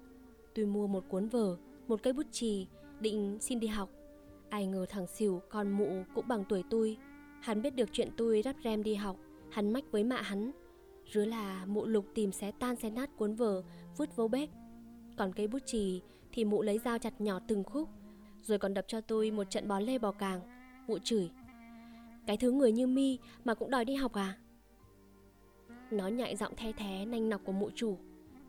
Tôi 0.55 0.65
mua 0.65 0.87
một 0.87 1.03
cuốn 1.09 1.27
vở, 1.27 1.57
một 1.87 2.03
cây 2.03 2.13
bút 2.13 2.25
chì, 2.31 2.67
định 2.99 3.37
xin 3.41 3.59
đi 3.59 3.67
học. 3.67 3.89
Ai 4.49 4.65
ngờ 4.67 4.85
thằng 4.89 5.07
xỉu 5.07 5.41
con 5.49 5.71
mụ 5.71 6.03
cũng 6.15 6.27
bằng 6.27 6.43
tuổi 6.49 6.63
tôi. 6.69 6.97
Hắn 7.41 7.61
biết 7.61 7.75
được 7.75 7.89
chuyện 7.91 8.09
tôi 8.17 8.41
rắp 8.45 8.55
rem 8.63 8.83
đi 8.83 8.95
học, 8.95 9.17
hắn 9.51 9.73
mách 9.73 9.91
với 9.91 10.03
mạ 10.03 10.21
hắn. 10.21 10.51
Rứa 11.11 11.25
là 11.25 11.65
mụ 11.65 11.85
lục 11.85 12.05
tìm 12.15 12.31
xé 12.31 12.51
tan 12.59 12.75
xé 12.75 12.89
nát 12.89 13.09
cuốn 13.17 13.35
vở, 13.35 13.63
vứt 13.97 14.15
vô 14.15 14.27
bếp. 14.27 14.49
Còn 15.17 15.33
cây 15.33 15.47
bút 15.47 15.65
chì 15.65 16.01
thì 16.31 16.45
mụ 16.45 16.61
lấy 16.61 16.77
dao 16.77 16.97
chặt 16.97 17.21
nhỏ 17.21 17.39
từng 17.47 17.63
khúc, 17.63 17.89
rồi 18.43 18.59
còn 18.59 18.73
đập 18.73 18.85
cho 18.87 19.01
tôi 19.01 19.31
một 19.31 19.49
trận 19.49 19.67
bó 19.67 19.79
lê 19.79 19.97
bò 19.97 20.11
càng. 20.11 20.41
Mụ 20.87 20.97
chửi. 20.99 21.29
Cái 22.27 22.37
thứ 22.37 22.51
người 22.51 22.71
như 22.71 22.87
mi 22.87 23.19
mà 23.45 23.53
cũng 23.53 23.69
đòi 23.69 23.85
đi 23.85 23.95
học 23.95 24.13
à? 24.13 24.37
Nó 25.91 26.07
nhại 26.07 26.35
giọng 26.35 26.55
the 26.55 26.71
thé 26.71 27.05
nanh 27.05 27.29
nọc 27.29 27.41
của 27.43 27.51
mụ 27.51 27.69
chủ. 27.75 27.97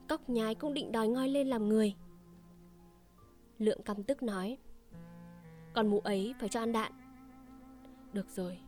Cóc 0.08 0.30
nhái 0.30 0.54
cũng 0.54 0.74
định 0.74 0.92
đòi 0.92 1.08
ngoi 1.08 1.28
lên 1.28 1.48
làm 1.48 1.68
người. 1.68 1.94
Lượng 3.58 3.82
căm 3.82 4.02
tức 4.02 4.22
nói, 4.22 4.58
Còn 5.72 5.86
mụ 5.86 6.00
ấy 6.00 6.34
phải 6.40 6.48
cho 6.48 6.60
ăn 6.60 6.72
đạn. 6.72 6.92
Được 8.12 8.30
rồi. 8.30 8.58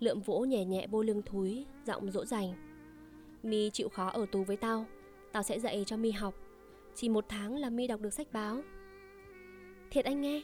Lượm 0.00 0.20
vỗ 0.20 0.40
nhẹ 0.40 0.64
nhẹ 0.64 0.86
bô 0.86 1.02
lưng 1.02 1.22
thúi, 1.26 1.66
Giọng 1.86 2.10
dỗ 2.10 2.24
dành. 2.24 2.52
Mi 3.42 3.70
chịu 3.70 3.88
khó 3.88 4.08
ở 4.08 4.26
tù 4.32 4.44
với 4.44 4.56
tao 4.56 4.86
Tao 5.32 5.42
sẽ 5.42 5.60
dạy 5.60 5.84
cho 5.86 5.96
Mi 5.96 6.10
học. 6.10 6.34
Chỉ 6.94 7.08
một 7.08 7.24
tháng 7.28 7.56
là 7.56 7.70
Mi 7.70 7.86
đọc 7.86 8.00
được 8.00 8.12
sách 8.12 8.32
báo. 8.32 8.62
Thiệt 9.90 10.04
anh 10.04 10.20
nghe. 10.20 10.42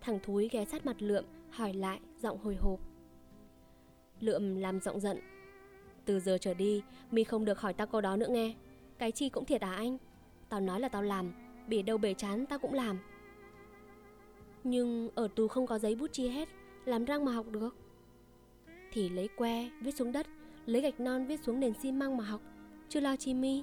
Thằng 0.00 0.18
thúi 0.22 0.48
ghé 0.52 0.64
sát 0.64 0.86
mặt 0.86 0.96
Lượm 0.98 1.24
Hỏi 1.56 1.72
lại 1.72 2.00
giọng 2.22 2.38
hồi 2.38 2.56
hộp. 2.56 2.80
Lượm 4.20 4.56
làm 4.56 4.80
giọng 4.80 5.00
giận. 5.00 5.20
Từ 6.04 6.20
giờ 6.20 6.38
trở 6.40 6.54
đi, 6.54 6.82
Mi 7.10 7.24
không 7.24 7.44
được 7.44 7.60
hỏi 7.60 7.72
tao 7.72 7.86
câu 7.86 8.00
đó 8.00 8.16
nữa 8.16 8.26
nghe. 8.30 8.54
Cái 8.98 9.12
chi 9.12 9.28
cũng 9.28 9.44
thiệt 9.44 9.60
à 9.60 9.72
anh? 9.72 9.98
Tao 10.48 10.60
nói 10.60 10.80
là 10.80 10.88
tao 10.88 11.02
làm, 11.02 11.32
Bể 11.68 11.82
đâu 11.82 11.98
bể 11.98 12.14
chán, 12.14 12.46
tao 12.46 12.58
cũng 12.58 12.74
làm. 12.74 12.98
Nhưng 14.64 15.10
ở 15.14 15.28
tù 15.36 15.48
không 15.48 15.66
có 15.66 15.78
giấy 15.78 15.94
bút 15.94 16.12
chi 16.12 16.28
hết, 16.28 16.48
Làm 16.84 17.04
răng 17.04 17.24
mà 17.24 17.32
học 17.32 17.46
được. 17.50 17.76
Thì 18.92 19.08
lấy 19.08 19.28
que, 19.36 19.70
viết 19.82 19.96
xuống 19.96 20.12
đất, 20.12 20.26
Lấy 20.66 20.82
gạch 20.82 21.00
non 21.00 21.26
viết 21.26 21.40
xuống 21.40 21.60
nền 21.60 21.74
xi 21.74 21.92
măng 21.92 22.16
mà 22.16 22.24
học. 22.24 22.40
Chưa 22.88 23.00
lo 23.00 23.16
chi 23.16 23.34
mi? 23.34 23.62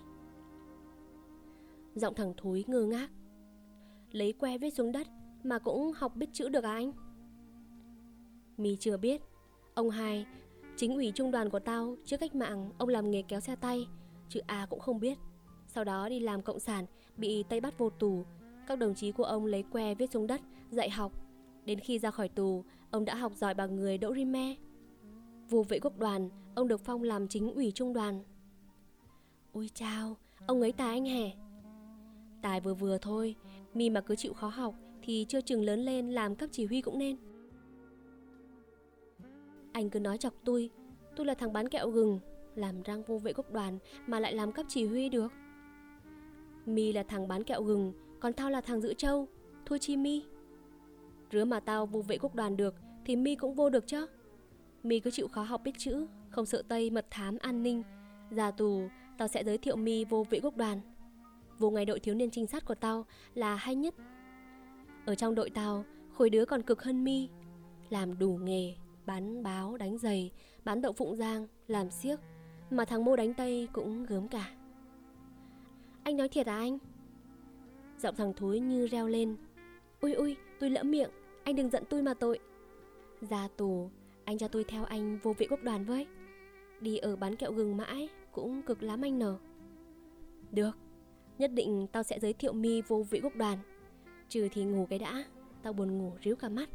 Giọng 1.95 2.15
thằng 2.15 2.33
thúi 2.37 2.63
ngơ 2.67 2.83
ngác. 2.85 3.09
Lấy 4.11 4.33
que 4.33 4.57
viết 4.57 4.73
xuống 4.73 4.91
đất 4.91 5.07
Mà 5.43 5.59
cũng 5.59 5.91
học 5.91 6.15
biết 6.15 6.29
chữ 6.33 6.49
được 6.49 6.63
à 6.63 6.73
anh? 6.73 7.02
Mi 8.57 8.77
chưa 8.79 8.97
biết 8.97 9.21
Ông 9.73 9.89
hai 9.89 10.25
Chính 10.75 10.95
ủy 10.95 11.11
trung 11.15 11.31
đoàn 11.31 11.49
của 11.49 11.59
tao 11.59 11.95
trước 12.05 12.17
cách 12.19 12.35
mạng 12.35 12.69
ông 12.77 12.89
làm 12.89 13.11
nghề 13.11 13.21
kéo 13.21 13.39
xe 13.39 13.55
tay, 13.55 13.87
chữ 14.29 14.39
A 14.47 14.65
cũng 14.65 14.79
không 14.79 14.99
biết. 14.99 15.17
Sau 15.67 15.83
đó 15.83 16.09
đi 16.09 16.19
làm 16.19 16.41
cộng 16.41 16.59
sản, 16.59 16.85
bị 17.17 17.43
Tây 17.49 17.61
bắt 17.61 17.77
vô 17.77 17.89
tù. 17.89 18.23
Các 18.67 18.79
đồng 18.79 18.95
chí 18.95 19.11
của 19.11 19.23
ông 19.23 19.45
lấy 19.45 19.63
que 19.63 19.95
viết 19.95 20.11
xuống 20.11 20.27
đất, 20.27 20.41
dạy 20.71 20.89
học. 20.89 21.11
Đến 21.65 21.79
khi 21.79 21.99
ra 21.99 22.11
khỏi 22.11 22.29
tù, 22.29 22.63
ông 22.91 23.05
đã 23.05 23.15
học 23.15 23.33
giỏi 23.35 23.53
bằng 23.53 23.75
người 23.75 23.97
Đỗ 23.97 24.13
Rime. 24.15 24.55
Vụ 25.49 25.63
vệ 25.63 25.79
quốc 25.79 25.97
đoàn, 25.97 26.29
ông 26.55 26.67
được 26.67 26.81
phong 26.81 27.03
làm 27.03 27.27
chính 27.27 27.53
ủy 27.53 27.71
trung 27.71 27.93
đoàn. 27.93 28.23
Ôi 29.53 29.69
chao, 29.73 30.17
ông 30.47 30.61
ấy 30.61 30.71
tài 30.71 30.89
anh 30.89 31.05
hẻ. 31.05 31.31
Tài 32.41 32.61
vừa 32.61 32.73
vừa 32.73 32.97
thôi, 32.97 33.35
mi 33.73 33.89
mà 33.89 34.01
cứ 34.01 34.15
chịu 34.15 34.33
khó 34.33 34.47
học 34.47 34.75
thì 35.01 35.25
chưa 35.29 35.41
chừng 35.41 35.61
lớn 35.61 35.79
lên 35.79 36.11
làm 36.11 36.35
cấp 36.35 36.49
chỉ 36.51 36.65
huy 36.65 36.81
cũng 36.81 36.99
nên. 36.99 37.17
Anh 39.73 39.89
cứ 39.89 39.99
nói 39.99 40.17
chọc 40.17 40.33
tôi. 40.43 40.69
Tôi 41.15 41.25
là 41.25 41.33
thằng 41.33 41.53
bán 41.53 41.69
kẹo 41.69 41.89
gừng, 41.89 42.19
Làm 42.55 42.81
răng 42.83 43.03
vô 43.03 43.17
vệ 43.17 43.33
quốc 43.33 43.51
đoàn 43.51 43.79
Mà 44.07 44.19
lại 44.19 44.33
làm 44.33 44.51
cấp 44.51 44.65
chỉ 44.69 44.85
huy 44.85 45.09
được. 45.09 45.31
Mi 46.65 46.93
là 46.93 47.03
thằng 47.03 47.27
bán 47.27 47.43
kẹo 47.43 47.63
gừng, 47.63 47.93
Còn 48.19 48.33
tao 48.33 48.49
là 48.49 48.61
thằng 48.61 48.81
giữ 48.81 48.93
trâu. 48.93 49.27
Thua 49.65 49.77
chi 49.77 49.97
Mi. 49.97 50.23
Rứa 51.31 51.45
mà 51.45 51.59
tao 51.59 51.85
vô 51.85 52.01
vệ 52.01 52.17
quốc 52.17 52.35
đoàn 52.35 52.57
được, 52.57 52.75
Thì 53.05 53.15
Mi 53.15 53.35
cũng 53.35 53.55
vô 53.55 53.69
được 53.69 53.87
chứ. 53.87 54.07
Mi 54.83 54.99
cứ 54.99 55.11
chịu 55.11 55.27
khó 55.27 55.43
học 55.43 55.61
biết 55.63 55.71
chữ, 55.77 56.07
Không 56.29 56.45
sợ 56.45 56.63
Tây 56.67 56.89
mật 56.89 57.05
thám 57.09 57.37
an 57.37 57.63
ninh. 57.63 57.83
Ra 58.29 58.51
tù, 58.51 58.87
Tao 59.17 59.27
sẽ 59.27 59.43
giới 59.43 59.57
thiệu 59.57 59.75
Mi 59.75 60.05
vô 60.05 60.25
vệ 60.29 60.39
quốc 60.39 60.57
đoàn. 60.57 60.81
Vô 61.59 61.69
ngày 61.69 61.85
đội 61.85 61.99
thiếu 61.99 62.15
niên 62.15 62.29
trinh 62.31 62.47
sát 62.47 62.65
của 62.65 62.75
tao 62.75 63.05
Là 63.33 63.55
hay 63.55 63.75
nhất. 63.75 63.93
Ở 65.05 65.15
trong 65.15 65.35
đội 65.35 65.49
tao, 65.49 65.85
Khối 66.13 66.29
đứa 66.29 66.45
còn 66.45 66.61
cực 66.61 66.83
hơn 66.83 67.03
Mi. 67.03 67.29
Làm 67.89 68.19
đủ 68.19 68.39
nghề 68.43 68.73
bán 69.05 69.43
báo 69.43 69.77
đánh 69.77 69.97
giày, 69.97 70.31
bán 70.63 70.81
đậu 70.81 70.93
phụng 70.93 71.15
giang, 71.15 71.47
làm 71.67 71.91
siếc, 71.91 72.19
mà 72.69 72.85
thằng 72.85 73.05
mô 73.05 73.15
đánh 73.15 73.33
tây 73.33 73.67
cũng 73.73 74.05
gớm 74.05 74.27
cả. 74.27 74.51
Anh 76.03 76.17
nói 76.17 76.29
thiệt 76.29 76.45
à 76.45 76.55
anh? 76.55 76.77
Giọng 77.99 78.15
thằng 78.15 78.33
thối 78.33 78.59
như 78.59 78.87
reo 78.87 79.07
lên. 79.07 79.35
Ui 80.01 80.13
ui, 80.13 80.35
tôi 80.59 80.69
lỡ 80.69 80.83
miệng, 80.83 81.09
anh 81.43 81.55
đừng 81.55 81.69
giận 81.69 81.83
tôi 81.89 82.01
mà 82.01 82.13
tội. 82.13 82.39
Ra 83.21 83.47
tù, 83.57 83.89
anh 84.25 84.37
cho 84.37 84.47
tôi 84.47 84.63
theo 84.63 84.83
anh 84.85 85.19
vô 85.23 85.33
vị 85.33 85.47
quốc 85.49 85.63
đoàn 85.63 85.85
với. 85.85 86.07
Đi 86.81 86.97
ở 86.97 87.15
bán 87.15 87.35
kẹo 87.35 87.53
gừng 87.53 87.77
mãi, 87.77 88.09
cũng 88.31 88.61
cực 88.61 88.83
lắm 88.83 89.01
anh 89.01 89.19
nở. 89.19 89.37
Được, 90.51 90.77
nhất 91.37 91.51
định 91.53 91.87
tao 91.91 92.03
sẽ 92.03 92.19
giới 92.19 92.33
thiệu 92.33 92.53
mi 92.53 92.81
vô 92.81 93.03
vị 93.09 93.19
quốc 93.23 93.35
đoàn. 93.35 93.57
Trừ 94.29 94.47
thì 94.51 94.63
ngủ 94.63 94.87
cái 94.89 94.99
đã, 94.99 95.23
tao 95.61 95.73
buồn 95.73 95.97
ngủ 95.97 96.11
ríu 96.23 96.35
cả 96.35 96.49
mắt. 96.49 96.69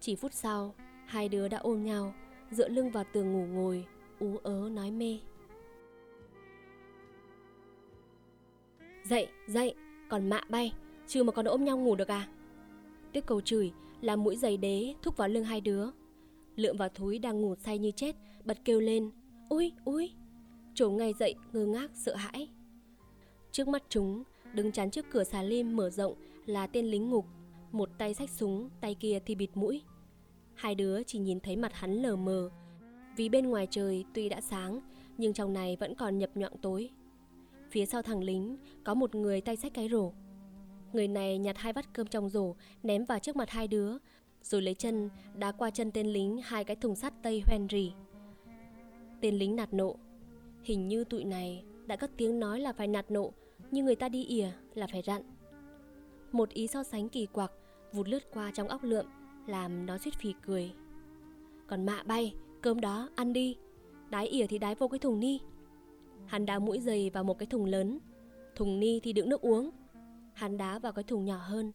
Chỉ 0.00 0.16
phút 0.16 0.32
sau, 0.32 0.74
Hai 1.10 1.28
đứa 1.28 1.48
đã 1.48 1.58
ôm 1.58 1.84
nhau, 1.84 2.14
dựa 2.50 2.68
lưng 2.68 2.90
vào 2.90 3.04
tường 3.12 3.32
ngủ 3.32 3.46
ngồi, 3.46 3.86
ú 4.18 4.36
ớ 4.42 4.70
nói 4.72 4.90
mê. 4.90 5.18
Dậy, 9.04 9.28
dậy, 9.46 9.74
còn 10.08 10.28
mạ 10.28 10.40
bay, 10.48 10.72
trừ 11.06 11.22
mà 11.22 11.32
còn 11.32 11.44
ôm 11.44 11.64
nhau 11.64 11.78
ngủ 11.78 11.94
được 11.94 12.10
à? 12.10 12.28
Tiếp 13.12 13.24
cầu 13.26 13.40
chửi, 13.40 13.72
làm 14.00 14.22
mũi 14.24 14.36
giày 14.36 14.56
đế 14.56 14.94
thúc 15.02 15.16
vào 15.16 15.28
lưng 15.28 15.44
hai 15.44 15.60
đứa. 15.60 15.86
Lượm 16.56 16.76
vào 16.76 16.88
thúi 16.88 17.18
đang 17.18 17.40
ngủ 17.40 17.54
say 17.54 17.78
như 17.78 17.90
chết, 17.90 18.16
bật 18.44 18.58
kêu 18.64 18.80
lên. 18.80 19.10
Ui, 19.48 19.72
ui! 19.84 20.12
Trổ 20.74 20.90
ngay 20.90 21.14
dậy, 21.18 21.34
ngơ 21.52 21.66
ngác, 21.66 21.90
sợ 21.94 22.14
hãi. 22.14 22.48
Trước 23.52 23.68
mắt 23.68 23.82
chúng, 23.88 24.22
đứng 24.54 24.72
chắn 24.72 24.90
trước 24.90 25.06
cửa 25.10 25.24
xà 25.24 25.42
lim 25.42 25.76
mở 25.76 25.90
rộng 25.90 26.14
là 26.46 26.66
tên 26.66 26.86
lính 26.86 27.10
ngục. 27.10 27.26
Một 27.72 27.88
tay 27.98 28.14
xách 28.14 28.30
súng, 28.30 28.70
tay 28.80 28.94
kia 28.94 29.18
thì 29.26 29.34
bịt 29.34 29.50
mũi. 29.54 29.82
Hai 30.60 30.74
đứa 30.74 31.02
chỉ 31.02 31.18
nhìn 31.18 31.40
thấy 31.40 31.56
mặt 31.56 31.72
hắn 31.74 31.92
lờ 31.92 32.16
mờ. 32.16 32.50
Vì 33.16 33.28
bên 33.28 33.50
ngoài 33.50 33.66
trời 33.70 34.04
tuy 34.14 34.28
đã 34.28 34.40
sáng, 34.40 34.80
Nhưng 35.18 35.32
trong 35.32 35.52
này 35.52 35.76
vẫn 35.76 35.94
còn 35.94 36.18
nhập 36.18 36.30
nhọn 36.34 36.52
tối. 36.62 36.90
Phía 37.70 37.86
sau 37.86 38.02
thằng 38.02 38.22
lính, 38.22 38.56
Có 38.84 38.94
một 38.94 39.14
người 39.14 39.40
tay 39.40 39.56
xách 39.56 39.74
cái 39.74 39.88
rổ. 39.88 40.12
Người 40.92 41.08
này 41.08 41.38
nhặt 41.38 41.58
hai 41.58 41.72
bát 41.72 41.92
cơm 41.92 42.06
trong 42.06 42.28
rổ, 42.28 42.54
Ném 42.82 43.04
vào 43.04 43.18
trước 43.18 43.36
mặt 43.36 43.50
hai 43.50 43.68
đứa, 43.68 43.96
Rồi 44.42 44.62
lấy 44.62 44.74
chân, 44.74 45.10
đá 45.34 45.52
qua 45.52 45.70
chân 45.70 45.90
tên 45.90 46.06
lính 46.06 46.40
Hai 46.42 46.64
cái 46.64 46.76
thùng 46.76 46.96
sắt 46.96 47.12
tây 47.22 47.42
hoen 47.46 47.66
rỉ. 47.70 47.92
Tên 49.20 49.34
lính 49.38 49.56
nạt 49.56 49.74
nộ. 49.74 49.96
Hình 50.62 50.88
như 50.88 51.04
tụi 51.04 51.24
này 51.24 51.64
đã 51.86 51.96
cất 51.96 52.10
tiếng 52.16 52.40
nói 52.40 52.60
là 52.60 52.72
phải 52.72 52.88
nạt 52.88 53.10
nộ, 53.10 53.32
Nhưng 53.70 53.86
người 53.86 53.96
ta 53.96 54.08
đi 54.08 54.24
ỉa 54.24 54.50
là 54.74 54.86
phải 54.86 55.02
rặn. 55.02 55.22
Một 56.32 56.48
ý 56.48 56.66
so 56.66 56.82
sánh 56.82 57.08
kỳ 57.08 57.26
quặc, 57.26 57.52
Vụt 57.92 58.08
lướt 58.08 58.30
qua 58.32 58.50
trong 58.54 58.68
óc 58.68 58.82
lượm 58.82 59.06
làm 59.46 59.86
nó 59.86 59.98
suýt 59.98 60.14
phì 60.14 60.34
cười. 60.46 60.72
Còn 61.66 61.86
mạ 61.86 62.02
bay, 62.02 62.34
cơm 62.60 62.80
đó, 62.80 63.08
ăn 63.14 63.32
đi. 63.32 63.56
Đái 64.10 64.26
ỉa 64.26 64.46
thì 64.46 64.58
đái 64.58 64.74
vô 64.74 64.88
cái 64.88 64.98
thùng 64.98 65.20
ni. 65.20 65.38
Hắn 66.26 66.46
đá 66.46 66.58
mũi 66.58 66.80
giày 66.80 67.10
vào 67.10 67.24
một 67.24 67.38
cái 67.38 67.46
thùng 67.46 67.64
lớn. 67.64 67.98
Thùng 68.54 68.80
ni 68.80 69.00
thì 69.00 69.12
đựng 69.12 69.28
nước 69.28 69.40
uống. 69.40 69.70
Hắn 70.32 70.56
đá 70.56 70.78
vào 70.78 70.92
cái 70.92 71.04
thùng 71.04 71.24
nhỏ 71.24 71.36
hơn. 71.36 71.72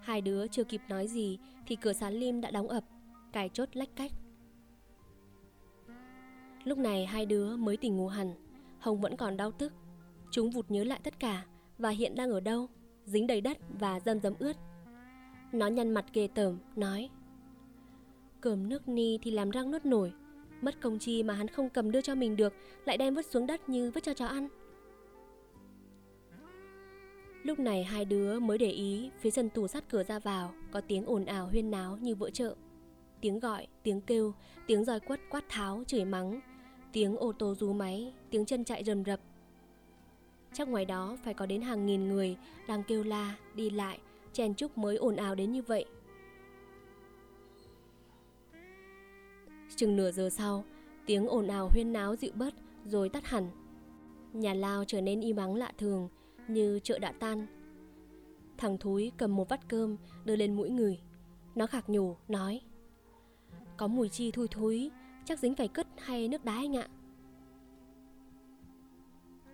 Hai 0.00 0.20
đứa 0.20 0.46
chưa 0.46 0.64
kịp 0.64 0.80
nói 0.88 1.06
gì 1.06 1.38
thì 1.66 1.76
cửa 1.76 1.92
sán 1.92 2.14
lim 2.14 2.40
đã 2.40 2.50
đóng 2.50 2.68
ập, 2.68 2.84
cài 3.32 3.48
chốt 3.48 3.68
lách 3.72 3.96
cách. 3.96 4.12
Lúc 6.64 6.78
này 6.78 7.06
hai 7.06 7.26
đứa 7.26 7.56
mới 7.56 7.76
tỉnh 7.76 7.96
ngủ 7.96 8.08
hẳn. 8.08 8.34
Hồng 8.78 9.00
vẫn 9.00 9.16
còn 9.16 9.36
đau 9.36 9.52
tức. 9.52 9.72
Chúng 10.30 10.50
vụt 10.50 10.70
nhớ 10.70 10.84
lại 10.84 11.00
tất 11.02 11.20
cả 11.20 11.44
và 11.78 11.90
hiện 11.90 12.14
đang 12.14 12.30
ở 12.30 12.40
đâu, 12.40 12.68
dính 13.04 13.26
đầy 13.26 13.40
đất 13.40 13.58
và 13.80 14.00
dâm 14.00 14.20
dấm 14.20 14.34
ướt 14.38 14.56
nó 15.52 15.66
nhăn 15.66 15.90
mặt 15.90 16.04
ghê 16.12 16.28
tởm, 16.34 16.58
nói. 16.76 17.08
Cơm 18.40 18.68
nước 18.68 18.88
ni 18.88 19.18
thì 19.22 19.30
làm 19.30 19.50
răng 19.50 19.70
nuốt 19.70 19.84
nổi. 19.84 20.12
Mất 20.60 20.80
công 20.80 20.98
chi 20.98 21.22
mà 21.22 21.34
hắn 21.34 21.48
không 21.48 21.70
cầm 21.70 21.90
đưa 21.90 22.00
cho 22.00 22.14
mình 22.14 22.36
được 22.36 22.52
Lại 22.84 22.96
đem 22.96 23.14
vứt 23.14 23.26
xuống 23.26 23.46
đất 23.46 23.68
như 23.68 23.90
vứt 23.90 24.04
cho 24.04 24.14
chó 24.14 24.26
ăn. 24.26 24.48
Lúc 27.42 27.58
này 27.58 27.84
hai 27.84 28.04
đứa 28.04 28.40
mới 28.40 28.58
để 28.58 28.70
ý 28.70 29.10
Phía 29.20 29.30
sân 29.30 29.48
tù 29.48 29.66
sắt 29.66 29.88
cửa 29.90 30.02
ra 30.02 30.18
vào 30.18 30.54
Có 30.70 30.80
tiếng 30.80 31.06
ồn 31.06 31.24
ào 31.24 31.46
huyên 31.46 31.70
náo 31.70 31.96
như 31.96 32.14
vỡ 32.14 32.30
chợ. 32.30 32.54
Tiếng 33.20 33.38
gọi, 33.38 33.66
tiếng 33.82 34.00
kêu 34.00 34.34
Tiếng 34.66 34.84
roi 34.84 35.00
quất 35.00 35.20
quát 35.30 35.44
tháo, 35.48 35.82
chửi 35.86 36.04
mắng. 36.04 36.40
Tiếng 36.92 37.16
ô 37.16 37.32
tô 37.32 37.54
rú 37.54 37.72
máy 37.72 38.12
Tiếng 38.30 38.46
chân 38.46 38.64
chạy 38.64 38.84
rầm 38.84 39.04
rập. 39.04 39.20
Chắc 40.52 40.68
ngoài 40.68 40.84
đó 40.84 41.16
phải 41.24 41.34
có 41.34 41.46
đến 41.46 41.62
hàng 41.62 41.86
nghìn 41.86 42.08
người 42.08 42.36
Đang 42.68 42.82
kêu 42.82 43.02
la, 43.02 43.34
đi 43.54 43.70
lại 43.70 43.98
chen 44.32 44.54
chúc 44.54 44.78
mới 44.78 44.96
ồn 44.96 45.16
ào 45.16 45.34
đến 45.34 45.52
như 45.52 45.62
vậy. 45.62 45.84
Chừng 49.76 49.96
nửa 49.96 50.10
giờ 50.10 50.30
sau, 50.30 50.64
Tiếng 51.10 51.26
ồn 51.26 51.46
ào 51.46 51.68
huyên 51.68 51.92
náo 51.92 52.16
dịu 52.16 52.32
bớt 52.34 52.54
rồi 52.86 53.08
tắt 53.08 53.26
hẳn. 53.26 53.50
Nhà 54.32 54.54
lao 54.54 54.84
trở 54.84 55.00
nên 55.00 55.20
im 55.20 55.36
ắng 55.36 55.54
lạ 55.54 55.72
thường, 55.78 56.08
như 56.48 56.80
chợ 56.82 56.98
đã 56.98 57.12
tan. 57.12 57.46
Thằng 58.58 58.78
thúi 58.78 59.12
cầm 59.16 59.36
một 59.36 59.48
vắt 59.48 59.68
cơm 59.68 59.96
đưa 60.24 60.36
lên 60.36 60.56
mũi 60.56 60.70
người. 60.70 61.00
Nó 61.54 61.66
khạc 61.66 61.88
nhủ, 61.88 62.16
nói 62.28 62.60
Có 63.76 63.86
mùi 63.86 64.08
chi 64.08 64.30
thui 64.30 64.48
thúi, 64.48 64.90
chắc 65.24 65.38
dính 65.38 65.54
phải 65.54 65.68
cất 65.68 65.86
hay 65.98 66.28
nước 66.28 66.44
đá 66.44 66.54
anh 66.54 66.76
ạ. 66.76 66.88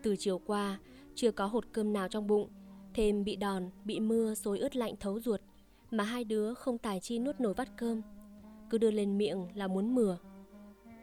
Từ 0.03 0.17
chiều 0.17 0.39
qua, 0.39 0.79
chưa 1.15 1.31
có 1.31 1.47
hột 1.47 1.65
cơm 1.73 1.93
nào 1.93 2.09
trong 2.09 2.27
bụng, 2.27 2.49
thêm 2.97 3.25
bị 3.25 3.37
đòn, 3.37 3.71
bị 3.85 4.01
mưa 4.01 4.35
xối 4.35 4.59
ướt 4.59 4.77
lạnh 4.77 4.95
thấu 5.01 5.21
ruột, 5.21 5.41
mà 5.91 6.05
hai 6.05 6.25
đứa 6.25 6.55
không 6.55 6.79
tài 6.79 7.01
chi 7.01 7.19
nuốt 7.19 7.41
nổi 7.41 7.55
vắt 7.55 7.69
cơm. 7.77 8.03
Cứ 8.71 8.79
đưa 8.79 8.91
lên 8.91 9.19
miệng 9.19 9.49
là 9.55 9.67
muốn 9.67 9.95
mửa. 9.95 10.19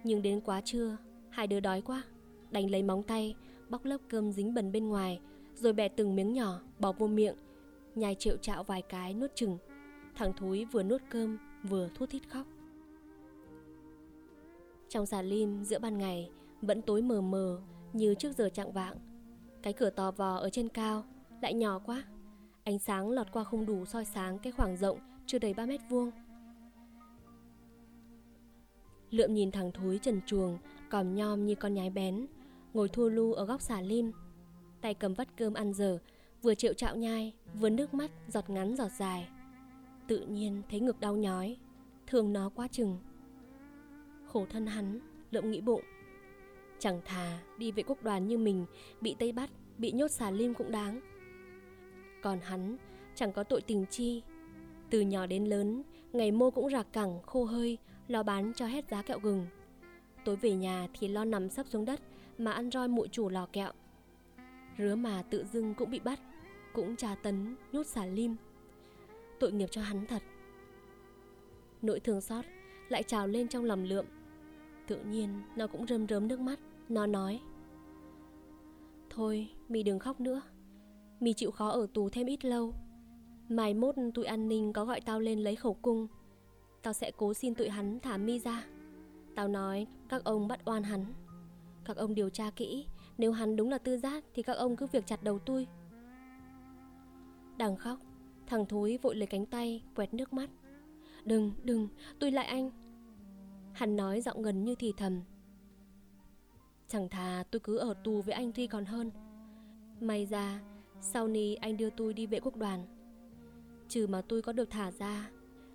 Nhưng 0.04 0.22
đến 0.22 0.42
quá 0.42 0.62
trưa, 0.62 0.98
hai 1.30 1.48
đứa 1.48 1.60
đói 1.60 1.82
quá, 1.82 2.04
đành 2.52 2.72
lấy 2.72 2.84
móng 2.84 3.04
tay, 3.04 3.36
bóc 3.70 3.86
lớp 3.86 3.98
cơm 4.10 4.32
dính 4.32 4.54
bẩn 4.54 4.72
bên 4.72 4.88
ngoài, 4.88 5.20
rồi 5.56 5.74
bẻ 5.74 5.88
từng 5.88 6.16
miếng 6.16 6.34
nhỏ, 6.34 6.62
bỏ 6.80 6.92
vô 6.92 7.08
miệng, 7.08 7.36
nhai 7.96 8.16
triệu 8.16 8.38
chạo 8.38 8.64
vài 8.64 8.82
cái 8.82 9.14
nuốt 9.14 9.36
chừng. 9.36 9.58
Thằng 10.16 10.34
Thúi 10.34 10.66
vừa 10.66 10.84
nuốt 10.84 11.02
cơm, 11.10 11.38
vừa 11.64 11.90
thút 11.96 12.10
thít 12.10 12.30
khóc. 12.30 12.48
Trong 14.90 15.06
xà 15.06 15.22
lim 15.22 15.64
giữa 15.64 15.80
ban 15.80 15.98
ngày, 15.98 16.30
vẫn 16.62 16.82
tối 16.82 17.02
mờ 17.02 17.22
mờ 17.22 17.62
như 17.94 18.16
trước 18.16 18.36
giờ 18.38 18.50
chạng 18.50 18.72
vạng. 18.72 18.96
Cái 19.62 19.74
cửa 19.74 19.90
tò 19.90 20.12
vò 20.12 20.36
ở 20.36 20.50
trên 20.50 20.70
cao 20.70 21.04
lại 21.44 21.54
nhỏ 21.54 21.80
quá. 21.80 22.04
Ánh 22.64 22.80
sáng 22.80 23.10
lọt 23.10 23.32
qua 23.32 23.44
không 23.44 23.66
đủ 23.66 23.86
soi 23.86 24.06
sáng 24.06 24.40
cái 24.40 24.52
khoảng 24.52 24.78
rộng 24.78 25.00
chưa 25.26 25.40
đầy 25.40 25.54
3 25.54 25.66
mét 25.66 25.82
vuông. 25.90 26.12
Lượm 29.10 29.34
nhìn 29.34 29.52
thằng 29.52 29.72
thúi 29.72 30.00
trần 30.00 30.22
chuồng, 30.26 30.58
còm 30.90 31.16
nhom 31.16 31.46
như 31.46 31.56
con 31.56 31.74
nhái 31.74 31.90
bén, 31.90 32.26
ngồi 32.74 32.90
thua 32.90 33.10
lu 33.10 33.34
ở 33.34 33.46
góc 33.46 33.62
xà 33.62 33.82
lim. 33.82 34.12
Tay 34.82 34.94
cầm 34.94 35.14
vắt 35.14 35.28
cơm 35.38 35.54
ăn 35.54 35.74
dở, 35.74 36.00
vừa 36.42 36.56
chịu 36.56 36.74
chạo 36.74 36.96
nhai, 36.96 37.34
vừa 37.54 37.70
nước 37.70 37.94
mắt 37.94 38.12
giọt 38.28 38.50
ngắn 38.50 38.76
giọt 38.76 38.92
dài. 38.98 39.30
Tự 40.08 40.20
nhiên 40.20 40.62
thấy 40.70 40.80
ngực 40.80 41.00
đau 41.00 41.16
nhói, 41.16 41.58
thương 42.08 42.34
nó 42.34 42.50
quá 42.56 42.68
chừng. 42.68 42.98
Khổ 44.28 44.46
thân 44.50 44.66
hắn, 44.66 45.00
lượm 45.32 45.52
nghĩ 45.52 45.62
bụng. 45.62 45.82
Chẳng 46.80 47.02
thà 47.06 47.40
đi 47.58 47.72
vệ 47.72 47.84
quốc 47.84 48.04
đoàn 48.04 48.28
như 48.28 48.38
mình 48.38 48.66
Bị 49.02 49.16
Tây 49.20 49.32
bắt, 49.32 49.50
bị 49.78 49.92
nhốt 49.92 50.12
xà 50.12 50.32
lim 50.32 50.54
cũng 50.54 50.72
đáng 50.72 51.02
còn 52.24 52.40
hắn 52.40 52.78
chẳng 53.16 53.34
có 53.34 53.44
tội 53.44 53.62
tình 53.62 53.86
chi. 53.90 54.22
Từ 54.90 55.02
nhỏ 55.02 55.26
đến 55.26 55.46
lớn 55.46 55.84
Ngày 56.14 56.32
mô 56.32 56.52
cũng 56.52 56.70
rạc 56.70 56.88
cẳng, 56.94 57.22
khô 57.26 57.46
hơi 57.46 57.78
Lo 58.08 58.24
bán 58.24 58.54
cho 58.54 58.66
hết 58.66 58.90
giá 58.90 59.02
kẹo 59.02 59.20
gừng. 59.20 59.48
Tối 60.26 60.36
về 60.36 60.56
nhà 60.56 60.88
thì 60.94 61.08
lo 61.08 61.26
nằm 61.26 61.50
sấp 61.50 61.68
xuống 61.68 61.86
đất 61.86 62.00
Mà 62.38 62.52
ăn 62.52 62.72
roi 62.72 62.88
mụi 62.88 63.08
chủ 63.08 63.30
lò 63.30 63.48
kẹo. 63.54 63.72
Rứa 64.78 64.96
mà 64.96 65.24
tự 65.30 65.46
dưng 65.54 65.74
cũng 65.74 65.92
bị 65.92 66.00
bắt 66.00 66.20
Cũng 66.74 66.96
trà 66.96 67.16
tấn, 67.16 67.56
nhốt 67.72 67.86
xả 67.86 68.06
lim. 68.06 68.36
Tội 69.40 69.52
nghiệp 69.52 69.68
cho 69.72 69.82
hắn 69.82 70.06
thật. 70.06 70.24
Nỗi 71.82 72.00
thương 72.00 72.22
xót 72.22 72.46
lại 72.90 73.04
trào 73.04 73.28
lên 73.28 73.48
trong 73.48 73.66
lòng 73.66 73.84
lượm. 73.84 74.06
Tự 74.88 75.00
nhiên 75.00 75.42
nó 75.56 75.68
cũng 75.68 75.88
rơm 75.88 76.08
rớm 76.08 76.28
nước 76.28 76.40
mắt 76.40 76.60
Nó 76.90 77.06
nói 77.06 77.42
Thôi 79.10 79.50
mi 79.70 79.84
đừng 79.84 80.00
khóc 80.00 80.20
nữa. 80.20 80.42
Mi 81.24 81.34
chịu 81.34 81.52
khó 81.52 81.70
ở 81.70 81.88
tù 81.94 82.10
thêm 82.10 82.28
ít 82.28 82.46
lâu. 82.46 82.74
Mai 83.50 83.74
mốt 83.74 83.96
tụi 84.14 84.26
an 84.26 84.50
ninh 84.50 84.74
có 84.74 84.86
gọi 84.86 85.02
tao 85.02 85.20
lên 85.20 85.40
lấy 85.40 85.56
khẩu 85.56 85.74
cung. 85.74 86.08
Tao 86.82 86.94
sẽ 86.94 87.12
cố 87.18 87.34
xin 87.34 87.56
tụi 87.56 87.70
hắn 87.70 88.00
thả 88.00 88.18
mi 88.18 88.40
ra. 88.40 88.66
Tao 89.36 89.48
nói 89.48 89.88
các 90.10 90.24
ông 90.24 90.48
bắt 90.48 90.60
oan 90.66 90.84
hắn. 90.84 91.06
Các 91.86 91.98
ông 91.98 92.16
điều 92.16 92.30
tra 92.30 92.50
kỹ 92.50 92.86
Nếu 93.18 93.32
hắn 93.32 93.56
đúng 93.56 93.70
là 93.70 93.78
tư 93.78 93.98
giác 93.98 94.24
Thì 94.34 94.44
các 94.44 94.54
ông 94.54 94.76
cứ 94.76 94.88
việc 94.88 95.06
chặt 95.06 95.24
đầu 95.24 95.40
tôi. 95.40 95.68
Đang 97.58 97.76
khóc 97.76 98.00
Thằng 98.48 98.66
thúi 98.66 98.98
vội 98.98 99.16
lấy 99.16 99.28
cánh 99.28 99.46
tay 99.46 99.84
Quẹt 99.96 100.14
nước 100.14 100.34
mắt. 100.34 100.50
Đừng, 101.26 101.52
đừng, 101.64 101.88
tôi 102.20 102.32
lại 102.32 102.46
anh. 102.46 102.72
Hắn 103.74 103.96
nói 103.96 104.22
giọng 104.22 104.42
gần 104.42 104.64
như 104.64 104.76
thì 104.76 104.94
thầm. 104.98 105.22
Chẳng 106.88 107.10
thà 107.10 107.44
tôi 107.52 107.60
cứ 107.60 107.78
ở 107.78 107.94
tù 108.04 108.22
với 108.22 108.34
anh 108.34 108.52
thi 108.52 108.68
còn 108.68 108.86
hơn. 108.86 109.12
May 110.00 110.26
ra 110.26 110.62
sau 111.04 111.28
này 111.28 111.56
anh 111.56 111.78
đưa 111.78 111.90
tôi 111.90 112.14
đi 112.14 112.26
vệ 112.26 112.40
quốc 112.40 112.58
đoàn. 112.58 112.86
Trừ 113.88 114.08
mà 114.08 114.22
tôi 114.22 114.42
có 114.42 114.52
được 114.52 114.70
thả 114.70 114.92
ra, 114.92 115.30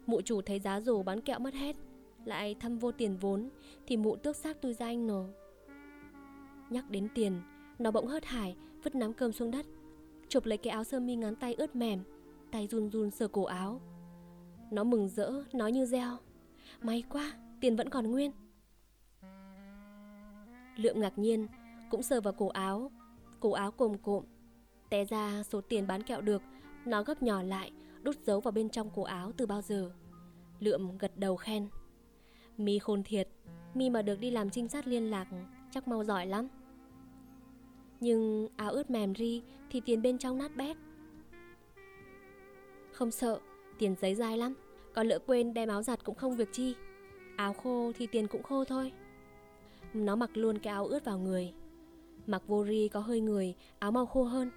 Mụ 0.06 0.20
chủ 0.20 0.42
thấy 0.42 0.60
giá 0.60 0.80
rổ 0.80 1.02
bán 1.02 1.20
kẹo 1.20 1.38
mất 1.38 1.54
hết, 1.54 1.76
Lại 2.24 2.54
thăm 2.54 2.78
vô 2.78 2.92
tiền 2.92 3.16
vốn, 3.16 3.48
Thì 3.86 3.96
mụ 3.96 4.16
tước 4.16 4.36
xác 4.36 4.62
tôi 4.62 4.74
ra 4.74 4.86
anh 4.86 5.06
nổ 5.06 5.24
Nhắc 6.70 6.90
đến 6.90 7.08
tiền, 7.14 7.40
Nó 7.78 7.90
bỗng 7.90 8.06
hớt 8.06 8.24
hải, 8.24 8.56
Vứt 8.84 8.94
nắm 8.94 9.12
cơm 9.12 9.32
xuống 9.32 9.50
đất, 9.50 9.66
Chụp 10.28 10.46
lấy 10.46 10.58
cái 10.58 10.70
áo 10.70 10.84
sơ 10.84 11.00
mi 11.00 11.16
ngắn 11.16 11.36
tay 11.36 11.54
ướt 11.54 11.76
mềm, 11.76 12.00
Tay 12.50 12.66
run 12.66 12.90
run 12.90 13.10
sờ 13.10 13.28
cổ 13.28 13.44
áo. 13.44 13.80
Nó 14.70 14.84
mừng 14.84 15.08
rỡ, 15.08 15.32
nói 15.52 15.72
như 15.72 15.86
reo, 15.86 16.16
May 16.82 17.02
quá, 17.08 17.32
tiền 17.60 17.76
vẫn 17.76 17.88
còn 17.88 18.10
nguyên. 18.10 18.32
Lượm 20.76 21.00
ngạc 21.00 21.18
nhiên, 21.18 21.46
Cũng 21.90 22.02
sờ 22.02 22.20
vào 22.20 22.32
cổ 22.32 22.48
áo 22.48 22.90
Cổ 23.40 23.52
áo 23.52 23.70
cồm 23.70 23.98
cộm 23.98 24.24
Té 24.90 25.04
ra 25.04 25.42
số 25.42 25.60
tiền 25.60 25.86
bán 25.86 26.02
kẹo 26.02 26.20
được. 26.20 26.42
Nó 26.84 27.02
gấp 27.02 27.22
nhỏ 27.22 27.42
lại, 27.42 27.72
Đút 28.02 28.16
giấu 28.26 28.40
vào 28.40 28.52
bên 28.52 28.68
trong 28.68 28.90
cổ 28.94 29.02
áo 29.02 29.32
từ 29.36 29.46
bao 29.46 29.62
giờ. 29.62 29.90
Lượm 30.60 30.98
gật 30.98 31.12
đầu 31.16 31.36
khen. 31.36 31.68
Mi 32.56 32.78
khôn 32.78 33.02
thiệt, 33.02 33.28
Mi 33.74 33.90
mà 33.90 34.02
được 34.02 34.20
đi 34.20 34.30
làm 34.30 34.50
trinh 34.50 34.68
sát 34.68 34.86
liên 34.86 35.10
lạc, 35.10 35.26
Chắc 35.70 35.88
mau 35.88 36.04
giỏi 36.04 36.26
lắm. 36.26 36.48
Nhưng 38.00 38.48
áo 38.56 38.70
ướt 38.70 38.90
mềm 38.90 39.14
ri 39.14 39.42
Thì 39.70 39.80
tiền 39.80 40.02
bên 40.02 40.18
trong 40.18 40.38
nát 40.38 40.56
bét. 40.56 40.76
Không 42.92 43.10
sợ, 43.10 43.38
Tiền 43.78 43.94
giấy 44.00 44.14
dai 44.14 44.38
lắm, 44.38 44.54
Còn 44.94 45.06
lỡ 45.06 45.18
quên 45.26 45.54
đem 45.54 45.68
áo 45.68 45.82
giặt 45.82 46.04
cũng 46.04 46.14
không 46.14 46.36
việc 46.36 46.48
chi. 46.52 46.74
Áo 47.36 47.52
khô 47.52 47.92
thì 47.98 48.06
tiền 48.06 48.26
cũng 48.26 48.42
khô 48.42 48.64
thôi. 48.64 48.92
Nó 49.94 50.16
mặc 50.16 50.30
luôn 50.34 50.58
cái 50.58 50.72
áo 50.72 50.86
ướt 50.86 51.04
vào 51.04 51.18
người. 51.18 51.52
Mặc 52.26 52.42
vô 52.46 52.64
ri 52.64 52.88
có 52.88 53.00
hơi 53.00 53.20
người, 53.20 53.54
Áo 53.78 53.90
mau 53.90 54.06
khô 54.06 54.22
hơn. 54.22 54.50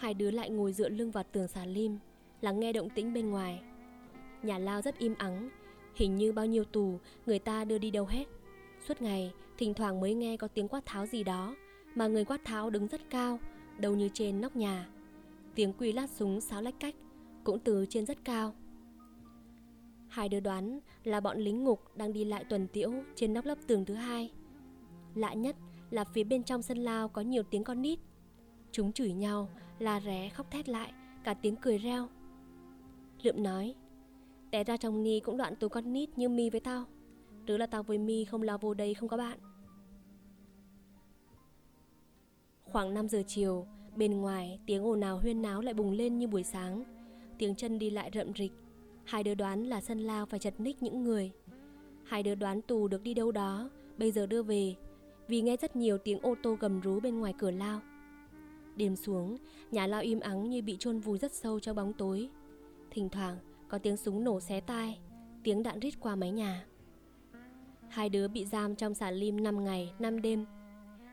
Hai 0.00 0.14
đứa 0.14 0.30
lại 0.30 0.50
ngồi 0.50 0.72
dựa 0.72 0.88
lưng 0.88 1.10
vào 1.10 1.24
tường 1.32 1.48
xà 1.48 1.64
lim 1.64 1.98
Lắng 2.40 2.60
nghe 2.60 2.72
động 2.72 2.90
tĩnh 2.90 3.12
bên 3.14 3.30
ngoài 3.30 3.62
Nhà 4.42 4.58
lao 4.58 4.82
rất 4.82 4.98
im 4.98 5.14
ắng 5.18 5.48
Hình 5.94 6.16
như 6.16 6.32
bao 6.32 6.46
nhiêu 6.46 6.64
tù 6.64 6.98
Người 7.26 7.38
ta 7.38 7.64
đưa 7.64 7.78
đi 7.78 7.90
đâu 7.90 8.06
hết 8.06 8.24
Suốt 8.88 9.02
ngày 9.02 9.32
thỉnh 9.58 9.74
thoảng 9.74 10.00
mới 10.00 10.14
nghe 10.14 10.36
có 10.36 10.48
tiếng 10.48 10.68
quát 10.68 10.86
tháo 10.86 11.06
gì 11.06 11.24
đó 11.24 11.56
Mà 11.94 12.06
người 12.06 12.24
quát 12.24 12.40
tháo 12.44 12.70
đứng 12.70 12.86
rất 12.86 13.00
cao 13.10 13.38
Đầu 13.78 13.94
như 13.94 14.08
trên 14.14 14.40
nóc 14.40 14.56
nhà 14.56 14.88
Tiếng 15.54 15.72
quy 15.72 15.92
lát 15.92 16.10
súng 16.10 16.40
sáo 16.40 16.62
lách 16.62 16.80
cách 16.80 16.94
Cũng 17.44 17.58
từ 17.58 17.86
trên 17.88 18.06
rất 18.06 18.24
cao 18.24 18.54
Hai 20.08 20.28
đứa 20.28 20.40
đoán 20.40 20.80
là 21.04 21.20
bọn 21.20 21.38
lính 21.38 21.64
ngục 21.64 21.80
đang 21.96 22.12
đi 22.12 22.24
lại 22.24 22.44
tuần 22.44 22.66
tiễu 22.68 22.92
trên 23.14 23.34
nóc 23.34 23.44
lớp 23.44 23.58
tường 23.66 23.84
thứ 23.84 23.94
hai. 23.94 24.30
Lạ 25.14 25.34
nhất 25.34 25.56
là 25.90 26.04
phía 26.04 26.24
bên 26.24 26.42
trong 26.42 26.62
sân 26.62 26.78
lao 26.78 27.08
có 27.08 27.22
nhiều 27.22 27.42
tiếng 27.42 27.64
con 27.64 27.82
nít. 27.82 27.98
Chúng 28.72 28.92
chửi 28.92 29.12
nhau, 29.12 29.48
la 29.80 30.00
ré 30.00 30.28
khóc 30.28 30.50
thét 30.50 30.68
lại, 30.68 30.92
cả 31.24 31.34
tiếng 31.34 31.56
cười 31.56 31.78
reo. 31.78 32.08
Lượm 33.22 33.42
nói, 33.42 33.74
té 34.50 34.64
ra 34.64 34.76
trong 34.76 35.02
ni 35.02 35.20
cũng 35.20 35.36
đoạn 35.36 35.56
tụi 35.56 35.70
con 35.70 35.92
nít 35.92 36.18
như 36.18 36.28
mi 36.28 36.50
với 36.50 36.60
tao. 36.60 36.84
Đứa 37.44 37.56
là 37.56 37.66
tao 37.66 37.82
với 37.82 37.98
mi 37.98 38.24
không 38.24 38.42
lao 38.42 38.58
vô 38.58 38.74
đây 38.74 38.94
không 38.94 39.08
có 39.08 39.16
bạn. 39.16 39.38
Khoảng 42.64 42.94
5 42.94 43.08
giờ 43.08 43.22
chiều, 43.26 43.66
bên 43.96 44.20
ngoài 44.20 44.60
tiếng 44.66 44.84
ồn 44.84 45.00
ào 45.00 45.18
huyên 45.18 45.42
náo 45.42 45.60
lại 45.60 45.74
bùng 45.74 45.92
lên 45.92 46.18
như 46.18 46.28
buổi 46.28 46.42
sáng. 46.42 46.84
Tiếng 47.38 47.54
chân 47.54 47.78
đi 47.78 47.90
lại 47.90 48.10
rậm 48.14 48.34
rịch, 48.34 48.52
Hai 49.04 49.22
đứa 49.22 49.34
đoán 49.34 49.64
là 49.64 49.80
sân 49.80 49.98
lao 49.98 50.26
phải 50.26 50.38
chật 50.38 50.60
ních 50.60 50.82
những 50.82 51.04
người 51.04 51.32
Hai 52.04 52.22
đứa 52.22 52.34
đoán 52.34 52.62
tù 52.62 52.88
được 52.88 53.02
đi 53.02 53.14
đâu 53.14 53.32
đó 53.32 53.70
Bây 53.98 54.12
giờ 54.12 54.26
đưa 54.26 54.42
về 54.42 54.74
Vì 55.28 55.40
nghe 55.40 55.56
rất 55.56 55.76
nhiều 55.76 55.98
tiếng 55.98 56.20
ô 56.20 56.34
tô 56.42 56.56
gầm 56.60 56.80
rú 56.80 57.00
bên 57.00 57.20
ngoài 57.20 57.34
cửa 57.38 57.50
lao 57.50 57.80
Đêm 58.76 58.96
xuống 58.96 59.36
Nhà 59.70 59.86
lao 59.86 60.00
im 60.00 60.20
ắng 60.20 60.50
như 60.50 60.62
bị 60.62 60.76
chôn 60.76 60.98
vùi 60.98 61.18
rất 61.18 61.32
sâu 61.32 61.60
trong 61.60 61.76
bóng 61.76 61.92
tối. 61.92 62.28
Thỉnh 62.90 63.08
thoảng 63.08 63.36
có 63.68 63.78
tiếng 63.78 63.96
súng 63.96 64.24
nổ 64.24 64.40
xé 64.40 64.60
tai 64.60 64.98
Tiếng 65.42 65.62
đạn 65.62 65.80
rít 65.80 65.94
qua 66.00 66.16
mái 66.16 66.30
nhà. 66.30 66.64
Hai 67.88 68.08
đứa 68.08 68.28
bị 68.28 68.44
giam 68.44 68.76
trong 68.76 68.94
xà 68.94 69.10
lim 69.10 69.42
5 69.42 69.64
ngày, 69.64 69.92
5 69.98 70.22
đêm. 70.22 70.46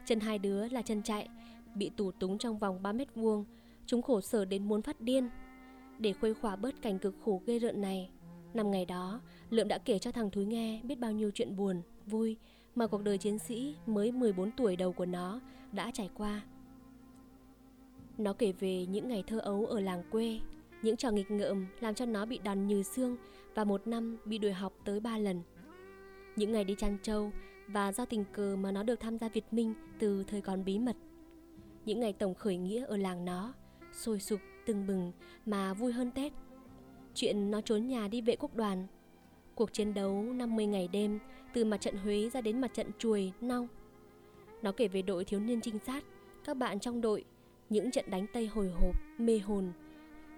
Chân 0.06 0.20
hai 0.20 0.40
đứa 0.40 0.68
là 0.68 0.82
chân 0.82 1.04
chạy 1.04 1.30
Bị 1.76 1.92
tù 1.98 2.12
túng 2.12 2.38
trong 2.38 2.60
vòng 2.60 2.84
3 2.84 2.92
mét 2.92 3.16
vuông 3.16 3.46
Chúng 3.86 4.02
khổ 4.02 4.22
sở 4.22 4.46
đến 4.46 4.68
muốn 4.68 4.82
phát 4.82 5.02
điên. 5.02 5.30
Để 6.00 6.14
khuây 6.14 6.34
khỏa 6.34 6.56
bớt 6.56 6.82
cảnh 6.82 7.00
cực 7.00 7.16
khổ 7.26 7.42
ghê 7.46 7.60
rợn 7.60 7.82
này 7.82 8.10
Năm 8.54 8.72
ngày 8.72 8.86
đó, 8.86 9.22
Lượm 9.50 9.68
đã 9.68 9.78
kể 9.78 10.00
cho 10.00 10.12
thằng 10.12 10.30
Thúi 10.30 10.46
nghe 10.46 10.82
biết 10.84 11.00
bao 11.00 11.12
nhiêu 11.12 11.32
chuyện 11.34 11.56
buồn, 11.56 11.82
vui 12.06 12.38
mà 12.76 12.88
cuộc 12.88 13.04
đời 13.04 13.18
chiến 13.18 13.40
sĩ 13.40 13.76
mới 13.86 14.12
14 14.12 14.52
tuổi 14.52 14.76
đầu 14.76 14.94
của 14.94 15.06
nó 15.06 15.40
đã 15.72 15.92
trải 15.94 16.10
qua. 16.14 16.42
Nó 18.18 18.34
kể 18.34 18.52
về 18.52 18.86
những 18.86 19.08
ngày 19.08 19.24
thơ 19.28 19.40
ấu 19.40 19.66
ở 19.66 19.80
làng 19.80 20.04
quê, 20.12 20.40
những 20.82 20.98
trò 20.98 21.12
nghịch 21.12 21.32
ngợm 21.32 21.66
làm 21.80 21.96
cho 21.96 22.06
nó 22.06 22.26
bị 22.26 22.40
đòn 22.44 22.68
như 22.68 22.84
xương 22.84 23.18
và 23.56 23.64
một 23.64 23.88
năm 23.88 24.18
bị 24.26 24.38
đuổi 24.38 24.52
học 24.52 24.74
tới 24.86 25.00
ba 25.00 25.18
lần. 25.18 25.42
Những 26.36 26.52
ngày 26.52 26.64
đi 26.64 26.76
chăn 26.78 26.98
trâu 27.04 27.32
và 27.68 27.92
do 27.92 28.06
tình 28.06 28.24
cờ 28.34 28.56
mà 28.56 28.72
nó 28.72 28.84
được 28.84 29.00
tham 29.00 29.18
gia 29.18 29.30
Việt 29.30 29.54
Minh 29.54 29.74
từ 30.00 30.24
thời 30.24 30.42
còn 30.42 30.66
bí 30.66 30.80
mật. 30.80 30.96
Những 31.86 32.00
ngày 32.00 32.14
tổng 32.14 32.34
khởi 32.34 32.58
nghĩa 32.58 32.86
ở 32.86 32.98
làng 32.98 33.26
nó, 33.26 33.54
sôi 33.94 34.20
sục, 34.20 34.40
từng 34.66 34.88
bừng 34.88 35.12
mà 35.46 35.74
vui 35.74 35.92
hơn 35.92 36.12
Tết. 36.12 36.34
Chuyện 37.14 37.52
nó 37.52 37.62
trốn 37.62 37.88
nhà 37.88 38.08
đi 38.08 38.22
vệ 38.22 38.36
quốc 38.36 38.56
đoàn. 38.56 38.88
Cuộc 39.56 39.74
chiến 39.74 39.94
đấu 39.94 40.24
50 40.24 40.66
ngày 40.66 40.88
đêm 40.88 41.20
từ 41.54 41.66
mặt 41.66 41.78
trận 41.78 41.98
Huế 41.98 42.30
ra 42.30 42.42
đến 42.42 42.62
mặt 42.62 42.74
trận 42.74 42.88
Chuồi, 42.98 43.34
Nong. 43.42 43.68
Nó 44.62 44.72
kể 44.72 44.88
về 44.88 45.02
đội 45.02 45.26
thiếu 45.26 45.40
niên 45.40 45.62
trinh 45.62 45.80
sát, 45.86 46.04
các 46.46 46.58
bạn 46.58 46.80
trong 46.80 47.02
đội, 47.02 47.26
những 47.70 47.92
trận 47.92 48.06
đánh 48.10 48.26
Tây 48.34 48.48
hồi 48.48 48.70
hộp, 48.70 48.96
mê 49.18 49.40
hồn, 49.40 49.72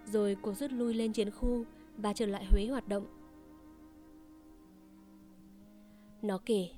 rồi 0.05 0.37
cuộc 0.41 0.53
rút 0.53 0.71
lui 0.71 0.93
lên 0.93 1.13
chiến 1.13 1.31
khu 1.31 1.63
và 1.97 2.13
trở 2.13 2.25
lại 2.25 2.45
Huế 2.45 2.65
hoạt 2.65 2.87
động. 2.87 3.05
Nó 6.21 6.37
kể, 6.45 6.69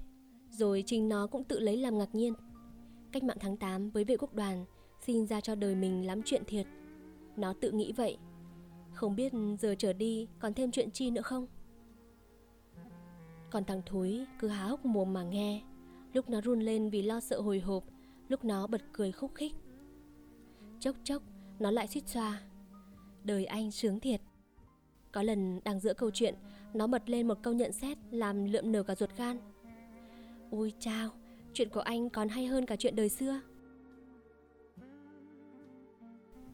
rồi 0.52 0.84
chính 0.86 1.10
nó 1.10 1.28
cũng 1.28 1.43
tự 1.43 1.60
lấy 1.60 1.78
làm 1.78 1.97
ngạc 1.97 2.16
nhiên. 2.16 2.34
Cách 3.12 3.24
mạng 3.24 3.38
tháng 3.39 3.58
8 3.58 3.89
với 3.89 4.04
vệ 4.04 4.18
quốc 4.18 4.34
đoàn 4.34 4.66
sinh 5.06 5.26
ra 5.26 5.41
cho 5.41 5.56
đời 5.56 5.76
mình 5.76 6.06
lắm 6.06 6.22
chuyện 6.26 6.43
thiệt. 6.45 6.68
Nó 7.38 7.54
tự 7.54 7.72
nghĩ 7.72 7.91
vậy. 7.91 8.18
Không 8.93 9.16
biết 9.16 9.34
giờ 9.60 9.76
trở 9.78 9.93
đi 9.93 10.28
còn 10.39 10.54
thêm 10.54 10.72
chuyện 10.72 10.91
chi 10.91 11.12
nữa 11.12 11.22
không? 11.22 11.47
Còn 13.49 13.66
thằng 13.66 13.82
Thúi 13.86 14.26
cứ 14.39 14.47
há 14.47 14.64
hốc 14.64 14.86
mồm 14.86 15.14
mà 15.14 15.24
nghe 15.24 15.62
Lúc 16.14 16.30
nó 16.30 16.41
run 16.41 16.60
lên 16.60 16.89
vì 16.89 17.02
lo 17.02 17.20
sợ 17.20 17.41
hồi 17.41 17.60
hộp 17.60 17.84
Lúc 18.28 18.45
nó 18.45 18.68
bật 18.68 18.82
cười 18.93 19.12
khúc 19.12 19.36
khích 19.36 19.54
Chốc 20.82 20.95
chốc, 21.03 21.21
nó 21.59 21.71
lại 21.71 21.88
suýt 21.88 22.07
xoa. 22.07 22.41
Đời 23.23 23.45
anh 23.45 23.71
sướng 23.71 23.99
thiệt. 23.99 24.21
Có 25.11 25.23
lần 25.23 25.59
đang 25.63 25.79
giữa 25.79 25.93
câu 25.93 26.11
chuyện, 26.11 26.36
Nó 26.73 26.88
bật 26.88 27.09
lên 27.09 27.27
một 27.27 27.38
câu 27.43 27.53
nhận 27.53 27.71
xét 27.71 27.97
Làm 28.11 28.45
lượm 28.45 28.71
nở 28.71 28.84
cả 28.84 28.95
ruột 28.95 29.09
gan. 29.17 29.38
Ui 30.51 30.73
chao, 30.79 31.09
Chuyện 31.53 31.69
của 31.69 31.79
anh 31.79 32.09
còn 32.09 32.29
hay 32.29 32.45
hơn 32.45 32.65
cả 32.65 32.75
chuyện 32.75 32.95
đời 32.95 33.09
xưa. 33.09 33.41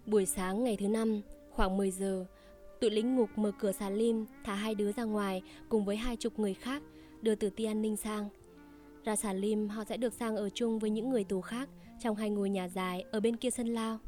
Buổi 0.06 0.26
sáng 0.26 0.64
ngày 0.64 0.78
thứ 0.80 0.88
năm, 0.88 1.22
Khoảng 1.52 1.78
10 1.78 1.92
giờ, 1.92 2.26
Tụi 2.82 2.90
lính 2.90 3.16
ngục 3.16 3.30
mở 3.36 3.52
cửa 3.60 3.72
xà 3.72 3.90
lim, 3.90 4.26
Thả 4.44 4.56
hai 4.56 4.76
đứa 4.76 4.92
ra 4.92 5.04
ngoài 5.04 5.42
Cùng 5.70 5.86
với 5.86 5.96
hai 5.96 6.16
chục 6.16 6.40
người 6.40 6.54
khác, 6.54 6.84
Đưa 7.22 7.36
từ 7.36 7.50
ti 7.50 7.66
an 7.66 7.82
ninh 7.82 7.96
sang. 7.96 8.30
Ra 9.04 9.16
xà 9.16 9.34
lim, 9.34 9.70
họ 9.70 9.84
sẽ 9.84 9.98
được 9.98 10.14
sang 10.14 10.36
ở 10.36 10.50
chung 10.50 10.80
với 10.80 10.90
những 10.90 11.10
người 11.10 11.24
tù 11.24 11.42
khác 11.42 11.70
Trong 12.00 12.16
hai 12.16 12.30
ngôi 12.30 12.50
nhà 12.50 12.68
dài 12.68 13.06
Ở 13.12 13.20
bên 13.20 13.36
kia 13.36 13.50
sân 13.50 13.68
lao. 13.68 14.00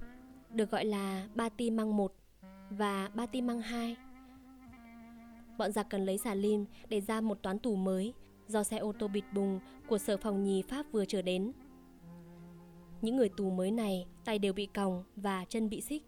Được 0.53 0.71
gọi 0.71 0.85
là 0.85 1.27
Ba 1.35 1.49
Ti 1.49 1.71
Măng 1.71 1.97
1 1.97 2.13
Và 2.69 3.09
Ba 3.13 3.25
Ti 3.25 3.41
Măng 3.41 3.61
2 3.61 3.95
Bọn 5.57 5.71
giặc 5.71 5.89
cần 5.89 6.05
lấy 6.05 6.17
xà 6.17 6.33
lim 6.33 6.65
Để 6.89 7.01
ra 7.01 7.21
một 7.21 7.41
toán 7.41 7.59
tù 7.59 7.75
mới 7.75 8.13
Do 8.47 8.63
xe 8.63 8.77
ô 8.77 8.93
tô 8.99 9.07
bịt 9.07 9.23
bùng 9.33 9.59
Của 9.87 9.97
sở 9.97 10.17
phòng 10.17 10.43
nhì 10.43 10.61
Pháp 10.61 10.85
vừa 10.91 11.05
trở 11.05 11.21
đến. 11.21 11.51
Những 13.01 13.15
người 13.15 13.29
tù 13.29 13.49
mới 13.49 13.71
này 13.71 14.07
tay 14.25 14.39
đều 14.39 14.53
bị 14.53 14.65
còng 14.65 15.03
và 15.15 15.45
chân 15.45 15.69
bị 15.69 15.81
xích. 15.81 16.03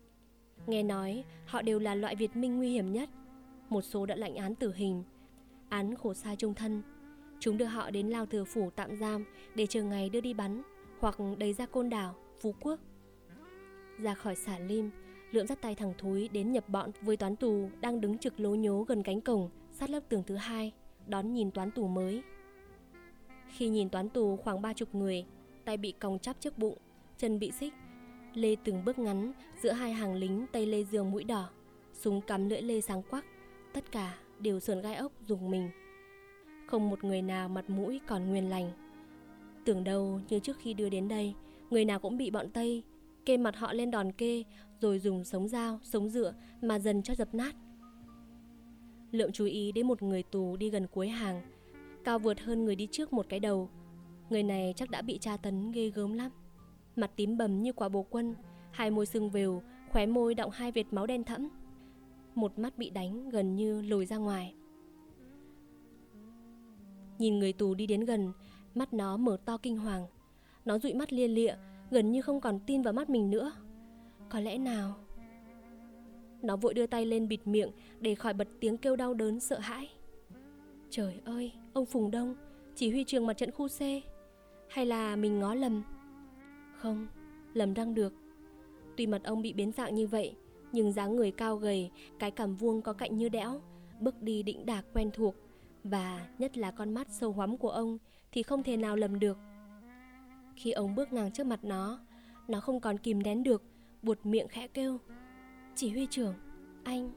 Nghe 0.68 0.84
nói 0.84 1.24
họ 1.46 1.62
đều 1.62 1.80
là 1.80 1.96
loại 1.96 2.16
Việt 2.16 2.36
Minh 2.36 2.58
nguy 2.58 2.72
hiểm 2.72 2.92
nhất. 2.92 3.10
Một 3.70 3.82
số 3.82 4.06
đã 4.06 4.16
lãnh 4.16 4.36
án 4.36 4.56
tử 4.56 4.74
hình 4.76 5.04
Án 5.70 5.96
khổ 5.96 6.14
sai 6.14 6.36
trung 6.36 6.54
thân. 6.54 6.82
Chúng 7.40 7.58
đưa 7.58 7.66
họ 7.66 7.92
đến 7.92 8.08
Lao 8.08 8.26
Thừa 8.26 8.44
Phủ 8.44 8.70
tạm 8.70 8.96
giam 8.96 9.26
Để 9.56 9.68
chờ 9.68 9.84
ngày 9.84 10.10
đưa 10.10 10.22
đi 10.22 10.34
bắn 10.34 10.62
Hoặc 11.00 11.18
đầy 11.38 11.54
ra 11.54 11.66
côn 11.66 11.90
đảo, 11.90 12.16
Phú 12.40 12.56
Quốc. 12.60 12.80
Ra 14.02 14.14
khỏi 14.14 14.36
xả 14.36 14.60
lim, 14.60 14.90
Lượm 15.32 15.48
dắt 15.48 15.62
tay 15.62 15.76
thằng 15.76 15.94
Thúi 15.98 16.28
đến 16.28 16.52
nhập 16.52 16.70
bọn 16.70 16.92
với 17.02 17.18
toán 17.18 17.36
tù 17.36 17.70
Đang 17.82 18.02
đứng 18.02 18.18
trực 18.18 18.40
lố 18.40 18.56
nhố 18.56 18.84
gần 18.84 19.04
cánh 19.04 19.22
cổng 19.22 19.50
Sát 19.72 19.90
lớp 19.90 20.00
tường 20.10 20.24
thứ 20.28 20.36
hai, 20.36 20.72
Đón 21.08 21.34
nhìn 21.34 21.52
toán 21.52 21.72
tù 21.72 21.88
mới. 21.88 22.22
Khi 23.48 23.70
nhìn 23.70 23.90
toán 23.90 24.10
tù 24.10 24.38
khoảng 24.38 24.62
ba 24.62 24.74
chục 24.74 24.96
người, 24.96 25.26
Tay 25.66 25.78
bị 25.78 25.92
còng 25.92 26.20
chắp 26.20 26.40
trước 26.40 26.58
bụng, 26.58 26.78
Chân 27.18 27.40
bị 27.40 27.52
xích, 27.52 27.74
Lê 28.34 28.56
từng 28.64 28.86
bước 28.86 29.00
ngắn 29.00 29.34
giữa 29.62 29.72
hai 29.72 29.94
hàng 29.94 30.16
lính 30.16 30.46
Tây 30.52 30.66
Lê 30.66 30.84
Dương 30.84 31.12
mũi 31.12 31.24
đỏ, 31.24 31.50
Súng 31.94 32.22
cắm 32.22 32.50
lưỡi 32.50 32.62
lê 32.62 32.82
sáng 32.82 33.04
quắc, 33.04 33.26
Tất 33.74 33.92
cả 33.92 34.18
đều 34.40 34.60
sườn 34.60 34.82
gai 34.82 34.96
ốc 34.96 35.12
dùng 35.28 35.52
mình. 35.52 35.70
Không 36.68 36.90
một 36.90 37.04
người 37.04 37.22
nào 37.22 37.50
mặt 37.50 37.70
mũi 37.70 38.02
còn 38.08 38.30
nguyên 38.30 38.50
lành. 38.50 38.72
Tưởng 39.66 39.84
đâu 39.84 40.20
như 40.30 40.40
trước 40.40 40.58
khi 40.60 40.74
đưa 40.74 40.90
đến 40.90 41.08
đây, 41.08 41.34
Người 41.70 41.86
nào 41.86 42.00
cũng 42.00 42.18
bị 42.18 42.32
bọn 42.32 42.50
Tây 42.52 42.84
Kê 43.26 43.38
mặt 43.38 43.56
họ 43.56 43.74
lên 43.74 43.92
đòn 43.92 44.12
kê 44.12 44.44
Rồi 44.80 45.00
dùng 45.00 45.24
sống 45.24 45.48
dao, 45.48 45.80
sống 45.84 46.10
dựa 46.10 46.34
Mà 46.62 46.80
dần 46.80 47.04
cho 47.04 47.16
dập 47.16 47.34
nát. 47.34 47.56
Lượng 49.12 49.32
chú 49.32 49.46
ý 49.46 49.72
đến 49.72 49.88
một 49.88 50.02
người 50.02 50.24
tù 50.24 50.56
đi 50.56 50.70
gần 50.70 50.88
cuối 50.88 51.10
hàng 51.10 51.42
Cao 52.04 52.20
vượt 52.20 52.42
hơn 52.42 52.66
người 52.66 52.76
đi 52.76 52.88
trước 52.92 53.14
một 53.14 53.26
cái 53.30 53.40
đầu. 53.40 53.70
Người 54.30 54.44
này 54.44 54.74
chắc 54.76 54.90
đã 54.90 55.02
bị 55.02 55.18
tra 55.18 55.38
tấn 55.38 55.72
ghê 55.72 55.90
gớm 55.90 56.14
lắm. 56.14 56.32
Mặt 56.96 57.12
tím 57.16 57.38
bầm 57.38 57.62
như 57.62 57.74
quả 57.74 57.90
bồ 57.90 58.04
quân 58.04 58.36
Hai 58.72 58.92
môi 58.92 59.06
sưng 59.06 59.30
vều 59.30 59.62
Khóe 59.90 60.06
môi 60.06 60.36
đọng 60.36 60.52
hai 60.52 60.72
vệt 60.72 60.94
máu 60.94 61.08
đen 61.08 61.24
thẫm. 61.24 61.50
Một 62.36 62.60
mắt 62.60 62.78
bị 62.78 62.90
đánh 62.90 63.30
gần 63.30 63.56
như 63.56 63.82
lồi 63.82 64.06
ra 64.06 64.18
ngoài. 64.18 64.56
Nhìn 67.18 67.40
người 67.40 67.54
tù 67.54 67.74
đi 67.74 67.88
đến 67.88 68.06
gần 68.06 68.32
Mắt 68.76 68.94
nó 68.94 69.18
mở 69.18 69.38
to 69.46 69.58
kinh 69.58 69.78
hoàng. 69.78 70.08
Nó 70.66 70.80
dụi 70.80 70.94
mắt 70.94 71.14
lia 71.14 71.28
lịa 71.28 71.56
Gần 71.92 72.12
như 72.12 72.22
không 72.22 72.42
còn 72.42 72.60
tin 72.60 72.82
vào 72.82 72.94
mắt 72.94 73.10
mình 73.10 73.30
nữa 73.30 73.52
Có 74.30 74.40
lẽ 74.40 74.58
nào 74.58 74.96
Nó 76.42 76.56
vội 76.56 76.74
đưa 76.74 76.88
tay 76.88 77.06
lên 77.06 77.28
bịt 77.28 77.48
miệng 77.48 77.72
Để 78.00 78.16
khỏi 78.16 78.34
bật 78.34 78.48
tiếng 78.60 78.78
kêu 78.78 78.96
đau 78.96 79.14
đớn 79.14 79.40
sợ 79.40 79.60
hãi 79.60 79.90
Trời 80.90 81.20
ơi 81.26 81.52
Ông 81.74 81.86
Phùng 81.86 82.12
Đông 82.12 82.36
Chỉ 82.76 82.92
huy 82.92 83.04
trường 83.04 83.28
mặt 83.28 83.34
trận 83.34 83.52
khu 83.52 83.68
C 83.68 83.82
Hay 84.70 84.86
là 84.86 85.16
mình 85.16 85.40
ngó 85.40 85.54
lầm 85.54 85.84
không, 86.82 87.08
lầm 87.54 87.74
đang 87.74 87.94
được. 87.94 88.14
Tuy 88.98 89.08
mặt 89.08 89.22
ông 89.24 89.42
bị 89.42 89.54
biến 89.54 89.72
dạng 89.72 89.96
như 89.96 90.08
vậy, 90.08 90.36
nhưng 90.72 90.92
dáng 90.92 91.16
người 91.16 91.32
cao 91.32 91.58
gầy, 91.58 91.92
cái 92.20 92.32
cằm 92.32 92.56
vuông 92.56 92.82
có 92.82 92.94
cạnh 92.94 93.18
như 93.18 93.30
đẽo, 93.30 93.62
bước 94.00 94.22
đi 94.22 94.44
định 94.44 94.66
đạc 94.66 94.86
quen 94.94 95.10
thuộc 95.14 95.36
và 95.84 96.28
nhất 96.38 96.58
là 96.58 96.72
con 96.72 96.94
mắt 96.94 97.08
sâu 97.10 97.32
hoắm 97.32 97.58
của 97.58 97.70
ông 97.70 97.98
thì 98.32 98.44
không 98.44 98.64
thể 98.64 98.78
nào 98.78 98.96
lầm 98.96 99.20
được. 99.20 99.38
Khi 100.56 100.72
ông 100.72 100.96
bước 100.96 101.14
ngang 101.14 101.32
trước 101.32 101.48
mặt 101.48 101.64
nó, 101.64 102.00
nó 102.48 102.60
không 102.60 102.80
còn 102.80 102.98
kìm 102.98 103.24
nén 103.24 103.44
được, 103.44 103.64
buột 104.02 104.26
miệng 104.26 104.48
khẽ 104.48 104.68
kêu. 104.68 104.98
Chỉ 105.76 105.90
huy 105.90 106.08
trưởng, 106.10 106.34
anh... 106.84 107.12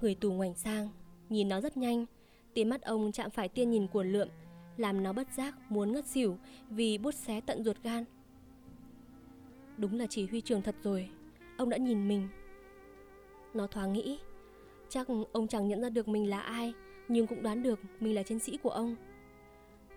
Người 0.00 0.14
tù 0.14 0.32
ngoảnh 0.32 0.54
sang, 0.54 0.88
nhìn 1.28 1.48
nó 1.48 1.60
rất 1.60 1.76
nhanh, 1.76 2.06
tia 2.54 2.64
mắt 2.64 2.82
ông 2.82 3.12
chạm 3.12 3.30
phải 3.30 3.48
tia 3.48 3.64
nhìn 3.64 3.86
của 3.86 4.02
lượm 4.02 4.28
làm 4.76 5.02
nó 5.02 5.12
bất 5.12 5.32
giác 5.32 5.54
muốn 5.68 5.92
ngất 5.92 6.06
xỉu 6.06 6.38
vì 6.70 6.98
bút 6.98 7.14
xé 7.14 7.40
tận 7.40 7.64
ruột 7.64 7.76
gan. 7.82 8.04
Đúng 9.76 9.98
là 9.98 10.06
chỉ 10.06 10.26
huy 10.26 10.40
trưởng 10.40 10.62
thật 10.62 10.74
rồi, 10.82 11.08
ông 11.56 11.70
đã 11.70 11.76
nhìn 11.76 12.08
mình. 12.08 12.28
Nó 13.54 13.66
thoáng 13.66 13.92
nghĩ, 13.92 14.18
chắc 14.88 15.06
ông 15.32 15.48
chẳng 15.48 15.68
nhận 15.68 15.80
ra 15.80 15.88
được 15.88 16.08
mình 16.08 16.30
là 16.30 16.40
ai, 16.40 16.72
nhưng 17.08 17.26
cũng 17.26 17.42
đoán 17.42 17.62
được 17.62 17.80
mình 18.00 18.14
là 18.14 18.22
chiến 18.22 18.38
sĩ 18.38 18.56
của 18.56 18.70
ông. 18.70 18.96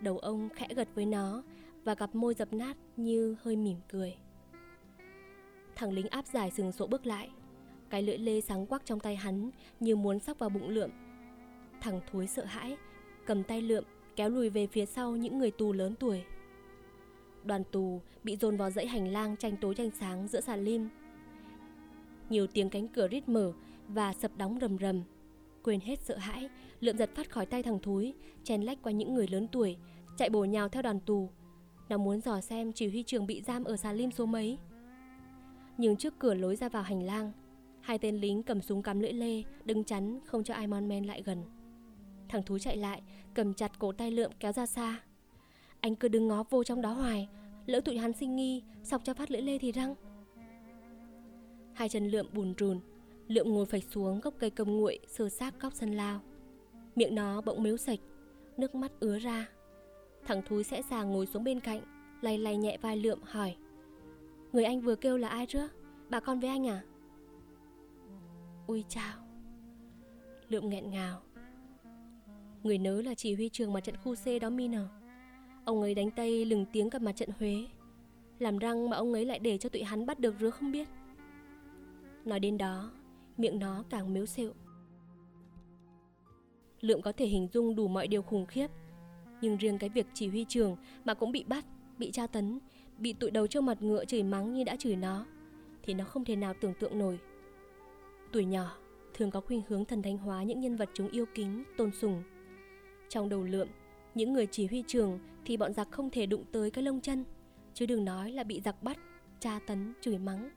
Đầu 0.02 0.18
ông 0.18 0.50
khẽ 0.50 0.68
gật 0.76 0.88
với 0.96 1.06
nó 1.06 1.44
và 1.84 1.96
cặp 1.96 2.16
môi 2.16 2.34
dập 2.34 2.54
nát 2.54 2.78
như 2.98 3.36
hơi 3.42 3.56
mỉm 3.56 3.78
cười. 3.88 4.16
Thằng 5.76 5.92
lính 5.92 6.08
áp 6.08 6.26
giải 6.26 6.52
sừng 6.52 6.72
sộ 6.72 6.88
bước 6.88 7.06
lại, 7.06 7.30
cái 7.90 8.02
lưỡi 8.02 8.18
lê 8.18 8.42
sáng 8.42 8.66
quắc 8.66 8.86
trong 8.86 9.00
tay 9.00 9.16
hắn 9.16 9.50
như 9.80 9.96
muốn 9.96 10.20
sóc 10.20 10.40
vào 10.40 10.50
bụng 10.50 10.70
lượm. 10.70 10.90
Thằng 11.82 12.02
thối 12.12 12.28
sợ 12.28 12.46
hãi, 12.46 12.78
cầm 13.26 13.44
tay 13.44 13.62
lượm 13.62 13.84
kéo 14.16 14.30
lùi 14.30 14.50
về 14.50 14.68
phía 14.68 14.86
sau 14.86 15.16
những 15.16 15.38
người 15.38 15.52
tù 15.52 15.74
lớn 15.74 15.96
tuổi. 16.00 16.24
Đoàn 17.44 17.64
tù 17.72 18.02
bị 18.24 18.38
dồn 18.38 18.58
vào 18.58 18.70
dãy 18.70 18.88
hành 18.88 19.08
lang 19.08 19.38
tranh 19.38 19.58
tối 19.62 19.76
tranh 19.76 19.90
sáng 20.00 20.28
giữa 20.28 20.42
sàn 20.42 20.64
lim. 20.64 20.90
Nhiều 22.30 22.48
tiếng 22.48 22.70
cánh 22.70 22.88
cửa 22.88 23.08
rít 23.08 23.30
mở 23.30 23.54
và 23.88 24.14
sập 24.14 24.38
đóng 24.38 24.58
rầm 24.62 24.78
rầm. 24.78 25.04
Quên 25.64 25.80
hết 25.80 26.00
sợ 26.02 26.18
hãi, 26.18 26.50
lượm 26.80 26.98
giật 26.98 27.10
phát 27.16 27.30
khỏi 27.30 27.46
tay 27.46 27.64
thằng 27.64 27.80
thúi, 27.80 28.14
chen 28.44 28.62
lách 28.62 28.82
qua 28.82 28.92
những 28.92 29.14
người 29.14 29.28
lớn 29.28 29.48
tuổi, 29.52 29.78
chạy 30.18 30.30
bổ 30.30 30.46
nhào 30.46 30.70
theo 30.70 30.82
đoàn 30.82 31.00
tù. 31.00 31.30
Nó 31.90 31.98
muốn 31.98 32.22
dò 32.22 32.42
xem 32.42 32.74
chỉ 32.74 32.88
huy 32.88 33.04
trường 33.04 33.28
bị 33.28 33.42
giam 33.42 33.64
ở 33.64 33.78
sàn 33.78 33.96
lim 33.96 34.12
số 34.12 34.26
mấy. 34.26 34.58
Nhưng 35.78 35.96
trước 35.96 36.20
cửa 36.20 36.34
lối 36.34 36.56
ra 36.56 36.70
vào 36.70 36.84
hành 36.84 37.04
lang, 37.04 37.32
hai 37.82 37.98
tên 37.98 38.16
lính 38.16 38.44
cầm 38.44 38.62
súng 38.62 38.82
cắm 38.82 39.00
lưỡi 39.00 39.14
lê, 39.14 39.44
đứng 39.66 39.84
chắn 39.84 40.20
không 40.26 40.44
cho 40.44 40.54
ai 40.54 40.68
mon 40.68 40.88
men 40.88 41.04
lại 41.04 41.22
gần. 41.26 41.44
Thằng 42.30 42.44
thú 42.44 42.60
chạy 42.60 42.78
lại 42.78 43.02
Cầm 43.34 43.54
chặt 43.54 43.80
cổ 43.80 43.92
tay 43.92 44.12
lượm 44.12 44.32
kéo 44.40 44.52
ra 44.52 44.66
xa 44.66 45.00
Anh 45.80 45.96
cứ 45.96 46.08
đứng 46.08 46.28
ngó 46.28 46.44
vô 46.50 46.64
trong 46.64 46.82
đó 46.82 46.94
hoài 46.94 47.28
Lỡ 47.66 47.80
tụi 47.80 47.98
hắn 47.98 48.14
sinh 48.14 48.36
nghi 48.36 48.64
Sọc 48.84 49.04
cho 49.04 49.14
phát 49.14 49.32
lưỡi 49.32 49.42
lê 49.42 49.58
thì 49.58 49.72
răng 49.72 49.96
Hai 51.74 51.90
chân 51.90 52.08
lượm 52.08 52.28
bùn 52.34 52.54
rùn 52.60 52.80
Lượm 53.28 53.54
ngồi 53.54 53.66
phạch 53.66 53.84
xuống 53.84 54.20
gốc 54.20 54.34
cây 54.40 54.50
cầm 54.50 54.78
nguội, 54.78 55.00
Sơ 55.08 55.30
xác 55.30 55.62
góc 55.62 55.74
sân 55.74 55.92
lao. 55.92 56.22
Miệng 56.96 57.16
nó 57.16 57.42
bỗng 57.42 57.64
mếu 57.64 57.78
sạch, 57.78 58.00
Nước 58.58 58.76
mắt 58.76 58.92
ứa 59.00 59.20
ra. 59.20 59.50
Thằng 60.26 60.42
thúi 60.48 60.64
sẽ 60.64 60.82
sàng 60.82 61.12
ngồi 61.12 61.26
xuống 61.26 61.44
bên 61.44 61.60
cạnh, 61.60 61.82
Lay 62.22 62.38
lay 62.38 62.58
nhẹ 62.58 62.78
vai 62.82 62.98
lượm, 62.98 63.20
hỏi. 63.24 63.56
Người 64.52 64.64
anh 64.64 64.82
vừa 64.82 64.96
kêu 64.96 65.18
là 65.18 65.28
ai 65.28 65.46
chứ 65.46 65.68
Bà 66.10 66.20
con 66.20 66.40
với 66.40 66.50
anh 66.50 66.68
à? 66.68 66.84
Ui 68.68 68.84
chào 68.90 69.18
Lượm 70.50 70.70
nghẹn 70.70 70.92
ngào. 70.92 71.22
Người 72.64 72.78
nớ 72.78 73.02
là 73.02 73.16
chỉ 73.16 73.36
huy 73.36 73.50
trường 73.50 73.74
mặt 73.74 73.80
trận 73.80 73.96
khu 74.04 74.16
C 74.16 74.42
đó, 74.42 74.50
Min 74.50 74.76
à. 74.76 74.88
Ông 75.66 75.82
ấy 75.82 75.96
đánh 75.96 76.12
tay 76.12 76.46
lừng 76.46 76.66
tiếng 76.74 76.90
cả 76.90 77.00
mặt 77.00 77.12
trận 77.12 77.30
Huế. 77.40 77.66
Làm 78.40 78.58
răng 78.58 78.90
mà 78.90 78.98
ông 78.98 79.14
ấy 79.14 79.26
lại 79.26 79.40
để 79.40 79.58
cho 79.58 79.70
tụi 79.70 79.84
hắn 79.84 80.06
bắt 80.06 80.20
được 80.20 80.36
rứa 80.40 80.50
không 80.50 80.72
biết. 80.72 80.88
Nói 82.26 82.40
đến 82.40 82.58
đó 82.58 82.92
Miệng 83.38 83.60
nó 83.60 83.84
càng 83.90 84.14
miếu 84.14 84.26
xịu. 84.26 84.54
Lượng 86.82 87.02
có 87.02 87.12
thể 87.12 87.26
hình 87.26 87.48
dung 87.54 87.76
đủ 87.76 87.88
mọi 87.88 88.08
điều 88.08 88.22
khủng 88.22 88.46
khiếp 88.46 88.68
Nhưng 89.42 89.58
riêng 89.58 89.78
cái 89.78 89.90
việc 89.90 90.08
chỉ 90.14 90.28
huy 90.28 90.46
trường 90.50 90.78
Mà 91.06 91.14
cũng 91.14 91.32
bị 91.32 91.44
bắt, 91.44 91.66
bị 91.98 92.12
tra 92.12 92.28
tấn 92.28 92.60
Bị 92.98 93.14
tụi 93.14 93.32
đầu 93.32 93.48
trâu 93.48 93.62
mặt 93.62 93.82
ngựa 93.82 94.06
chửi 94.06 94.24
mắng 94.24 94.54
như 94.54 94.64
đã 94.64 94.76
chửi 94.76 94.96
nó 94.96 95.26
Thì 95.84 95.94
nó 95.94 96.06
không 96.06 96.26
thể 96.26 96.36
nào 96.36 96.54
tưởng 96.62 96.74
tượng 96.80 97.00
nổi 97.00 97.20
Tuổi 98.32 98.46
nhỏ 98.46 98.78
thường 99.14 99.32
có 99.32 99.42
khuynh 99.42 99.62
hướng 99.68 99.86
thần 99.86 100.02
thánh 100.02 100.18
hóa 100.18 100.44
những 100.44 100.60
nhân 100.60 100.76
vật 100.76 100.90
chúng 100.94 101.10
yêu 101.10 101.26
kính, 101.36 101.64
tôn 101.78 101.92
sùng 101.92 102.24
trong 103.10 103.30
đầu 103.30 103.44
lượm, 103.44 103.68
những 104.16 104.34
người 104.34 104.48
chỉ 104.48 104.68
huy 104.68 104.84
trường 104.88 105.20
thì 105.46 105.58
bọn 105.58 105.74
giặc 105.74 105.92
không 105.92 106.10
thể 106.10 106.26
đụng 106.26 106.44
tới 106.52 106.72
cái 106.72 106.84
lông 106.84 107.02
chân, 107.02 107.24
chứ 107.74 107.86
đừng 107.86 108.06
nói 108.06 108.32
là 108.32 108.44
bị 108.44 108.62
giặc 108.62 108.84
bắt, 108.84 108.98
tra 109.40 109.60
tấn, 109.68 109.94
chửi 110.02 110.18
mắng. 110.18 110.50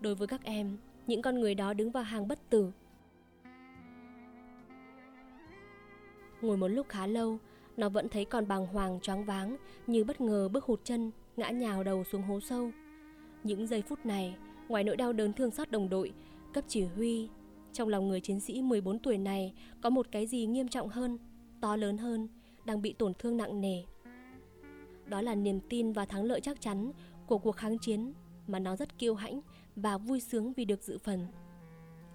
Đối 0.00 0.14
với 0.14 0.28
các 0.28 0.44
em, 0.44 0.76
những 1.10 1.22
con 1.22 1.40
người 1.40 1.54
đó 1.54 1.72
đứng 1.72 1.90
vào 1.90 2.02
hàng 2.02 2.28
bất 2.28 2.50
tử. 2.50 2.72
Ngồi 6.40 6.56
một 6.56 6.68
lúc 6.68 6.88
khá 6.88 7.06
lâu, 7.06 7.38
nó 7.76 7.88
vẫn 7.88 8.08
thấy 8.08 8.24
còn 8.24 8.48
bàng 8.48 8.66
hoàng 8.66 9.00
choáng 9.00 9.24
váng 9.24 9.56
như 9.86 10.04
bất 10.04 10.20
ngờ 10.20 10.48
bước 10.48 10.64
hụt 10.64 10.80
chân, 10.84 11.10
ngã 11.36 11.50
nhào 11.50 11.84
đầu 11.84 12.04
xuống 12.04 12.22
hố 12.22 12.40
sâu. 12.40 12.70
Những 13.44 13.66
giây 13.66 13.82
phút 13.82 14.06
này, 14.06 14.36
ngoài 14.68 14.84
nỗi 14.84 14.96
đau 14.96 15.12
đớn 15.12 15.32
thương 15.32 15.50
xót 15.50 15.70
đồng 15.70 15.88
đội, 15.88 16.12
cấp 16.52 16.64
chỉ 16.68 16.84
huy, 16.84 17.28
trong 17.72 17.88
lòng 17.88 18.08
người 18.08 18.20
chiến 18.20 18.40
sĩ 18.40 18.62
14 18.62 18.98
tuổi 18.98 19.18
này 19.18 19.54
có 19.80 19.90
một 19.90 20.06
cái 20.10 20.26
gì 20.26 20.46
nghiêm 20.46 20.68
trọng 20.68 20.88
hơn– 20.88 21.18
to 21.60 21.76
lớn 21.76 21.98
hơn 21.98 22.28
đang 22.64 22.82
bị 22.82 22.92
tổn 22.92 23.14
thương 23.14 23.36
nặng 23.36 23.60
nề. 23.60 23.82
Đó 25.06 25.22
là 25.22 25.34
niềm 25.34 25.60
tin 25.68 25.92
và 25.92 26.04
thắng 26.04 26.24
lợi 26.24 26.40
chắc 26.40 26.60
chắn 26.60 26.92
của 27.26 27.38
cuộc 27.38 27.56
kháng 27.56 27.78
chiến 27.78 28.12
mà 28.46 28.58
nó 28.58 28.76
rất 28.76 28.98
kiêu 28.98 29.14
hãnh 29.14 29.40
và 29.82 29.98
vui 29.98 30.20
sướng 30.20 30.52
vì 30.52 30.64
được 30.64 30.82
dự 30.82 30.98
phần. 30.98 31.26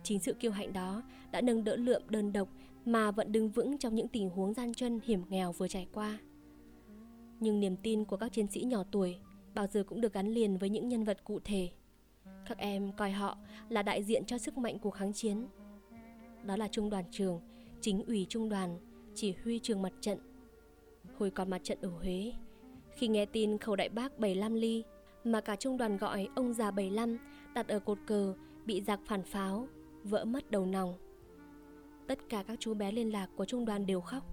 Chính 0.03 0.20
sự 0.20 0.34
kiêu 0.34 0.51
hãnh 0.51 0.74
đó 0.74 1.03
đã 1.32 1.41
nâng 1.41 1.63
đỡ 1.63 1.76
lượm 1.76 2.01
đơn 2.09 2.34
độc 2.34 2.49
mà 2.86 3.11
vẫn 3.11 3.32
đứng 3.32 3.49
vững 3.49 3.78
trong 3.78 3.95
những 3.95 4.07
tình 4.07 4.30
huống 4.30 4.53
gian 4.53 4.74
chân 4.74 4.99
hiểm 5.03 5.22
nghèo 5.30 5.51
vừa 5.51 5.68
trải 5.68 5.88
qua. 5.93 6.20
Nhưng 7.39 7.59
niềm 7.59 7.76
tin 7.78 8.05
của 8.05 8.18
các 8.18 8.32
chiến 8.34 8.47
sĩ 8.47 8.61
nhỏ 8.63 8.84
tuổi 8.91 9.18
bao 9.55 9.68
giờ 9.68 9.84
cũng 9.84 10.01
được 10.01 10.13
gắn 10.13 10.28
liền 10.28 10.57
với 10.57 10.70
những 10.70 10.89
nhân 10.89 11.03
vật 11.03 11.24
cụ 11.24 11.39
thể. 11.39 11.70
Các 12.47 12.57
em 12.57 12.91
coi 12.91 13.11
họ 13.11 13.38
là 13.70 13.82
đại 13.82 14.03
diện 14.03 14.26
cho 14.26 14.38
sức 14.38 14.57
mạnh 14.57 14.80
của 14.80 14.91
kháng 14.91 15.13
chiến. 15.13 15.47
Đó 16.43 16.57
là 16.57 16.68
trung 16.68 16.89
đoàn 16.89 17.03
trường, 17.11 17.41
chính 17.82 18.05
ủy 18.05 18.26
trung 18.30 18.49
đoàn, 18.49 18.78
chỉ 19.16 19.36
huy 19.43 19.59
trường 19.59 19.82
mặt 19.82 19.93
trận. 20.01 20.18
Hồi 21.18 21.32
còn 21.32 21.49
mặt 21.49 21.61
trận 21.63 21.78
ở 21.82 21.89
Huế, 21.89 22.34
khi 22.95 23.07
nghe 23.07 23.26
tin 23.26 23.57
khẩu 23.57 23.76
đại 23.76 23.89
bác 23.89 24.20
75 24.20 24.53
ly 24.53 24.84
mà 25.24 25.41
cả 25.41 25.55
trung 25.55 25.78
đoàn 25.78 25.97
gọi 25.97 26.28
ông 26.36 26.53
già 26.53 26.72
75 26.72 27.18
đặt 27.56 27.68
ở 27.68 27.80
cột 27.80 27.97
cờ 28.06 28.34
bị 28.66 28.82
giặc 28.82 28.99
phản 29.06 29.24
pháo, 29.24 29.68
vỡ 30.03 30.26
mất 30.26 30.51
đầu 30.51 30.66
nòng. 30.66 30.93
Tất 32.08 32.20
cả 32.30 32.43
các 32.47 32.60
chú 32.60 32.74
bé 32.74 32.91
liên 32.91 33.12
lạc 33.12 33.28
của 33.36 33.45
trung 33.45 33.66
đoàn 33.66 33.86
đều 33.86 34.01
khóc. 34.01 34.24